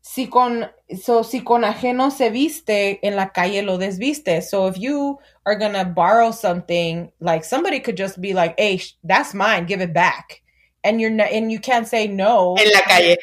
si 0.00 0.26
con 0.26 0.66
so 1.02 1.22
si 1.22 1.40
con 1.40 1.62
ajeno 1.64 2.10
se 2.10 2.30
viste 2.30 2.98
en 3.02 3.14
la 3.16 3.26
calle 3.30 3.62
lo 3.62 3.76
desviste 3.78 4.42
so 4.42 4.66
if 4.66 4.78
you 4.78 5.18
are 5.44 5.54
gonna 5.56 5.84
borrow 5.84 6.30
something 6.30 7.10
like 7.20 7.44
somebody 7.44 7.78
could 7.80 7.96
just 7.96 8.20
be 8.20 8.32
like 8.32 8.54
hey 8.58 8.80
that's 9.04 9.34
mine 9.34 9.66
give 9.66 9.80
it 9.82 9.92
back 9.92 10.42
and 10.82 11.00
you're 11.00 11.10
not 11.10 11.30
and 11.30 11.52
you 11.52 11.58
can't 11.60 11.86
say 11.86 12.06
no 12.06 12.54
En 12.58 12.70
la 12.72 12.80
calle. 12.82 13.16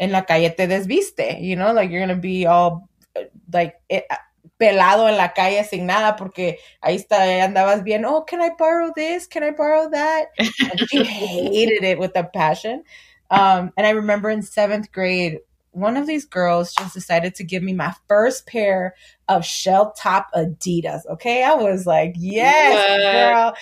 en 0.00 0.10
la 0.12 0.22
calle 0.22 0.50
te 0.56 0.66
desviste 0.66 1.38
you 1.40 1.54
know 1.54 1.72
like 1.72 1.90
you're 1.90 2.00
gonna 2.04 2.16
be 2.20 2.44
all 2.46 2.88
like 3.52 3.74
eh, 3.88 4.02
pelado 4.60 5.08
en 5.08 5.16
la 5.16 5.32
calle 5.32 5.64
sin 5.64 5.86
nada 5.86 6.16
porque 6.16 6.58
ahí 6.82 6.96
está 6.96 7.42
andabas 7.42 7.82
bien 7.82 8.04
oh 8.04 8.26
can 8.26 8.42
I 8.42 8.50
borrow 8.58 8.92
this 8.94 9.26
can 9.26 9.42
I 9.42 9.52
borrow 9.52 9.88
that 9.90 10.26
and 10.38 10.80
she 10.90 11.02
hated 11.02 11.82
it 11.82 11.98
with 11.98 12.14
a 12.14 12.24
passion. 12.24 12.84
Um 13.30 13.72
and 13.78 13.86
I 13.86 13.90
remember 13.90 14.28
in 14.28 14.42
seventh 14.42 14.92
grade 14.92 15.38
one 15.72 15.96
of 15.96 16.06
these 16.06 16.24
girls 16.24 16.74
just 16.74 16.94
decided 16.94 17.34
to 17.36 17.44
give 17.44 17.62
me 17.62 17.72
my 17.72 17.94
first 18.08 18.46
pair 18.46 18.94
of 19.28 19.44
shell 19.44 19.92
toe 19.92 20.22
Adidas. 20.34 21.02
Okay, 21.12 21.44
I 21.44 21.54
was 21.54 21.86
like, 21.86 22.14
yes, 22.16 22.84
What? 22.84 23.00
girl. 23.10 23.54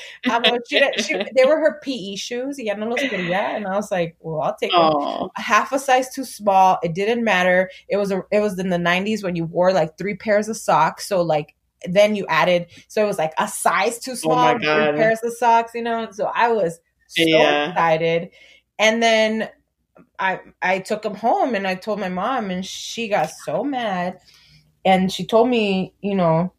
She, 0.69 0.81
she, 0.99 1.15
they 1.37 1.45
were 1.45 1.59
her 1.59 1.81
PE 1.83 2.17
shoes. 2.17 2.57
y 2.59 2.65
Ya 2.65 2.75
no 2.75 2.87
los 2.89 3.03
quería, 3.05 3.57
and 3.57 3.67
I 3.67 3.77
was 3.77 3.91
like, 3.91 4.17
well, 4.21 4.41
I'll 4.43 4.57
take 4.57 4.77
them. 4.77 4.95
Oh, 4.95 5.31
Half 5.37 5.73
a 5.73 5.79
size 5.79 6.13
too 6.13 6.25
small. 6.25 6.79
It 6.83 6.95
didn't 6.95 7.25
matter. 7.25 7.71
It 7.89 7.97
was 7.97 8.11
a, 8.11 8.23
it 8.33 8.41
was 8.41 8.59
in 8.59 8.71
the 8.71 8.79
90s 8.79 9.23
when 9.23 9.37
you 9.37 9.45
wore 9.45 9.73
like 9.73 9.97
three 9.99 10.17
pairs 10.17 10.49
of 10.49 10.57
socks. 10.57 11.07
So 11.09 11.23
like 11.23 11.55
then 11.87 12.17
you 12.17 12.27
added, 12.29 12.67
so 12.89 13.03
it 13.05 13.07
was 13.07 13.19
like 13.19 13.33
a 13.39 13.47
size 13.47 13.99
too 14.01 14.13
oh 14.13 14.15
small, 14.15 14.37
my 14.37 14.55
three 14.73 14.89
pairs 14.89 15.21
of 15.23 15.33
socks. 15.35 15.73
You 15.75 15.83
know, 15.83 16.09
so 16.11 16.31
I 16.35 16.49
was 16.49 16.81
so 17.07 17.25
Yeah. 17.25 17.69
excited, 17.69 18.31
and 18.79 19.03
then 19.03 19.49
I 20.19 20.41
I 20.63 20.81
took 20.81 21.03
them 21.03 21.15
home 21.15 21.55
and 21.55 21.67
I 21.67 21.75
told 21.75 22.01
my 22.01 22.09
mom 22.09 22.51
and 22.51 22.65
she 22.65 23.09
got 23.09 23.31
so 23.31 23.65
mad 23.65 24.19
and 24.85 25.13
she 25.13 25.27
told 25.27 25.49
me, 25.49 25.95
you 26.01 26.15
know, 26.15 26.53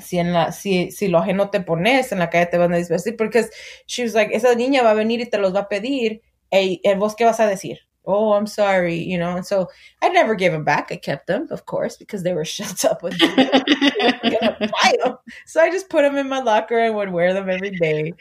si 0.00 0.18
en 0.18 0.32
la 0.32 0.50
si 0.50 0.90
si 0.90 1.08
lo 1.08 1.20
ajeno 1.20 1.50
te 1.50 1.60
pones 1.60 2.12
en 2.12 2.18
la 2.18 2.28
calle 2.28 2.50
te 2.50 2.58
van 2.58 2.72
a 2.72 2.76
desvestir 2.76 3.16
because 3.16 3.50
she 3.86 4.02
was 4.02 4.14
like, 4.14 4.30
esa 4.32 4.54
niña 4.54 4.82
va 4.82 4.92
a 4.92 4.94
venir 4.94 5.20
y 5.20 5.30
te 5.30 5.38
los 5.38 5.52
va 5.52 5.60
a 5.60 5.68
pedir, 5.68 6.20
y 6.52 6.80
el 6.84 6.98
vos 6.98 7.14
qué 7.14 7.24
vas 7.24 7.40
a 7.40 7.46
decir? 7.46 7.78
Oh, 8.04 8.32
I'm 8.32 8.46
sorry, 8.46 8.96
you 8.96 9.18
know. 9.18 9.36
And 9.36 9.44
so 9.46 9.68
I 10.00 10.08
never 10.08 10.34
gave 10.34 10.52
them 10.52 10.64
back. 10.64 10.90
I 10.90 10.96
kept 10.96 11.26
them, 11.26 11.46
of 11.50 11.66
course, 11.66 11.98
because 11.98 12.22
they 12.22 12.32
were 12.32 12.44
shut 12.46 12.84
up 12.86 13.02
with 13.02 13.18
gonna 13.18 14.56
buy 14.60 14.96
them. 15.04 15.18
So 15.46 15.60
I 15.60 15.70
just 15.70 15.90
put 15.90 16.02
them 16.02 16.16
in 16.16 16.28
my 16.28 16.40
locker 16.40 16.78
and 16.78 16.94
would 16.94 17.10
wear 17.12 17.34
them 17.34 17.50
every 17.50 17.70
day. 17.70 18.14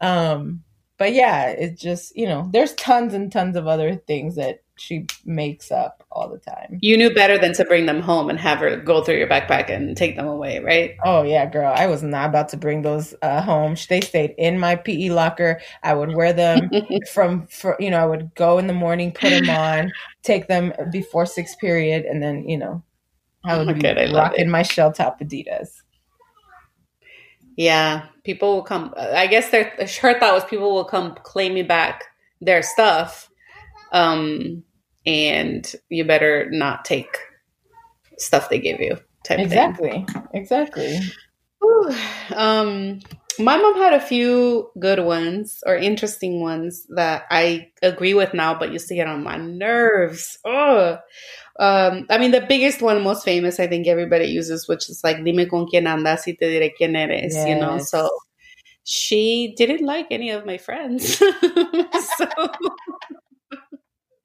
Um, 0.00 0.64
but 0.98 1.12
yeah, 1.12 1.48
it's 1.48 1.80
just 1.80 2.16
you 2.16 2.26
know, 2.26 2.48
there's 2.52 2.74
tons 2.74 3.14
and 3.14 3.30
tons 3.32 3.56
of 3.56 3.66
other 3.66 3.96
things 3.96 4.36
that 4.36 4.62
she 4.76 5.06
makes 5.24 5.70
up 5.70 6.04
all 6.10 6.28
the 6.28 6.38
time. 6.38 6.80
you 6.80 6.96
knew 6.96 7.12
better 7.14 7.38
than 7.38 7.52
to 7.54 7.64
bring 7.64 7.86
them 7.86 8.00
home 8.00 8.28
and 8.30 8.38
have 8.38 8.58
her 8.58 8.76
go 8.76 9.02
through 9.02 9.16
your 9.18 9.28
backpack 9.28 9.70
and 9.70 9.96
take 9.96 10.16
them 10.16 10.26
away, 10.26 10.58
right? 10.60 10.96
Oh 11.04 11.22
yeah, 11.22 11.46
girl, 11.46 11.72
I 11.74 11.86
was 11.86 12.02
not 12.02 12.30
about 12.30 12.48
to 12.50 12.56
bring 12.56 12.82
those 12.82 13.14
uh, 13.22 13.42
home. 13.42 13.76
They 13.88 14.00
stayed 14.00 14.34
in 14.38 14.58
my 14.58 14.76
PE 14.76 15.10
locker. 15.10 15.60
I 15.82 15.94
would 15.94 16.10
wear 16.10 16.32
them 16.32 16.70
from, 17.12 17.46
for 17.48 17.76
you 17.78 17.90
know, 17.90 17.98
I 17.98 18.06
would 18.06 18.34
go 18.34 18.58
in 18.58 18.66
the 18.66 18.72
morning, 18.72 19.12
put 19.12 19.30
them 19.30 19.50
on, 19.50 19.92
take 20.22 20.48
them 20.48 20.72
before 20.90 21.26
sixth 21.26 21.58
period, 21.58 22.04
and 22.06 22.22
then 22.22 22.48
you 22.48 22.56
know, 22.58 22.82
I 23.48 23.58
would 23.58 23.68
Oh, 23.68 23.74
be 23.74 23.74
good, 23.74 23.98
I 23.98 24.06
rocking 24.12 24.50
my 24.50 24.62
shell 24.62 24.92
toe 24.92 25.14
Adidas. 25.20 25.82
Yeah, 27.56 28.06
people 28.24 28.54
will 28.54 28.62
come. 28.62 28.94
I 28.96 29.26
guess 29.26 29.50
their 29.50 29.72
her 30.02 30.18
thought 30.18 30.34
was 30.34 30.44
people 30.44 30.74
will 30.74 30.84
come 30.84 31.16
claiming 31.22 31.66
back 31.66 32.04
their 32.40 32.62
stuff, 32.62 33.30
um, 33.92 34.62
and 35.06 35.70
you 35.88 36.04
better 36.04 36.48
not 36.50 36.84
take 36.84 37.16
stuff 38.18 38.48
they 38.50 38.58
give 38.58 38.80
you. 38.80 38.98
Type 39.24 39.38
thing. 39.38 39.46
Exactly, 39.46 40.06
exactly. 40.34 41.00
Um, 42.34 43.00
my 43.38 43.56
mom 43.56 43.76
had 43.76 43.94
a 43.94 44.00
few 44.00 44.70
good 44.78 45.00
ones 45.00 45.62
or 45.66 45.76
interesting 45.76 46.40
ones 46.40 46.86
that 46.94 47.24
I 47.30 47.70
agree 47.82 48.14
with 48.14 48.34
now, 48.34 48.58
but 48.58 48.72
used 48.72 48.88
to 48.88 48.94
get 48.94 49.08
on 49.08 49.24
my 49.24 49.36
nerves. 49.36 50.38
Oh, 50.44 50.98
um, 51.58 52.06
I 52.10 52.18
mean, 52.18 52.32
the 52.32 52.44
biggest 52.46 52.82
one, 52.82 53.02
most 53.02 53.24
famous, 53.24 53.58
I 53.58 53.66
think 53.66 53.86
everybody 53.86 54.26
uses, 54.26 54.68
which 54.68 54.88
is 54.90 55.02
like 55.02 55.24
"Dime 55.24 55.48
con 55.48 55.66
quién 55.66 55.86
andas 55.86 56.26
y 56.26 56.36
te 56.38 56.46
diré 56.46 56.72
quién 56.78 56.96
eres." 56.96 57.34
You 57.46 57.54
know, 57.54 57.78
so 57.78 58.10
she 58.84 59.54
didn't 59.56 59.84
like 59.84 60.06
any 60.10 60.30
of 60.30 60.44
my 60.44 60.58
friends, 60.58 61.16
so 61.18 62.28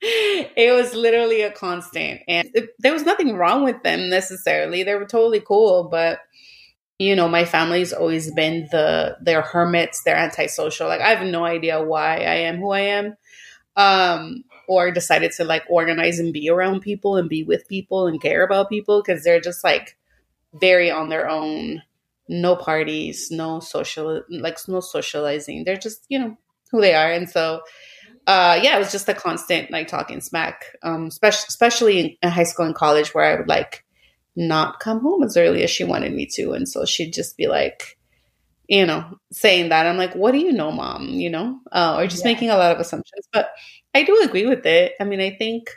it 0.01 0.75
was 0.75 0.93
literally 0.93 1.41
a 1.41 1.51
constant, 1.51 2.21
and 2.27 2.49
it, 2.53 2.69
there 2.79 2.93
was 2.93 3.03
nothing 3.03 3.35
wrong 3.35 3.63
with 3.63 3.81
them 3.83 4.09
necessarily. 4.09 4.83
They 4.83 4.95
were 4.95 5.05
totally 5.05 5.41
cool, 5.41 5.87
but 5.89 6.19
you 6.99 7.15
know, 7.15 7.27
my 7.27 7.45
family's 7.45 7.93
always 7.93 8.31
been 8.33 8.67
the 8.71 9.17
they're 9.21 9.41
hermits, 9.41 10.03
they're 10.03 10.15
antisocial. 10.15 10.87
Like 10.87 11.01
I 11.01 11.15
have 11.15 11.25
no 11.25 11.45
idea 11.45 11.81
why 11.81 12.17
I 12.17 12.35
am 12.45 12.57
who 12.57 12.71
I 12.71 12.81
am. 12.81 13.15
Um 13.75 14.43
or 14.71 14.89
decided 14.89 15.33
to 15.33 15.43
like 15.43 15.63
organize 15.69 16.17
and 16.17 16.31
be 16.31 16.49
around 16.49 16.79
people 16.79 17.17
and 17.17 17.27
be 17.27 17.43
with 17.43 17.67
people 17.67 18.07
and 18.07 18.21
care 18.21 18.41
about 18.41 18.69
people 18.69 19.01
because 19.01 19.21
they're 19.21 19.41
just 19.41 19.65
like 19.65 19.97
very 20.53 20.89
on 20.89 21.09
their 21.09 21.29
own. 21.29 21.81
No 22.29 22.55
parties, 22.55 23.29
no 23.29 23.59
social 23.59 24.23
like 24.29 24.57
no 24.69 24.79
socializing. 24.79 25.65
They're 25.65 25.75
just, 25.75 26.05
you 26.07 26.17
know, 26.17 26.37
who 26.71 26.79
they 26.79 26.93
are. 26.93 27.11
And 27.11 27.29
so 27.29 27.63
uh 28.27 28.57
yeah, 28.63 28.77
it 28.77 28.79
was 28.79 28.93
just 28.93 29.09
a 29.09 29.13
constant 29.13 29.71
like 29.71 29.89
talking 29.89 30.21
smack. 30.21 30.77
Um 30.83 31.07
especially 31.07 31.45
especially 31.49 31.99
in, 31.99 32.15
in 32.23 32.29
high 32.29 32.43
school 32.43 32.65
and 32.65 32.75
college 32.75 33.13
where 33.13 33.25
I 33.25 33.35
would 33.35 33.49
like 33.49 33.83
not 34.37 34.79
come 34.79 35.01
home 35.01 35.23
as 35.23 35.35
early 35.35 35.63
as 35.63 35.69
she 35.69 35.83
wanted 35.83 36.13
me 36.13 36.25
to. 36.35 36.53
And 36.53 36.69
so 36.69 36.85
she'd 36.85 37.11
just 37.11 37.35
be 37.35 37.47
like, 37.47 37.97
you 38.71 38.85
know, 38.85 39.03
saying 39.33 39.67
that. 39.67 39.85
I'm 39.85 39.97
like, 39.97 40.15
what 40.15 40.31
do 40.31 40.37
you 40.37 40.53
know, 40.53 40.71
mom? 40.71 41.09
You 41.09 41.29
know, 41.29 41.59
uh, 41.73 41.97
or 41.97 42.07
just 42.07 42.23
Yeah. 42.23 42.31
making 42.31 42.49
a 42.51 42.57
lot 42.57 42.71
of 42.71 42.79
assumptions. 42.79 43.27
But 43.33 43.49
I 43.93 44.03
do 44.03 44.21
agree 44.23 44.45
with 44.45 44.65
it. 44.65 44.93
I 44.97 45.03
mean, 45.03 45.19
I 45.19 45.35
think, 45.35 45.69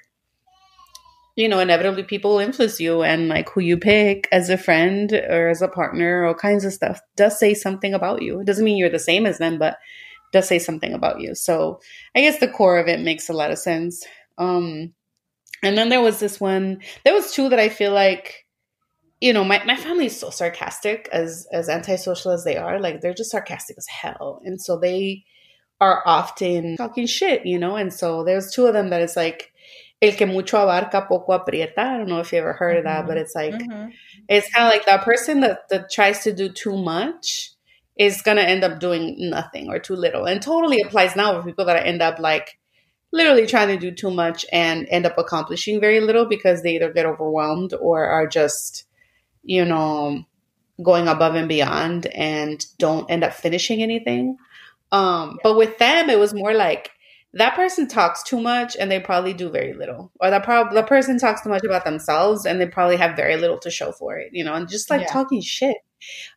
you 1.34 1.48
know, 1.48 1.58
inevitably 1.58 2.04
people 2.04 2.38
influence 2.38 2.78
you 2.78 3.02
and 3.02 3.28
like 3.28 3.50
who 3.50 3.60
you 3.60 3.76
pick 3.76 4.28
as 4.30 4.48
a 4.48 4.56
friend 4.56 5.12
or 5.12 5.48
as 5.48 5.60
a 5.60 5.66
partner, 5.66 6.24
all 6.24 6.34
kinds 6.34 6.64
of 6.64 6.72
stuff 6.72 7.00
does 7.16 7.36
say 7.36 7.52
something 7.52 7.94
about 7.94 8.22
you. 8.22 8.38
It 8.38 8.46
doesn't 8.46 8.64
mean 8.64 8.76
you're 8.76 8.88
the 8.88 9.00
same 9.00 9.26
as 9.26 9.38
them, 9.38 9.58
but 9.58 9.76
does 10.32 10.46
say 10.46 10.60
something 10.60 10.92
about 10.92 11.20
you. 11.20 11.34
So 11.34 11.80
I 12.14 12.20
guess 12.20 12.38
the 12.38 12.46
core 12.46 12.78
of 12.78 12.86
it 12.86 13.00
makes 13.00 13.28
a 13.28 13.32
lot 13.32 13.50
of 13.50 13.58
sense. 13.58 14.04
Um, 14.38 14.94
and 15.64 15.76
then 15.76 15.88
there 15.88 16.02
was 16.02 16.20
this 16.20 16.40
one, 16.40 16.80
there 17.04 17.14
was 17.14 17.32
two 17.32 17.48
that 17.48 17.58
I 17.58 17.70
feel 17.70 17.92
like, 17.92 18.43
you 19.24 19.32
know, 19.32 19.44
my, 19.44 19.64
my 19.64 19.76
family 19.76 20.06
is 20.06 20.20
so 20.20 20.28
sarcastic 20.28 21.08
as 21.10 21.46
as 21.50 21.68
antisocial 21.70 22.30
as 22.32 22.44
they 22.44 22.56
are. 22.58 22.78
Like 22.78 23.00
they're 23.00 23.14
just 23.14 23.30
sarcastic 23.30 23.78
as 23.78 23.86
hell. 23.86 24.42
And 24.44 24.60
so 24.60 24.78
they 24.78 25.24
are 25.80 26.02
often 26.04 26.76
talking 26.76 27.06
shit, 27.06 27.46
you 27.46 27.58
know? 27.58 27.76
And 27.76 27.92
so 28.00 28.22
there's 28.24 28.52
two 28.52 28.66
of 28.66 28.74
them 28.74 28.90
that 28.90 29.00
is 29.02 29.16
like 29.16 29.52
el 30.02 30.12
que 30.12 30.26
mucho 30.26 30.58
abarca 30.58 31.08
poco 31.08 31.38
aprieta. 31.38 31.78
I 31.78 31.96
don't 31.98 32.08
know 32.08 32.20
if 32.20 32.32
you 32.32 32.38
ever 32.38 32.52
heard 32.52 32.76
of 32.78 32.84
that, 32.84 33.06
but 33.06 33.16
it's 33.16 33.34
like 33.34 33.58
Mhm. 33.60 33.92
it's 34.28 34.50
kind 34.52 34.66
of 34.66 34.72
like 34.74 34.86
that 34.86 35.04
person 35.04 35.40
that, 35.40 35.68
that 35.70 35.90
tries 35.90 36.22
to 36.24 36.32
do 36.32 36.48
too 36.50 36.76
much 36.76 37.52
is 37.96 38.22
going 38.22 38.36
to 38.36 38.48
end 38.48 38.64
up 38.64 38.80
doing 38.80 39.16
nothing 39.30 39.68
or 39.70 39.78
too 39.78 39.96
little. 39.96 40.26
And 40.26 40.42
totally 40.42 40.82
applies 40.82 41.16
now 41.16 41.32
for 41.40 41.46
people 41.46 41.64
that 41.66 41.86
end 41.86 42.02
up 42.02 42.18
like 42.18 42.58
literally 43.12 43.46
trying 43.46 43.68
to 43.68 43.78
do 43.78 43.90
too 43.94 44.10
much 44.10 44.44
and 44.52 44.86
end 44.90 45.06
up 45.06 45.16
accomplishing 45.18 45.80
very 45.80 46.00
little 46.00 46.26
because 46.26 46.62
they 46.62 46.74
either 46.76 46.92
get 46.92 47.06
overwhelmed 47.06 47.72
or 47.80 48.04
are 48.06 48.26
just, 48.26 48.84
you 49.44 49.64
know, 49.64 50.24
going 50.82 51.08
above 51.08 51.34
and 51.36 51.48
beyond 51.48 52.06
and 52.06 52.64
don't 52.78 53.10
end 53.10 53.24
up 53.24 53.32
finishing 53.32 53.82
anything. 53.82 54.36
Um, 54.92 55.38
but 55.42 55.56
with 55.56 55.78
them, 55.78 56.10
it 56.10 56.18
was 56.18 56.34
more 56.34 56.54
like 56.54 56.90
that 57.34 57.54
person 57.56 57.88
talks 57.88 58.22
too 58.22 58.40
much 58.40 58.76
and 58.78 58.90
they 58.90 59.00
probably 59.00 59.32
do 59.34 59.50
very 59.50 59.72
little, 59.72 60.12
or 60.20 60.30
that 60.30 60.44
prob- 60.44 60.72
the 60.72 60.82
person 60.84 61.18
talks 61.18 61.42
too 61.42 61.48
much 61.48 61.64
about 61.64 61.84
themselves 61.84 62.46
and 62.46 62.60
they 62.60 62.66
probably 62.66 62.96
have 62.96 63.16
very 63.16 63.36
little 63.36 63.58
to 63.58 63.70
show 63.70 63.90
for 63.92 64.16
it, 64.16 64.30
you 64.32 64.44
know, 64.44 64.54
and 64.54 64.68
just 64.68 64.90
like 64.90 65.00
Yeah. 65.02 65.06
talking 65.12 65.40
shit. 65.40 65.76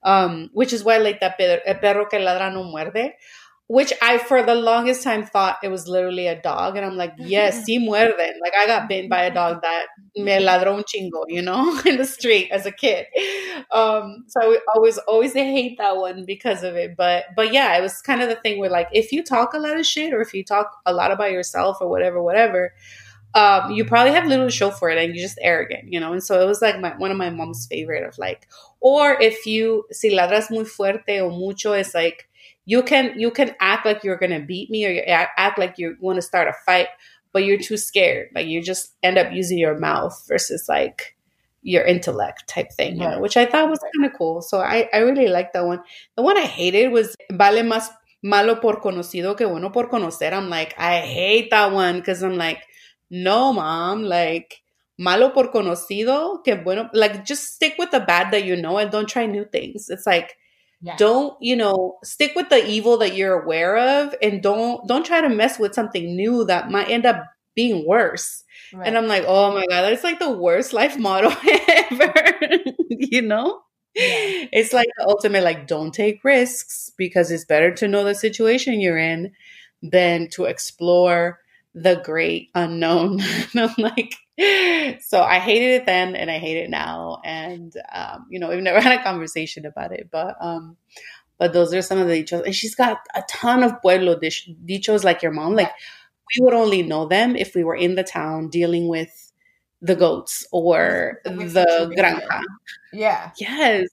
Um, 0.04 0.50
which 0.54 0.72
is 0.74 0.84
why 0.84 0.98
like 0.98 1.20
that 1.20 1.38
perro, 1.38 1.60
el 1.66 1.76
perro 1.76 2.06
que 2.06 2.18
ladra 2.20 2.52
no 2.54 2.64
muerde. 2.64 3.12
Which 3.70 3.92
I 4.02 4.18
for 4.18 4.42
the 4.44 4.56
longest 4.56 5.04
time 5.04 5.26
thought 5.26 5.58
it 5.62 5.68
was 5.68 5.90
literally 5.90 6.28
a 6.28 6.42
dog, 6.42 6.78
and 6.78 6.86
I'm 6.86 6.96
like, 6.96 7.14
yes, 7.18 7.66
sí 7.68 7.78
muerden. 7.80 8.34
Like 8.42 8.54
I 8.58 8.66
got 8.66 8.88
bitten 8.88 9.10
by 9.10 9.24
a 9.24 9.34
dog 9.34 9.62
that 9.62 9.88
me 10.16 10.32
ladró 10.40 10.78
un 10.78 10.84
chingo, 10.84 11.26
you 11.28 11.42
know, 11.42 11.78
in 11.86 11.98
the 11.98 12.06
street 12.06 12.50
as 12.50 12.66
a 12.66 12.72
kid. 12.72 13.08
Um, 13.72 14.24
so 14.28 14.40
I 14.42 14.60
always 14.74 14.98
always 15.00 15.34
hate 15.34 15.78
that 15.80 15.98
one 15.98 16.24
because 16.26 16.64
of 16.64 16.76
it. 16.76 16.96
But 16.96 17.26
but 17.36 17.52
yeah, 17.52 17.78
it 17.78 17.82
was 17.82 18.02
kind 18.02 18.22
of 18.22 18.30
the 18.30 18.36
thing 18.36 18.58
where 18.60 18.70
like 18.70 18.88
if 18.94 19.12
you 19.12 19.22
talk 19.22 19.54
a 19.54 19.60
lot 19.60 19.78
of 19.78 19.86
shit 19.86 20.14
or 20.14 20.22
if 20.22 20.34
you 20.34 20.46
talk 20.46 20.72
a 20.86 20.94
lot 20.94 21.12
about 21.12 21.32
yourself 21.32 21.78
or 21.82 21.90
whatever, 21.90 22.22
whatever. 22.22 22.74
Um, 23.36 23.72
you 23.72 23.86
probably 23.86 24.14
have 24.14 24.26
little 24.26 24.48
to 24.48 24.52
show 24.52 24.72
for 24.72 24.90
it 24.90 24.98
and 24.98 25.14
you're 25.14 25.24
just 25.24 25.38
arrogant, 25.42 25.92
you 25.94 26.00
know? 26.00 26.12
And 26.12 26.24
so 26.24 26.42
it 26.42 26.46
was 26.48 26.60
like 26.60 26.80
my, 26.80 26.98
one 26.98 27.12
of 27.12 27.18
my 27.18 27.30
mom's 27.30 27.68
favorite 27.68 28.04
of 28.04 28.18
like, 28.18 28.48
or 28.80 29.22
if 29.22 29.46
you, 29.46 29.84
si 29.92 30.10
ladras 30.10 30.50
muy 30.50 30.64
fuerte 30.64 31.20
o 31.20 31.30
mucho, 31.30 31.74
it's 31.74 31.94
like, 31.94 32.28
you 32.68 32.84
can 32.84 33.18
you 33.18 33.32
can 33.32 33.56
act 33.60 33.86
like 33.86 34.04
you're 34.04 34.18
gonna 34.18 34.42
beat 34.42 34.70
me 34.70 34.86
or 34.86 34.90
you 34.90 35.02
act 35.02 35.58
like 35.58 35.80
you 35.80 35.96
want 36.02 36.18
to 36.18 36.22
start 36.22 36.50
a 36.50 36.54
fight 36.66 36.90
but 37.34 37.46
you're 37.46 37.60
too 37.60 37.78
scared. 37.78 38.30
Like 38.34 38.48
you 38.48 38.62
just 38.62 38.96
end 39.04 39.18
up 39.18 39.32
using 39.32 39.58
your 39.58 39.78
mouth 39.78 40.26
versus 40.28 40.66
like 40.68 41.16
your 41.62 41.84
intellect 41.86 42.48
type 42.48 42.72
thing 42.72 42.94
you 42.94 43.02
know, 43.02 43.20
which 43.20 43.36
i 43.36 43.46
thought 43.46 43.70
was 43.70 43.80
kind 43.96 44.06
of 44.06 44.18
cool. 44.18 44.42
So 44.42 44.60
i 44.60 44.90
i 44.94 44.98
really 44.98 45.28
liked 45.28 45.54
that 45.54 45.66
one. 45.66 45.82
The 46.16 46.24
one 46.24 46.38
i 46.38 46.46
hated 46.46 46.92
was 46.92 47.16
vale 47.32 47.64
más 47.64 47.90
malo 48.22 48.56
por 48.56 48.82
conocido 48.82 49.38
que 49.38 49.48
bueno 49.48 49.70
por 49.70 49.88
conocer. 49.90 50.34
I'm 50.34 50.50
like 50.50 50.76
i 50.78 51.00
hate 51.00 51.50
that 51.52 51.72
one 51.72 52.00
because 52.00 52.22
i'm 52.22 52.36
like 52.36 52.64
no 53.10 53.54
mom 53.54 54.04
like 54.04 54.62
malo 54.98 55.30
por 55.30 55.52
conocido 55.52 56.44
que 56.44 56.56
bueno 56.56 56.90
like 56.94 57.24
just 57.24 57.54
stick 57.56 57.76
with 57.78 57.92
the 57.92 58.02
bad 58.02 58.32
that 58.32 58.44
you 58.44 58.58
know 58.58 58.78
and 58.78 58.92
don't 58.92 59.08
try 59.08 59.26
new 59.26 59.46
things. 59.46 59.90
It's 59.90 60.06
like 60.06 60.36
yeah. 60.82 60.96
Don't, 60.98 61.36
you 61.42 61.56
know, 61.56 61.98
stick 62.04 62.34
with 62.36 62.50
the 62.50 62.66
evil 62.66 62.98
that 62.98 63.16
you're 63.16 63.42
aware 63.42 63.78
of 63.78 64.14
and 64.22 64.44
don't 64.44 64.88
don't 64.88 65.06
try 65.06 65.22
to 65.22 65.30
mess 65.30 65.58
with 65.58 65.74
something 65.74 66.16
new 66.16 66.46
that 66.46 66.70
might 66.70 66.90
end 66.90 67.06
up 67.06 67.24
being 67.56 67.86
worse. 67.88 68.44
Right. 68.72 68.88
And 68.88 68.98
I'm 68.98 69.08
like, 69.08 69.26
oh 69.28 69.54
my 69.54 69.66
God, 69.68 69.82
that's 69.82 70.04
like 70.04 70.20
the 70.20 70.32
worst 70.32 70.74
life 70.74 70.98
motto 70.98 71.30
ever. 71.92 72.14
you 72.90 73.24
know? 73.24 73.62
Yeah. 73.96 74.46
It's 74.54 74.74
like 74.74 74.90
the 74.98 75.08
ultimate, 75.08 75.44
like, 75.44 75.66
don't 75.66 75.92
take 75.92 76.24
risks 76.24 76.92
because 76.98 77.32
it's 77.32 77.46
better 77.46 77.74
to 77.76 77.88
know 77.88 78.04
the 78.04 78.14
situation 78.14 78.80
you're 78.80 78.98
in 78.98 79.32
than 79.82 80.30
to 80.30 80.46
explore 80.46 81.40
the 81.74 81.96
great 82.04 82.50
unknown. 82.54 83.22
I'm 83.56 83.74
like, 83.80 84.16
so 85.02 85.22
I 85.22 85.40
hated 85.40 85.82
it 85.82 85.86
then 85.86 86.16
and 86.16 86.30
I 86.30 86.38
hate 86.38 86.58
it 86.58 86.70
now. 86.70 87.22
And, 87.26 87.74
um, 87.94 88.28
you 88.30 88.40
know, 88.40 88.50
we've 88.50 88.62
never 88.62 88.80
had 88.88 89.00
a 89.00 89.04
conversation 89.04 89.66
about 89.66 89.92
it, 89.92 90.10
but, 90.12 90.36
um, 90.40 90.78
but 91.38 91.54
those 91.54 91.74
are 91.74 91.82
some 91.82 92.00
of 92.00 92.08
the 92.08 92.24
dichos. 92.24 92.46
And 92.46 92.56
she's 92.56 92.76
got 92.76 93.00
a 93.16 93.24
ton 93.30 93.64
of 93.64 93.82
pueblo 93.82 94.20
dish, 94.20 94.50
dichos 94.66 95.04
like 95.04 95.22
your 95.24 95.32
mom. 95.32 95.56
Like 95.56 95.72
we 96.38 96.44
would 96.46 96.54
only 96.54 96.84
know 96.84 97.08
them 97.08 97.36
if 97.36 97.56
we 97.56 97.64
were 97.64 97.76
in 97.76 97.96
the 97.96 98.04
town 98.04 98.50
dealing 98.50 98.88
with 98.88 99.32
the 99.82 99.96
goats 99.96 100.46
or 100.52 101.22
the 101.24 101.94
granja. 101.98 102.42
Yeah. 102.94 103.32
Yes. 103.40 103.88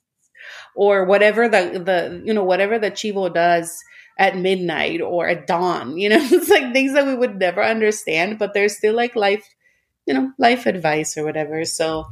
Or 0.74 1.05
whatever 1.05 1.49
the, 1.49 1.82
the, 1.84 2.22
you 2.24 2.34
know, 2.34 2.45
whatever 2.45 2.78
the 2.78 2.90
chivo 2.90 3.32
does 3.32 3.82
at 4.18 4.36
midnight 4.36 5.01
or 5.01 5.28
at 5.28 5.47
dawn, 5.47 5.97
you 5.99 6.09
know, 6.09 6.18
it's 6.20 6.49
like 6.51 6.72
things 6.72 6.95
that 6.95 7.07
we 7.07 7.14
would 7.14 7.38
never 7.38 7.62
understand, 7.62 8.38
but 8.38 8.55
they're 8.55 8.68
still 8.68 8.95
like 8.95 9.14
life 9.16 9.53
you 10.07 10.14
know, 10.14 10.32
life 10.38 10.66
advice 10.66 11.16
or 11.16 11.24
whatever. 11.24 11.64
So, 11.64 12.07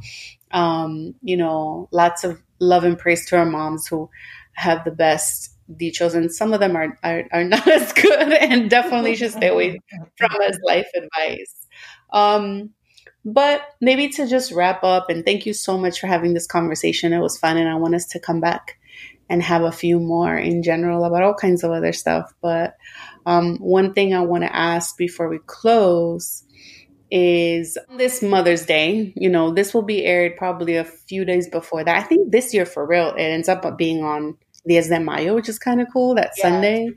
um, 0.51 1.15
you 1.21 1.37
know, 1.37 1.87
lots 1.91 2.23
of 2.23 2.41
love 2.59 2.83
and 2.83 2.97
praise 2.97 3.25
to 3.27 3.37
our 3.37 3.45
moms 3.45 3.87
who 3.87 4.09
have 4.53 4.83
the 4.83 4.91
best 4.91 5.55
dichos, 5.71 6.13
and 6.13 6.31
some 6.31 6.53
of 6.53 6.59
them 6.59 6.75
are, 6.75 6.97
are, 7.03 7.23
are 7.31 7.43
not 7.43 7.67
as 7.67 7.93
good 7.93 8.33
and 8.33 8.69
definitely 8.69 9.15
should 9.15 9.31
stay 9.31 9.47
away 9.47 9.79
from 10.17 10.31
as 10.47 10.59
life 10.63 10.87
advice. 10.95 11.67
Um, 12.11 12.71
but 13.25 13.61
maybe 13.79 14.09
to 14.09 14.27
just 14.27 14.51
wrap 14.51 14.83
up, 14.83 15.09
and 15.09 15.25
thank 15.25 15.45
you 15.45 15.53
so 15.53 15.77
much 15.77 15.99
for 15.99 16.07
having 16.07 16.33
this 16.33 16.47
conversation. 16.47 17.13
It 17.13 17.21
was 17.21 17.37
fun, 17.37 17.57
and 17.57 17.69
I 17.69 17.75
want 17.75 17.95
us 17.95 18.07
to 18.07 18.19
come 18.19 18.41
back 18.41 18.77
and 19.29 19.41
have 19.41 19.63
a 19.63 19.71
few 19.71 19.99
more 19.99 20.37
in 20.37 20.61
general 20.61 21.05
about 21.05 21.23
all 21.23 21.33
kinds 21.33 21.63
of 21.63 21.71
other 21.71 21.93
stuff. 21.93 22.33
But 22.41 22.75
um, 23.25 23.57
one 23.57 23.93
thing 23.93 24.13
I 24.13 24.21
want 24.21 24.43
to 24.43 24.53
ask 24.53 24.97
before 24.97 25.29
we 25.29 25.39
close 25.45 26.43
is 27.13 27.77
this 27.99 28.23
Mother's 28.23 28.65
Day. 28.65 29.13
You 29.15 29.29
know, 29.29 29.53
this 29.53 29.71
will 29.71 29.83
be 29.83 30.03
aired 30.03 30.35
probably 30.35 30.75
a 30.75 30.83
few 30.83 31.23
days 31.25 31.47
before 31.47 31.83
that. 31.83 31.95
I 31.95 32.01
think 32.01 32.31
this 32.31 32.55
year 32.55 32.65
for 32.65 32.87
real, 32.87 33.09
it 33.09 33.21
ends 33.21 33.47
up 33.47 33.77
being 33.77 34.03
on 34.03 34.35
Diez 34.67 34.89
de 34.89 34.99
Mayo, 34.99 35.35
which 35.35 35.47
is 35.47 35.59
kind 35.59 35.79
of 35.79 35.87
cool. 35.93 36.15
That 36.15 36.31
yeah, 36.37 36.41
Sunday. 36.41 36.89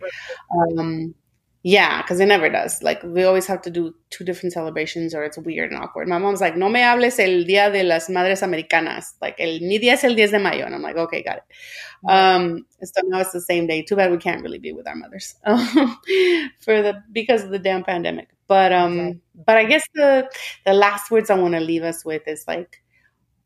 Um, 0.57 1.15
yeah, 1.63 2.01
because 2.01 2.19
it 2.19 2.27
never 2.27 2.49
does. 2.49 2.83
Like 2.83 3.03
we 3.03 3.25
always 3.25 3.47
have 3.47 3.61
to 3.63 3.71
do 3.71 3.95
two 4.09 4.25
different 4.25 4.55
celebrations, 4.55 5.15
or 5.15 5.23
it's 5.23 5.37
weird 5.37 5.71
and 5.71 5.83
awkward. 5.83 6.09
My 6.09 6.17
mom's 6.17 6.41
like, 6.41 6.57
"No 6.57 6.71
me 6.71 6.81
hables 6.81 7.19
el 7.19 7.45
día 7.45 7.71
de 7.71 7.83
las 7.83 8.09
madres 8.09 8.43
americanas." 8.43 9.17
Like 9.21 9.39
el 9.39 9.61
mi 9.61 9.79
día 9.79 9.93
es 9.93 10.05
el 10.05 10.15
10 10.15 10.31
de 10.31 10.39
mayo, 10.39 10.65
and 10.65 10.75
I'm 10.75 10.81
like, 10.81 10.97
"Okay, 10.97 11.23
got 11.23 11.39
it." 11.39 12.09
Um, 12.09 12.65
so 12.83 13.03
now 13.05 13.21
it's 13.21 13.33
the 13.33 13.41
same 13.43 13.67
day. 13.67 13.83
Too 13.83 13.97
bad 13.97 14.11
we 14.13 14.17
can't 14.17 14.43
really 14.43 14.61
be 14.61 14.73
with 14.73 14.89
our 14.89 14.95
mothers 14.95 15.35
for 15.45 16.81
the 16.81 17.03
because 17.13 17.43
of 17.45 17.51
the 17.51 17.59
damn 17.59 17.85
pandemic. 17.85 18.29
But 18.49 18.73
um, 18.73 18.99
okay. 19.01 19.19
but 19.47 19.57
I 19.57 19.65
guess 19.65 19.85
the 19.95 20.31
the 20.65 20.73
last 20.73 21.11
words 21.11 21.31
I 21.31 21.39
want 21.39 21.55
to 21.55 21.61
leave 21.61 21.83
us 21.83 22.05
with 22.05 22.23
is 22.27 22.45
like, 22.47 22.83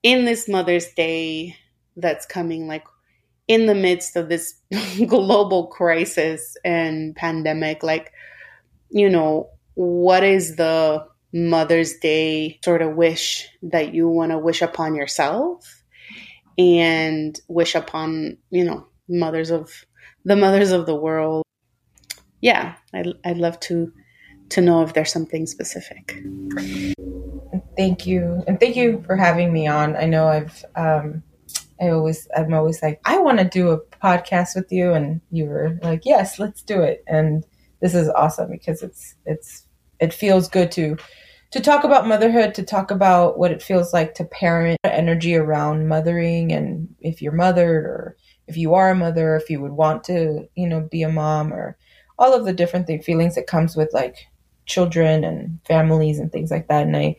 in 0.03 0.25
this 0.25 0.49
Mother's 0.49 0.93
Day 0.95 1.57
that's 1.97 2.27
coming, 2.27 2.67
like 2.67 2.85
in 3.49 3.67
the 3.67 3.75
midst 3.75 4.17
of 4.17 4.29
this 4.29 4.55
global 5.07 5.67
crisis 5.67 6.57
and 6.65 7.17
pandemic, 7.17 7.83
like, 7.83 8.13
you 8.91 9.09
know, 9.09 9.51
what 9.75 10.23
is 10.23 10.57
the 10.57 11.05
Mother's 11.33 11.97
Day 11.99 12.59
sort 12.65 12.83
of 12.83 12.95
wish 12.97 13.49
that 13.63 13.95
you 13.95 14.09
want 14.09 14.33
to 14.33 14.39
wish 14.39 14.63
upon 14.63 14.95
yourself 14.95 15.83
and 16.59 17.41
wish 17.49 17.75
upon, 17.75 18.37
you 18.51 18.65
know, 18.65 18.87
mothers 19.09 19.51
of 19.51 19.85
the 20.25 20.37
mothers 20.37 20.71
of 20.71 20.87
the 20.87 20.95
world? 20.95 21.45
Yeah, 22.41 22.77
I'd, 22.95 23.09
I'd 23.25 23.39
love 23.39 23.61
to 23.61 23.93
to 24.51 24.61
know 24.61 24.83
if 24.83 24.95
there's 24.95 25.13
something 25.13 25.47
specific. 25.47 26.23
Thank 27.77 28.07
you, 28.07 28.45
and 28.47 28.61
thank 28.61 28.77
you 28.77 29.03
for 29.07 29.17
having 29.17 29.53
me 29.53 29.67
on. 29.67 29.97
I 29.97 30.05
know 30.05 30.29
I've 30.29 30.65
um, 30.77 31.23
I 31.81 31.91
always 31.91 32.29
I'm 32.37 32.53
always 32.53 32.83
like 32.83 33.01
I 33.05 33.19
want 33.19 33.39
to 33.39 33.45
do 33.45 33.71
a 33.71 33.81
podcast 33.81 34.55
with 34.55 34.71
you 34.71 34.93
and 34.93 35.21
you 35.31 35.47
were 35.47 35.79
like 35.83 36.03
yes 36.05 36.39
let's 36.39 36.63
do 36.63 36.83
it 36.83 37.03
and 37.07 37.45
this 37.81 37.95
is 37.95 38.09
awesome 38.11 38.51
because 38.51 38.83
it's 38.83 39.15
it's 39.25 39.67
it 39.99 40.13
feels 40.13 40.49
good 40.49 40.71
to 40.73 40.97
to 41.53 41.61
talk 41.61 41.85
about 41.85 42.07
motherhood 42.07 42.55
to 42.55 42.63
talk 42.63 42.91
about 42.91 43.39
what 43.39 43.51
it 43.51 43.63
feels 43.63 43.93
like 43.93 44.15
to 44.15 44.25
parent 44.25 44.79
energy 44.85 45.35
around 45.35 45.89
mothering 45.89 46.53
and 46.53 46.95
if 47.01 47.23
you're 47.23 47.33
mothered 47.33 47.85
or 47.85 48.17
if 48.47 48.57
you 48.57 48.75
are 48.75 48.91
a 48.91 48.95
mother 48.95 49.37
if 49.37 49.49
you 49.49 49.61
would 49.61 49.73
want 49.73 50.05
to 50.05 50.47
you 50.55 50.69
know 50.69 50.81
be 50.81 51.03
a 51.03 51.09
mom 51.09 51.53
or 51.53 51.79
all 52.19 52.35
of 52.35 52.45
the 52.45 52.53
different 52.53 52.87
feelings 53.03 53.35
that 53.35 53.47
comes 53.47 53.75
with 53.75 53.89
like 53.95 54.27
children 54.71 55.25
and 55.25 55.59
families 55.67 56.19
and 56.19 56.33
things 56.33 56.51
like 56.51 56.69
that. 56.69 56.87
And 56.87 56.97
i 56.97 57.17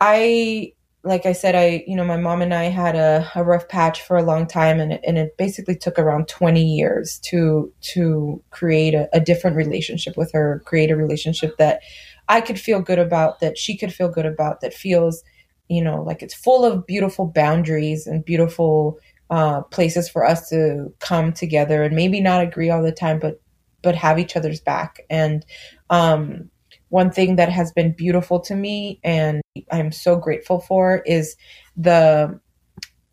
i 0.00 0.72
like 1.04 1.26
I 1.26 1.32
said, 1.32 1.56
I, 1.56 1.84
you 1.86 1.96
know, 1.96 2.04
my 2.04 2.16
mom 2.16 2.42
and 2.42 2.54
I 2.54 2.64
had 2.64 2.94
a, 2.94 3.28
a 3.34 3.42
rough 3.42 3.68
patch 3.68 4.02
for 4.02 4.16
a 4.16 4.22
long 4.22 4.46
time 4.46 4.78
and 4.78 4.92
it, 4.92 5.00
and 5.04 5.18
it 5.18 5.36
basically 5.36 5.74
took 5.74 5.98
around 5.98 6.28
20 6.28 6.62
years 6.62 7.18
to, 7.24 7.72
to 7.94 8.40
create 8.50 8.94
a, 8.94 9.08
a 9.12 9.18
different 9.18 9.56
relationship 9.56 10.16
with 10.16 10.30
her, 10.32 10.62
create 10.64 10.92
a 10.92 10.96
relationship 10.96 11.56
that 11.56 11.80
I 12.28 12.40
could 12.40 12.58
feel 12.58 12.80
good 12.80 13.00
about, 13.00 13.40
that 13.40 13.58
she 13.58 13.76
could 13.76 13.92
feel 13.92 14.08
good 14.08 14.26
about, 14.26 14.60
that 14.60 14.72
feels, 14.72 15.24
you 15.68 15.82
know, 15.82 16.02
like 16.02 16.22
it's 16.22 16.34
full 16.34 16.64
of 16.64 16.86
beautiful 16.86 17.26
boundaries 17.26 18.06
and 18.06 18.24
beautiful 18.24 18.96
uh, 19.28 19.62
places 19.62 20.08
for 20.08 20.24
us 20.24 20.48
to 20.50 20.94
come 21.00 21.32
together 21.32 21.82
and 21.82 21.96
maybe 21.96 22.20
not 22.20 22.44
agree 22.44 22.70
all 22.70 22.82
the 22.82 22.92
time, 22.92 23.18
but, 23.18 23.41
but 23.82 23.94
have 23.94 24.18
each 24.18 24.36
other's 24.36 24.60
back. 24.60 25.00
And, 25.10 25.44
um, 25.90 26.50
one 26.88 27.10
thing 27.10 27.36
that 27.36 27.48
has 27.48 27.72
been 27.72 27.92
beautiful 27.92 28.38
to 28.38 28.54
me 28.54 29.00
and 29.02 29.40
I'm 29.70 29.92
so 29.92 30.16
grateful 30.16 30.60
for 30.60 31.02
is 31.06 31.36
the 31.74 32.38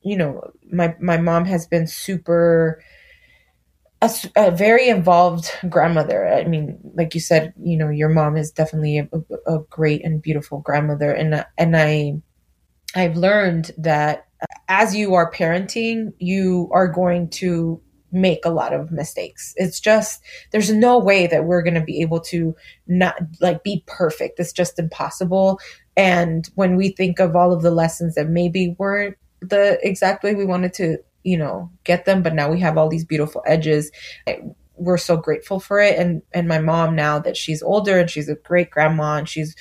you 0.02 0.18
know 0.18 0.52
my 0.70 0.96
my 1.00 1.18
mom 1.18 1.46
has 1.46 1.66
been 1.66 1.88
super 1.88 2.84
a, 4.02 4.12
a, 4.36 4.52
very 4.52 4.88
involved 4.88 5.52
grandmother. 5.68 6.28
I 6.28 6.46
mean, 6.46 6.80
like 6.94 7.14
you 7.14 7.20
said, 7.20 7.54
you 7.62 7.78
know, 7.78 7.90
your 7.90 8.10
mom 8.10 8.38
is 8.38 8.52
definitely 8.52 9.00
a, 9.00 9.10
a 9.46 9.60
great 9.70 10.06
and 10.06 10.22
beautiful 10.22 10.60
grandmother, 10.60 11.12
and 11.12 11.46
and 11.58 11.76
I, 11.76 12.14
I've 12.96 13.18
learned 13.18 13.72
that 13.78 14.28
as 14.70 14.96
you 14.96 15.16
are 15.16 15.32
parenting, 15.32 16.14
you 16.18 16.70
are 16.72 16.88
going 16.88 17.30
to 17.32 17.82
make 18.12 18.46
a 18.46 18.50
lot 18.50 18.74
of 18.74 18.92
mistakes. 18.92 19.54
It's 19.56 19.80
just 19.80 20.22
there's 20.52 20.72
no 20.72 20.98
way 20.98 21.28
that 21.28 21.46
we're 21.46 21.62
going 21.62 21.76
to 21.76 21.82
be 21.82 22.02
able 22.02 22.20
to 22.22 22.56
not 22.88 23.16
like 23.40 23.64
be 23.64 23.84
perfect. 23.88 24.40
It's 24.40 24.54
just 24.54 24.80
impossible. 24.80 25.60
And 25.96 26.50
when 26.56 26.76
we 26.76 26.90
think 26.90 27.20
of 27.20 27.36
all 27.36 27.52
of 27.52 27.62
the 27.62 27.72
lessons 27.72 28.16
that 28.16 28.30
maybe 28.30 28.76
weren't 28.78 29.18
the 29.42 29.80
exact 29.86 30.24
way 30.24 30.36
we 30.36 30.46
wanted 30.46 30.74
to, 30.76 30.98
you 31.24 31.38
know, 31.38 31.72
get 31.84 32.06
them, 32.06 32.24
but 32.24 32.34
now 32.34 32.50
we 32.52 32.60
have 32.62 32.78
all 32.78 32.90
these 32.90 33.06
beautiful 33.06 33.44
edges. 33.46 33.92
we're 34.76 34.98
so 34.98 35.18
grateful 35.18 35.60
for 35.60 35.82
it. 35.82 36.00
And 36.00 36.22
and 36.34 36.48
my 36.48 36.60
mom 36.60 36.96
now 36.96 37.20
that 37.20 37.36
she's 37.36 37.62
older 37.62 38.00
and 38.00 38.10
she's 38.10 38.30
a 38.30 38.36
great 38.36 38.70
grandma 38.70 39.18
and 39.18 39.28
she's 39.28 39.56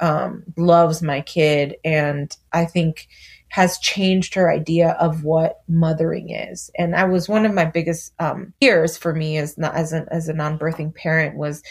um, 0.00 0.42
loves 0.56 1.02
my 1.02 1.20
kid, 1.20 1.76
and 1.84 2.34
I 2.52 2.64
think 2.64 3.08
has 3.54 3.78
changed 3.78 4.34
her 4.34 4.50
idea 4.50 4.96
of 4.98 5.22
what 5.22 5.60
mothering 5.68 6.30
is. 6.30 6.72
And 6.76 6.96
I 6.96 7.04
was 7.04 7.28
one 7.28 7.46
of 7.46 7.54
my 7.54 7.64
biggest 7.64 8.12
um, 8.18 8.52
fears 8.60 8.96
for 8.98 9.14
me 9.14 9.38
as 9.38 9.56
not 9.56 9.76
as 9.76 9.92
a 9.92 10.08
as 10.10 10.28
a 10.28 10.32
non 10.32 10.58
birthing 10.58 10.92
parent 10.92 11.36
was 11.36 11.62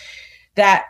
that 0.55 0.85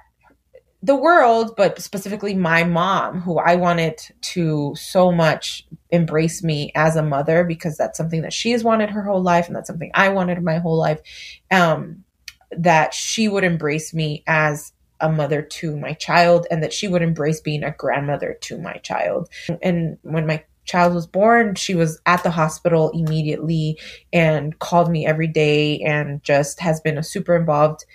the 0.84 0.96
world, 0.96 1.56
but 1.58 1.82
specifically 1.82 2.36
my 2.36 2.64
mom, 2.64 3.22
who 3.22 3.40
I 3.40 3.56
wanted 3.56 4.02
to 4.22 4.76
so 4.76 5.12
much 5.12 5.66
embrace 5.90 6.44
me 6.44 6.72
as 6.76 6.96
a 6.96 7.02
mother 7.02 7.44
because 7.44 7.76
that's 7.76 7.98
something 7.98 8.22
that 8.22 8.34
she 8.34 8.52
has 8.52 8.64
wanted 8.64 8.92
her 8.92 9.02
whole 9.02 9.24
life 9.24 9.48
and 9.48 9.56
that's 9.56 9.68
something 9.68 9.90
I 9.96 10.10
wanted 10.10 10.44
my 10.44 10.60
whole 10.60 10.78
life. 10.78 11.02
Um, 11.50 12.04
that 12.52 12.94
she 12.94 13.28
would 13.28 13.44
embrace 13.44 13.96
me 13.96 14.24
as 14.28 14.74
a 15.00 15.12
mother 15.12 15.42
to 15.42 15.76
my 15.76 15.94
child 15.94 16.46
and 16.52 16.62
that 16.62 16.72
she 16.72 16.88
would 16.88 17.02
embrace 17.02 17.42
being 17.42 17.64
a 17.64 17.72
grandmother 17.72 18.38
to 18.42 18.60
my 18.60 18.74
child. 18.74 19.28
And 19.64 19.98
when 20.04 20.28
my 20.28 20.44
child 20.66 20.94
was 20.94 21.08
born, 21.08 21.56
she 21.56 21.76
was 21.76 22.00
at 22.06 22.24
the 22.24 22.32
hospital 22.32 22.92
immediately 22.92 23.78
and 24.12 24.58
called 24.60 24.90
me 24.90 25.06
every 25.06 25.28
day 25.28 25.80
and 25.80 26.24
just 26.24 26.60
has 26.60 26.80
been 26.82 26.98
a 26.98 27.04
super 27.04 27.36
involved 27.36 27.86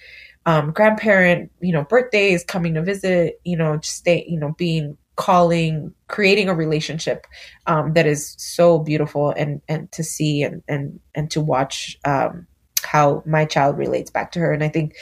um, 0.46 0.70
grandparent, 0.70 1.52
you 1.60 1.72
know, 1.72 1.84
birthdays, 1.84 2.42
coming 2.42 2.72
to 2.72 2.82
visit, 2.82 3.38
you 3.44 3.54
know, 3.54 3.76
just 3.76 3.96
stay, 3.96 4.24
you 4.26 4.38
know, 4.38 4.54
being 4.56 4.96
calling, 5.16 5.92
creating 6.06 6.48
a 6.48 6.54
relationship 6.54 7.26
um, 7.66 7.92
that 7.92 8.06
is 8.06 8.34
so 8.38 8.78
beautiful 8.78 9.30
and 9.30 9.60
and 9.68 9.92
to 9.92 10.02
see 10.02 10.42
and 10.42 10.62
and 10.66 11.00
and 11.14 11.30
to 11.32 11.42
watch 11.42 11.98
um, 12.06 12.46
how 12.82 13.22
my 13.26 13.44
child 13.44 13.76
relates 13.76 14.10
back 14.10 14.32
to 14.32 14.38
her. 14.38 14.50
And 14.50 14.64
I 14.64 14.68
think 14.68 14.94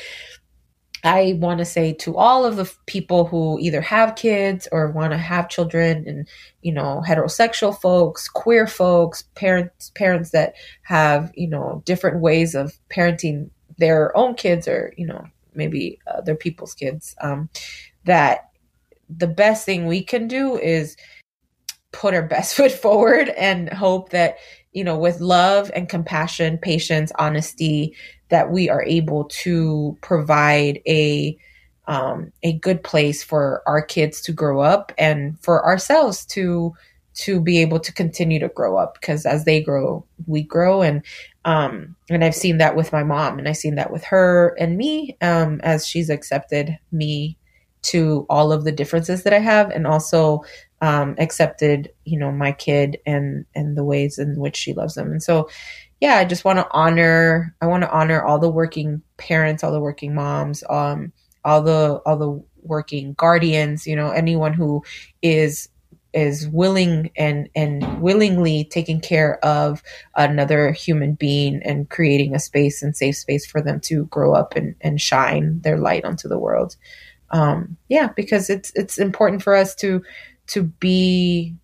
I 1.07 1.35
want 1.39 1.59
to 1.59 1.65
say 1.65 1.93
to 1.95 2.17
all 2.17 2.45
of 2.45 2.57
the 2.57 2.71
people 2.87 3.27
who 3.27 3.59
either 3.61 3.81
have 3.81 4.17
kids 4.17 4.67
or 4.73 4.91
want 4.91 5.13
to 5.13 5.19
have 5.19 5.49
children 5.49 6.05
and 6.07 6.29
you 6.63 6.73
know 6.73 7.03
heterosexual 7.07 7.81
folks, 7.81 8.29
queer 8.29 8.67
folks, 8.67 9.23
parents 9.37 9.93
parents 9.95 10.31
that 10.31 10.55
have, 10.83 11.31
you 11.35 11.49
know, 11.49 11.83
different 11.85 12.21
ways 12.21 12.57
of 12.57 12.75
parenting 12.91 13.51
their 13.79 14.17
own 14.17 14.35
kids 14.35 14.67
or, 14.67 14.93
you 14.97 15.07
know, 15.07 15.25
maybe 15.55 16.01
other 16.13 16.35
people's 16.35 16.75
kids 16.75 17.15
um, 17.21 17.49
that 18.05 18.51
the 19.09 19.29
best 19.29 19.65
thing 19.65 19.87
we 19.87 20.03
can 20.03 20.27
do 20.27 20.59
is 20.59 20.97
put 21.93 22.15
our 22.15 22.23
best 22.23 22.55
foot 22.57 22.73
forward 22.73 23.29
and 23.29 23.73
hope 23.73 24.11
that 24.11 24.39
you 24.77 24.85
know 24.85 24.99
with 24.99 25.21
love 25.21 25.71
and 25.75 25.89
compassion 25.89 26.59
patience 26.59 27.11
honesty 27.19 27.97
that 28.29 28.51
we 28.51 28.69
are 28.69 28.85
able 28.85 29.25
to 29.25 29.97
provide 30.03 30.81
a 30.87 31.37
um, 31.89 32.33
a 32.43 32.53
good 32.53 32.83
place 32.83 33.23
for 33.23 33.63
our 33.67 33.81
kids 33.81 34.21
to 34.23 34.33
grow 34.33 34.61
up 34.61 34.93
and 34.99 35.39
for 35.41 35.65
ourselves 35.65 36.27
to 36.27 36.75
to 37.15 37.41
be 37.41 37.63
able 37.63 37.81
to 37.81 37.93
continue 37.95 38.39
to 38.39 38.49
grow 38.49 38.77
up. 38.77 38.99
Because 39.01 39.25
as 39.25 39.45
they 39.45 39.63
grow 39.63 40.05
we 40.27 40.43
grow. 40.43 40.83
And 40.83 41.03
um, 41.45 41.97
and 42.11 42.25
I've 42.25 42.35
seen 42.35 42.59
that 42.59 42.77
with 42.77 42.93
my 42.93 43.05
mom, 43.05 43.39
and 43.39 43.49
I've 43.49 43.57
seen 43.57 43.77
that 43.77 43.93
with 43.93 44.05
her 44.05 44.55
and 44.59 44.77
me 44.77 45.17
um, 45.23 45.61
as 45.63 45.87
she's 45.87 46.11
accepted 46.11 46.77
me 46.93 47.39
to 47.83 48.27
all 48.29 48.51
of 48.51 48.65
the 48.65 48.73
differences 48.73 49.23
that 49.23 49.33
I 49.33 49.39
have, 49.39 49.71
and 49.71 49.87
also 49.87 50.43
um, 50.81 51.15
accepted, 51.19 51.91
you 52.05 52.19
know, 52.19 52.31
my 52.31 52.53
kid 52.53 52.99
and 53.07 53.45
and 53.55 53.77
the 53.77 53.85
ways 53.85 54.19
in 54.19 54.39
which 54.39 54.57
she 54.57 54.75
loves 54.75 54.95
them. 54.95 55.11
And 55.11 55.23
so, 55.23 55.49
yeah, 56.01 56.17
I 56.17 56.25
just 56.25 56.45
want 56.45 56.59
to 56.59 56.69
honor. 56.71 57.55
I 57.61 57.67
want 57.67 57.83
to 57.83 57.91
honor 57.91 58.23
all 58.23 58.39
the 58.39 58.51
working 58.51 59.03
parents, 59.17 59.65
all 59.65 59.73
the 59.73 59.81
working 59.81 60.15
moms, 60.15 60.63
um, 60.69 61.13
all 61.45 61.63
the 61.63 62.01
all 62.05 62.17
the 62.17 62.43
working 62.63 63.15
guardians. 63.15 63.87
You 63.87 63.97
know, 63.97 64.11
anyone 64.11 64.53
who 64.53 64.83
is 65.23 65.69
is 66.17 66.49
willing 66.49 67.11
and 67.17 67.49
and 67.55 68.01
willingly 68.01 68.65
taking 68.65 69.01
care 69.01 69.43
of 69.45 69.83
another 70.17 70.73
human 70.73 71.15
being 71.15 71.63
and 71.63 71.91
creating 71.91 72.35
a 72.35 72.39
space 72.39 72.83
and 72.83 72.97
safe 72.97 73.17
space 73.17 73.45
for 73.45 73.61
them 73.61 73.79
to 73.79 74.07
grow 74.07 74.33
up 74.35 74.57
and, 74.57 74.75
and 74.81 75.01
shine 75.01 75.61
their 75.61 75.77
light 75.77 76.07
onto 76.07 76.27
the 76.27 76.39
world 76.39 76.77
um, 77.33 77.77
yeah 77.89 78.09
because 78.17 78.49
it's 78.49 78.73
it's 78.75 78.99
important 78.99 79.43
for 79.43 79.55
us 79.55 79.75
to 79.75 80.03
to 80.49 80.63
be 80.65 81.57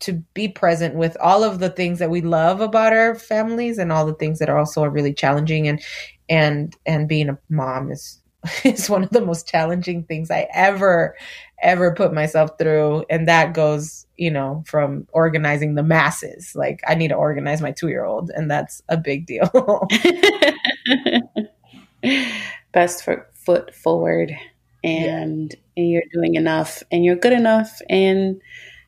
to 0.00 0.12
be 0.34 0.48
present 0.48 0.94
with 0.94 1.16
all 1.20 1.42
of 1.42 1.58
the 1.58 1.70
things 1.70 1.98
that 1.98 2.10
we 2.10 2.20
love 2.20 2.60
about 2.60 2.92
our 2.92 3.14
families 3.14 3.78
and 3.78 3.90
all 3.92 4.06
the 4.06 4.14
things 4.14 4.38
that 4.38 4.48
are 4.48 4.58
also 4.58 4.84
really 4.84 5.12
challenging. 5.12 5.66
And 5.68 5.82
and 6.28 6.76
and 6.86 7.08
being 7.08 7.28
a 7.28 7.38
mom 7.48 7.90
is 7.90 8.20
is 8.64 8.88
one 8.88 9.02
of 9.02 9.10
the 9.10 9.24
most 9.24 9.48
challenging 9.48 10.04
things 10.04 10.30
I 10.30 10.46
ever 10.52 11.16
ever 11.60 11.92
put 11.94 12.14
myself 12.14 12.50
through. 12.58 13.04
And 13.10 13.26
that 13.26 13.54
goes 13.54 14.06
you 14.16 14.30
know 14.30 14.62
from 14.66 15.06
organizing 15.12 15.74
the 15.74 15.82
masses. 15.82 16.52
Like 16.54 16.80
i 16.86 16.94
need 16.94 17.08
to 17.08 17.14
organize 17.14 17.60
my 17.60 17.72
two 17.72 17.88
year 17.88 18.04
old 18.04 18.30
and 18.30 18.50
that's 18.50 18.82
a 18.88 18.96
big 18.96 19.26
deal. 19.26 19.86
Best 22.72 23.04
foot 23.04 23.74
forward. 23.74 24.36
And, 24.84 25.52
yeah. 25.52 25.58
And 25.78 25.88
you're 25.88 26.10
doing 26.12 26.34
enough 26.34 26.82
and 26.90 27.04
you're 27.04 27.16
good 27.16 27.32
enough 27.32 27.80
and 27.88 28.42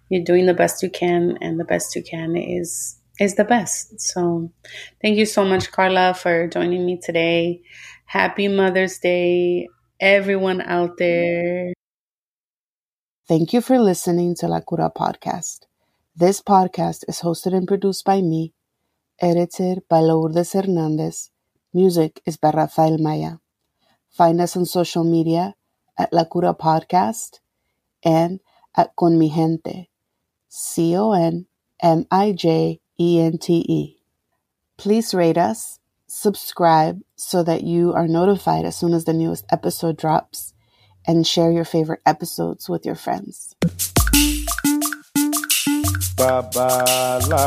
you're 0.08 0.24
doing 0.24 0.46
the 0.46 0.54
best 0.54 0.82
you 0.82 0.90
can 0.90 1.38
and 1.40 1.58
the 1.58 1.64
best 1.64 1.94
you 1.94 2.02
can 2.02 2.36
is 2.36 2.98
is 3.20 3.36
the 3.36 3.44
best 3.44 4.00
so 4.00 4.50
thank 5.00 5.16
you 5.16 5.24
so 5.24 5.44
much 5.44 5.70
carla 5.70 6.12
for 6.12 6.48
joining 6.48 6.84
me 6.84 6.98
today 7.00 7.62
happy 8.06 8.48
mother's 8.48 8.98
day 8.98 9.68
everyone 10.00 10.60
out 10.60 10.98
there 10.98 11.72
Thank 13.28 13.52
you 13.52 13.60
for 13.60 13.78
listening 13.78 14.34
to 14.40 14.48
La 14.48 14.60
Cura 14.60 14.90
podcast. 14.90 15.66
This 16.16 16.42
podcast 16.42 17.04
is 17.06 17.20
hosted 17.20 17.54
and 17.54 17.68
produced 17.68 18.04
by 18.04 18.20
me, 18.20 18.54
edited 19.20 19.86
by 19.88 20.00
Lourdes 20.00 20.52
Hernandez. 20.52 21.30
Music 21.72 22.20
is 22.26 22.36
by 22.36 22.50
Rafael 22.50 22.98
Maya. 22.98 23.36
Find 24.10 24.40
us 24.40 24.56
on 24.56 24.66
social 24.66 25.04
media 25.04 25.54
at 26.00 26.12
La 26.14 26.24
Cura 26.24 26.54
Podcast 26.54 27.40
and 28.02 28.40
at 28.74 28.96
Con 28.96 29.18
Mijente, 29.18 29.88
C 30.48 30.96
O 30.96 31.12
N 31.12 31.46
M 31.82 32.06
I 32.10 32.32
J 32.32 32.80
E 32.98 33.20
N 33.20 33.36
T 33.36 33.64
E. 33.68 33.98
Please 34.78 35.12
rate 35.12 35.36
us, 35.36 35.78
subscribe 36.06 37.02
so 37.16 37.42
that 37.42 37.64
you 37.64 37.92
are 37.92 38.08
notified 38.08 38.64
as 38.64 38.78
soon 38.78 38.94
as 38.94 39.04
the 39.04 39.12
newest 39.12 39.44
episode 39.52 39.98
drops 39.98 40.54
and 41.06 41.26
share 41.26 41.50
your 41.50 41.66
favorite 41.66 42.00
episodes 42.06 42.66
with 42.66 42.86
your 42.86 42.94
friends. 42.94 43.54
Babalawo. 46.16 47.40